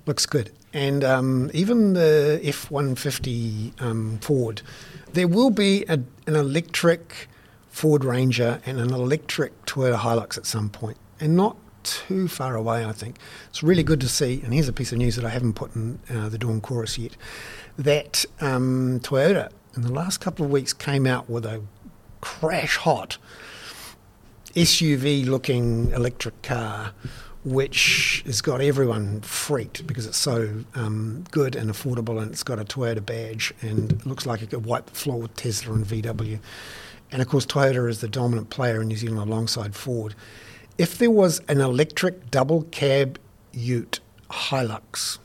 [0.06, 0.52] looks good.
[0.72, 4.62] And um, even the F 150 um, Ford,
[5.12, 5.94] there will be a,
[6.26, 7.28] an electric
[7.68, 12.84] Ford Ranger and an electric Toyota Hilux at some point, and not too far away,
[12.84, 13.18] I think.
[13.48, 15.74] It's really good to see, and here's a piece of news that I haven't put
[15.74, 17.16] in uh, the Dawn Chorus yet,
[17.76, 21.62] that um, Toyota in the last couple of weeks came out with a
[22.20, 23.18] crash hot
[24.54, 26.92] SUV looking electric car
[27.44, 32.58] which has got everyone freaked because it's so um, good and affordable and it's got
[32.60, 35.84] a Toyota badge and it looks like it could wipe the floor with Tesla and
[35.84, 36.38] VW.
[37.10, 40.14] And of course, Toyota is the dominant player in New Zealand alongside Ford.
[40.78, 43.18] If there was an electric double cab
[43.52, 44.00] ute
[44.30, 45.18] Hilux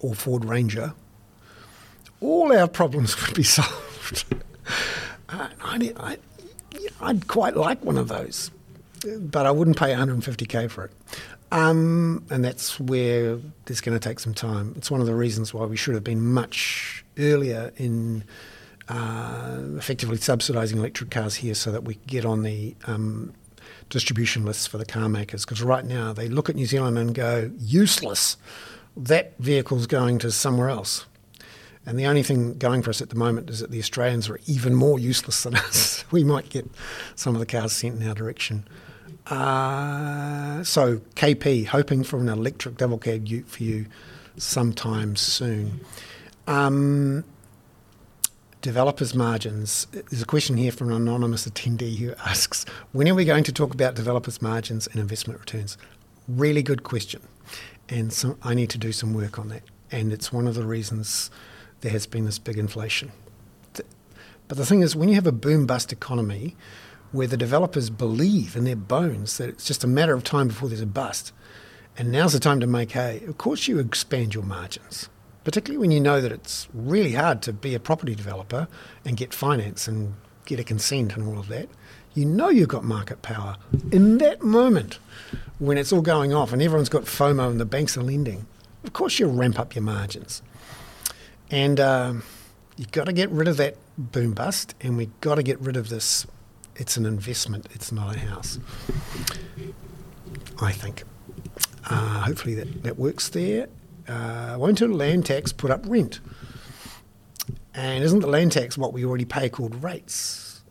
[0.00, 0.94] or Ford Ranger,
[2.20, 4.24] all our problems would be solved.
[5.30, 6.18] uh, I'd, I,
[7.00, 8.50] I'd quite like one of those,
[9.18, 10.92] but I wouldn't pay 150k for it.
[11.50, 14.74] Um, and that's where it's going to take some time.
[14.76, 18.24] It's one of the reasons why we should have been much earlier in
[18.88, 23.32] uh, effectively subsidising electric cars here so that we could get on the um,
[23.88, 25.44] distribution lists for the car makers.
[25.44, 28.36] Because right now they look at New Zealand and go, useless.
[28.96, 31.06] That vehicle's going to somewhere else.
[31.86, 34.38] And the only thing going for us at the moment is that the Australians are
[34.46, 36.04] even more useless than us.
[36.10, 36.70] we might get
[37.14, 38.66] some of the cars sent in our direction.
[39.30, 43.86] Uh, so KP, hoping for an electric double cab ute for you
[44.36, 45.80] sometime soon.
[46.46, 47.24] Um,
[48.62, 49.86] developers' margins.
[49.92, 53.52] There's a question here from an anonymous attendee who asks, when are we going to
[53.52, 55.76] talk about developers' margins and investment returns?
[56.26, 57.22] Really good question.
[57.88, 59.62] And so I need to do some work on that.
[59.90, 61.30] And it's one of the reasons
[61.80, 63.12] there has been this big inflation.
[64.48, 66.56] But the thing is, when you have a boom bust economy,
[67.12, 70.68] where the developers believe in their bones that it's just a matter of time before
[70.68, 71.32] there's a bust.
[71.96, 73.22] And now's the time to make hay.
[73.26, 75.08] Of course, you expand your margins,
[75.42, 78.68] particularly when you know that it's really hard to be a property developer
[79.04, 80.14] and get finance and
[80.44, 81.68] get a consent and all of that.
[82.14, 83.56] You know you've got market power.
[83.90, 84.98] In that moment,
[85.58, 88.46] when it's all going off and everyone's got FOMO and the banks are lending,
[88.84, 90.42] of course you'll ramp up your margins.
[91.50, 92.22] And um,
[92.76, 95.76] you've got to get rid of that boom bust, and we've got to get rid
[95.76, 96.26] of this
[96.78, 98.58] it's an investment, it's not a house,
[100.60, 101.04] I think.
[101.90, 103.68] Uh, hopefully that, that works there.
[104.06, 106.20] Uh, won't a land tax put up rent?
[107.74, 110.62] And isn't the land tax what we already pay called rates?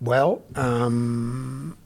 [0.00, 1.76] Well, um,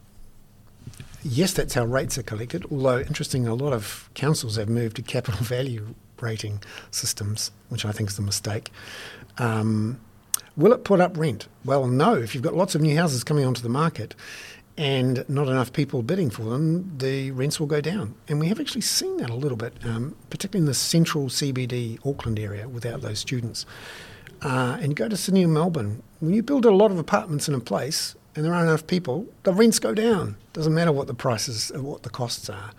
[1.22, 2.66] yes, that's how rates are collected.
[2.70, 7.92] Although, interesting, a lot of councils have moved to capital value rating systems, which I
[7.92, 8.70] think is a mistake.
[9.38, 10.00] Um,
[10.56, 11.48] will it put up rent?
[11.64, 12.14] Well, no.
[12.14, 14.14] If you've got lots of new houses coming onto the market
[14.76, 18.14] and not enough people bidding for them, the rents will go down.
[18.28, 21.98] And we have actually seen that a little bit, um, particularly in the central CBD
[22.06, 23.66] Auckland area without those students.
[24.40, 26.02] Uh, and go to Sydney and Melbourne.
[26.20, 29.26] When you build a lot of apartments in a place and there aren't enough people,
[29.44, 30.36] the rents go down.
[30.52, 32.70] Doesn't matter what the prices, or what the costs are.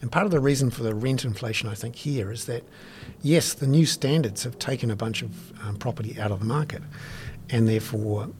[0.00, 2.62] And part of the reason for the rent inflation, I think, here is that,
[3.24, 6.82] yes, the new standards have taken a bunch of um, property out of the market,
[7.50, 8.30] and therefore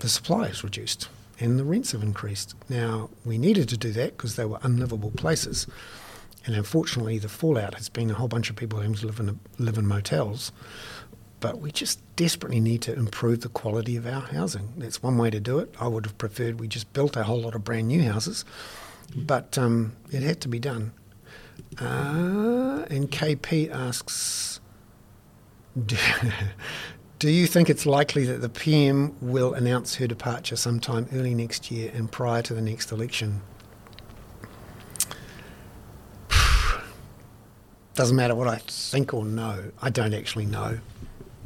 [0.00, 1.08] the supply is reduced
[1.38, 2.54] and the rents have increased.
[2.68, 5.66] Now, we needed to do that because they were unlivable places.
[6.46, 9.38] And unfortunately, the fallout has been a whole bunch of people having to live in,
[9.58, 10.50] live in motels.
[11.40, 14.72] But we just desperately need to improve the quality of our housing.
[14.78, 15.74] That's one way to do it.
[15.78, 18.46] I would have preferred we just built a whole lot of brand new houses
[19.14, 20.92] but um, it had to be done.
[21.80, 24.60] Uh, and KP asks,
[25.84, 25.96] do,
[27.18, 31.70] do you think it's likely that the PM will announce her departure sometime early next
[31.70, 33.42] year and prior to the next election?
[37.94, 39.72] Doesn't matter what I think or know.
[39.82, 40.78] I don't actually know.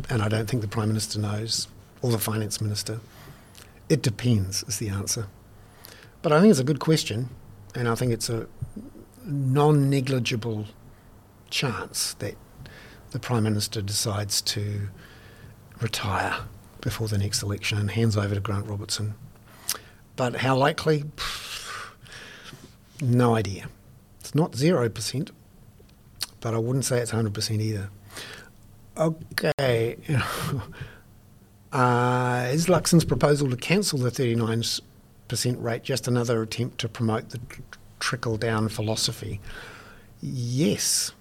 [0.09, 1.67] And I don't think the Prime Minister knows
[2.03, 3.01] or the Finance Minister.
[3.89, 5.27] It depends, is the answer.
[6.23, 7.31] But I think it's a good question
[7.75, 8.47] and I think it's a
[9.31, 10.67] non negligible
[11.51, 12.37] chance that
[13.11, 14.89] the Prime Minister decides to
[15.81, 16.37] retire
[16.81, 19.15] before the next election and hands over to Grant Robertson.
[20.17, 21.05] But how likely?
[23.01, 23.69] No idea.
[24.21, 25.31] It's not 0%,
[26.41, 27.91] but I wouldn't say it's 100% either.
[28.97, 29.97] Okay.
[31.73, 34.83] uh, is Luxon's proposal to cancel the 39%
[35.59, 37.41] rate just another attempt to promote the
[38.01, 39.41] trickle down philosophy?
[40.21, 41.13] Yes.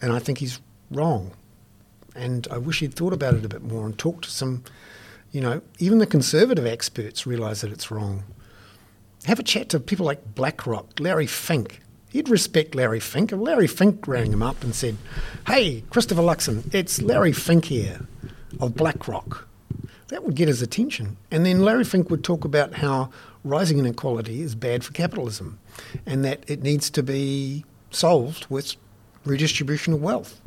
[0.00, 0.60] And I think he's
[0.90, 1.32] wrong.
[2.14, 4.62] And I wish he'd thought about it a bit more and talked to some,
[5.30, 8.24] you know, even the conservative experts realise that it's wrong.
[9.24, 11.80] Have a chat to people like BlackRock, Larry Fink.
[12.10, 13.32] He'd respect Larry Fink.
[13.32, 14.96] Larry Fink rang him up and said,
[15.46, 18.06] Hey, Christopher Luxon, it's Larry Fink here
[18.60, 19.48] of BlackRock,
[20.08, 21.16] that would get his attention.
[21.30, 23.10] And then Larry Fink would talk about how
[23.44, 25.58] rising inequality is bad for capitalism
[26.06, 28.76] and that it needs to be solved with
[29.24, 30.40] redistribution of wealth.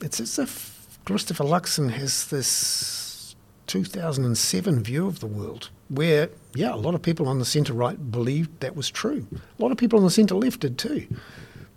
[0.00, 3.34] It's as if Christopher Luxon has this
[3.66, 8.10] 2007 view of the world where, yeah, a lot of people on the centre right
[8.10, 9.26] believed that was true.
[9.32, 11.06] A lot of people on the centre left did too.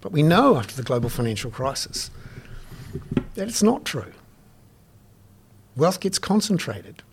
[0.01, 2.11] But we know after the global financial crisis
[3.33, 4.13] that it's not true.
[5.75, 7.03] Wealth gets concentrated,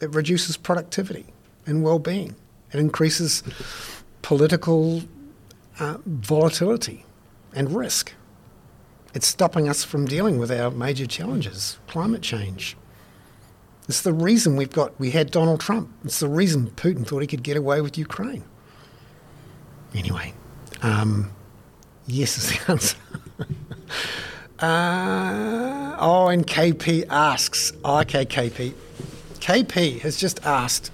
[0.00, 1.26] it reduces productivity
[1.66, 2.34] and well-being.
[2.72, 3.42] It increases
[4.22, 5.02] political
[5.78, 7.04] uh, volatility
[7.54, 8.12] and risk.
[9.14, 12.76] It's stopping us from dealing with our major challenges, climate change.
[13.88, 15.90] It's the reason we've got we had Donald Trump.
[16.04, 18.44] It's the reason Putin thought he could get away with Ukraine.
[19.94, 20.32] Anyway,
[20.82, 21.32] um,
[22.06, 22.96] yes is the answer.
[24.60, 28.74] uh, oh, and KP asks, okay, KP.
[29.40, 30.92] KP has just asked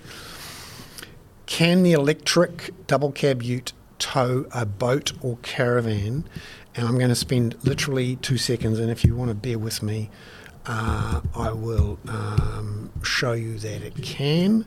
[1.47, 6.25] can the electric double cab ute tow a boat or caravan?
[6.75, 9.83] And I'm going to spend literally two seconds, and if you want to bear with
[9.83, 10.11] me,
[10.67, 14.67] uh, I will um, show you that it can.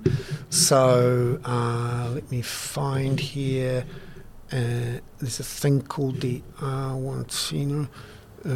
[0.50, 3.86] So uh, let me find here.
[4.52, 7.88] Uh, there's a thing called the R1
[8.46, 8.50] uh,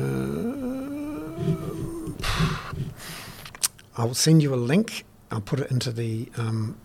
[3.95, 5.05] I'll send you a link.
[5.29, 6.77] I'll put it into the um,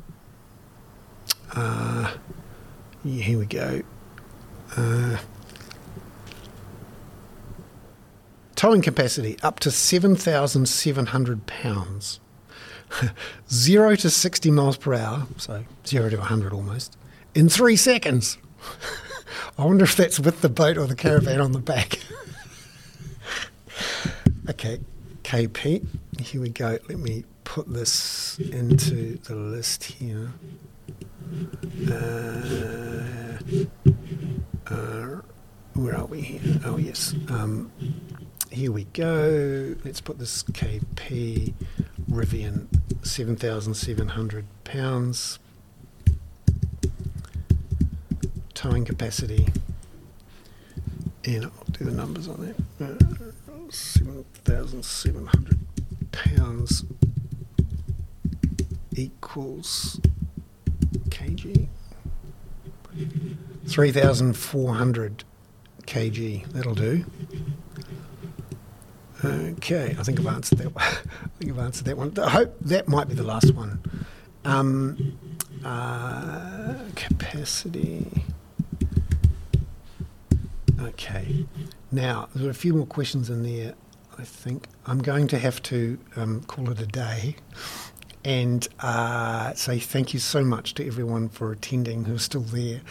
[1.54, 2.12] uh,
[3.04, 3.82] yeah, here we go.
[4.76, 5.18] Uh,
[8.54, 12.20] towing capacity up to 7,700 pounds.
[13.50, 16.96] zero to 60 miles per hour, so zero to 100 almost,
[17.34, 18.38] in three seconds.
[19.58, 21.98] I wonder if that's with the boat or the caravan on the back.
[24.50, 24.80] okay,
[25.22, 25.86] KP,
[26.20, 26.78] here we go.
[26.88, 30.32] Let me put this into the list here.
[31.90, 33.38] Uh,
[34.66, 35.20] uh,
[35.74, 36.40] where are we?
[36.64, 37.14] Oh, yes.
[37.28, 37.70] Um,
[38.50, 39.74] here we go.
[39.84, 41.54] Let's put this KP
[42.10, 42.66] Rivian
[43.02, 45.38] 7,700 pounds.
[48.54, 49.48] Towing capacity.
[51.24, 52.84] and I'll do the numbers on that.
[52.84, 52.94] Uh,
[53.70, 55.58] 7,700
[56.12, 56.84] pounds
[58.96, 60.00] equals
[61.36, 61.68] kg.
[63.66, 65.24] 3,400
[65.86, 66.52] kg.
[66.52, 67.04] That'll do.
[69.24, 70.74] Okay, I think I've answered that.
[70.74, 70.84] One.
[70.84, 72.12] I think I've answered that one.
[72.18, 73.80] I hope that might be the last one.
[74.44, 75.18] Um,
[75.64, 78.24] uh, capacity.
[80.80, 81.46] Okay.
[81.90, 83.74] Now there are a few more questions in there.
[84.18, 87.36] I think I'm going to have to um, call it a day
[88.28, 92.82] and uh, say thank you so much to everyone for attending who's still there.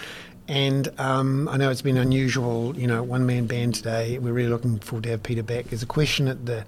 [0.47, 4.17] And um, I know it's been unusual, you know, one man band today.
[4.17, 5.65] We're really looking forward to have Peter back.
[5.65, 6.65] There's a question at the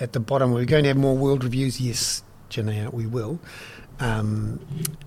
[0.00, 0.52] at the bottom.
[0.52, 1.82] We're going to have more world reviews.
[1.82, 3.38] Yes, Janaea, we will.
[4.00, 4.58] Um,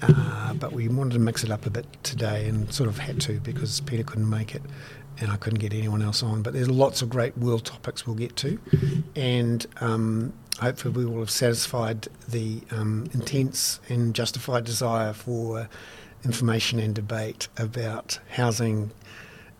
[0.03, 3.19] uh, but we wanted to mix it up a bit today and sort of had
[3.21, 4.61] to because Peter couldn't make it
[5.19, 6.43] and I couldn't get anyone else on.
[6.43, 8.59] But there's lots of great world topics we'll get to.
[9.15, 15.69] And um, hopefully we will have satisfied the um, intense and justified desire for
[16.23, 18.91] information and debate about housing,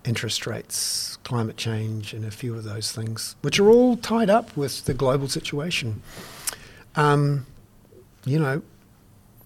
[0.05, 4.55] interest rates, climate change, and a few of those things, which are all tied up
[4.55, 6.01] with the global situation.
[6.95, 7.45] Um,
[8.25, 8.61] you know,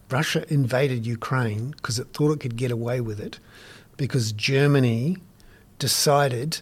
[0.09, 3.39] Russia invaded Ukraine because it thought it could get away with it
[3.97, 5.17] because Germany
[5.80, 6.61] decided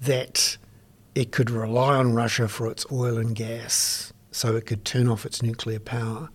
[0.00, 0.56] that
[1.14, 5.26] it could rely on Russia for its oil and gas so it could turn off
[5.26, 6.28] its nuclear power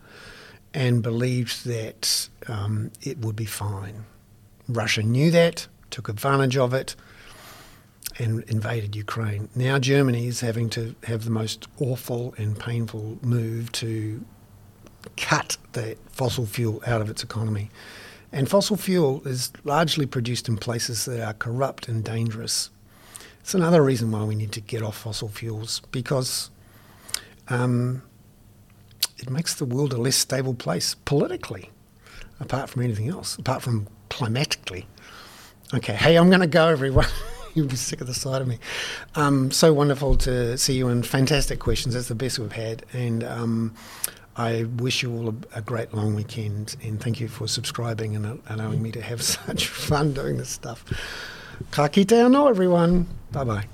[0.74, 4.06] and believed that um, it would be fine.
[4.68, 6.96] Russia knew that, took advantage of it,
[8.18, 9.50] and invaded Ukraine.
[9.56, 14.24] Now Germany is having to have the most awful and painful move to
[15.18, 17.70] cut the fossil fuel out of its economy.
[18.32, 22.70] And fossil fuel is largely produced in places that are corrupt and dangerous.
[23.46, 26.50] It's another reason why we need to get off fossil fuels because
[27.48, 28.02] um,
[29.20, 31.70] it makes the world a less stable place politically,
[32.40, 34.88] apart from anything else, apart from climatically.
[35.76, 37.06] Okay, hey, I'm going to go, everyone.
[37.54, 38.58] You'll be sick of the sight of me.
[39.14, 41.94] Um, so wonderful to see you and fantastic questions.
[41.94, 42.84] That's the best we've had.
[42.94, 43.76] And um,
[44.36, 46.78] I wish you all a, a, great long weekend.
[46.84, 50.84] And thank you for subscribing and allowing me to have such fun doing this stuff.
[51.72, 53.06] Ka kite anō, everyone.
[53.32, 53.68] Bye bye.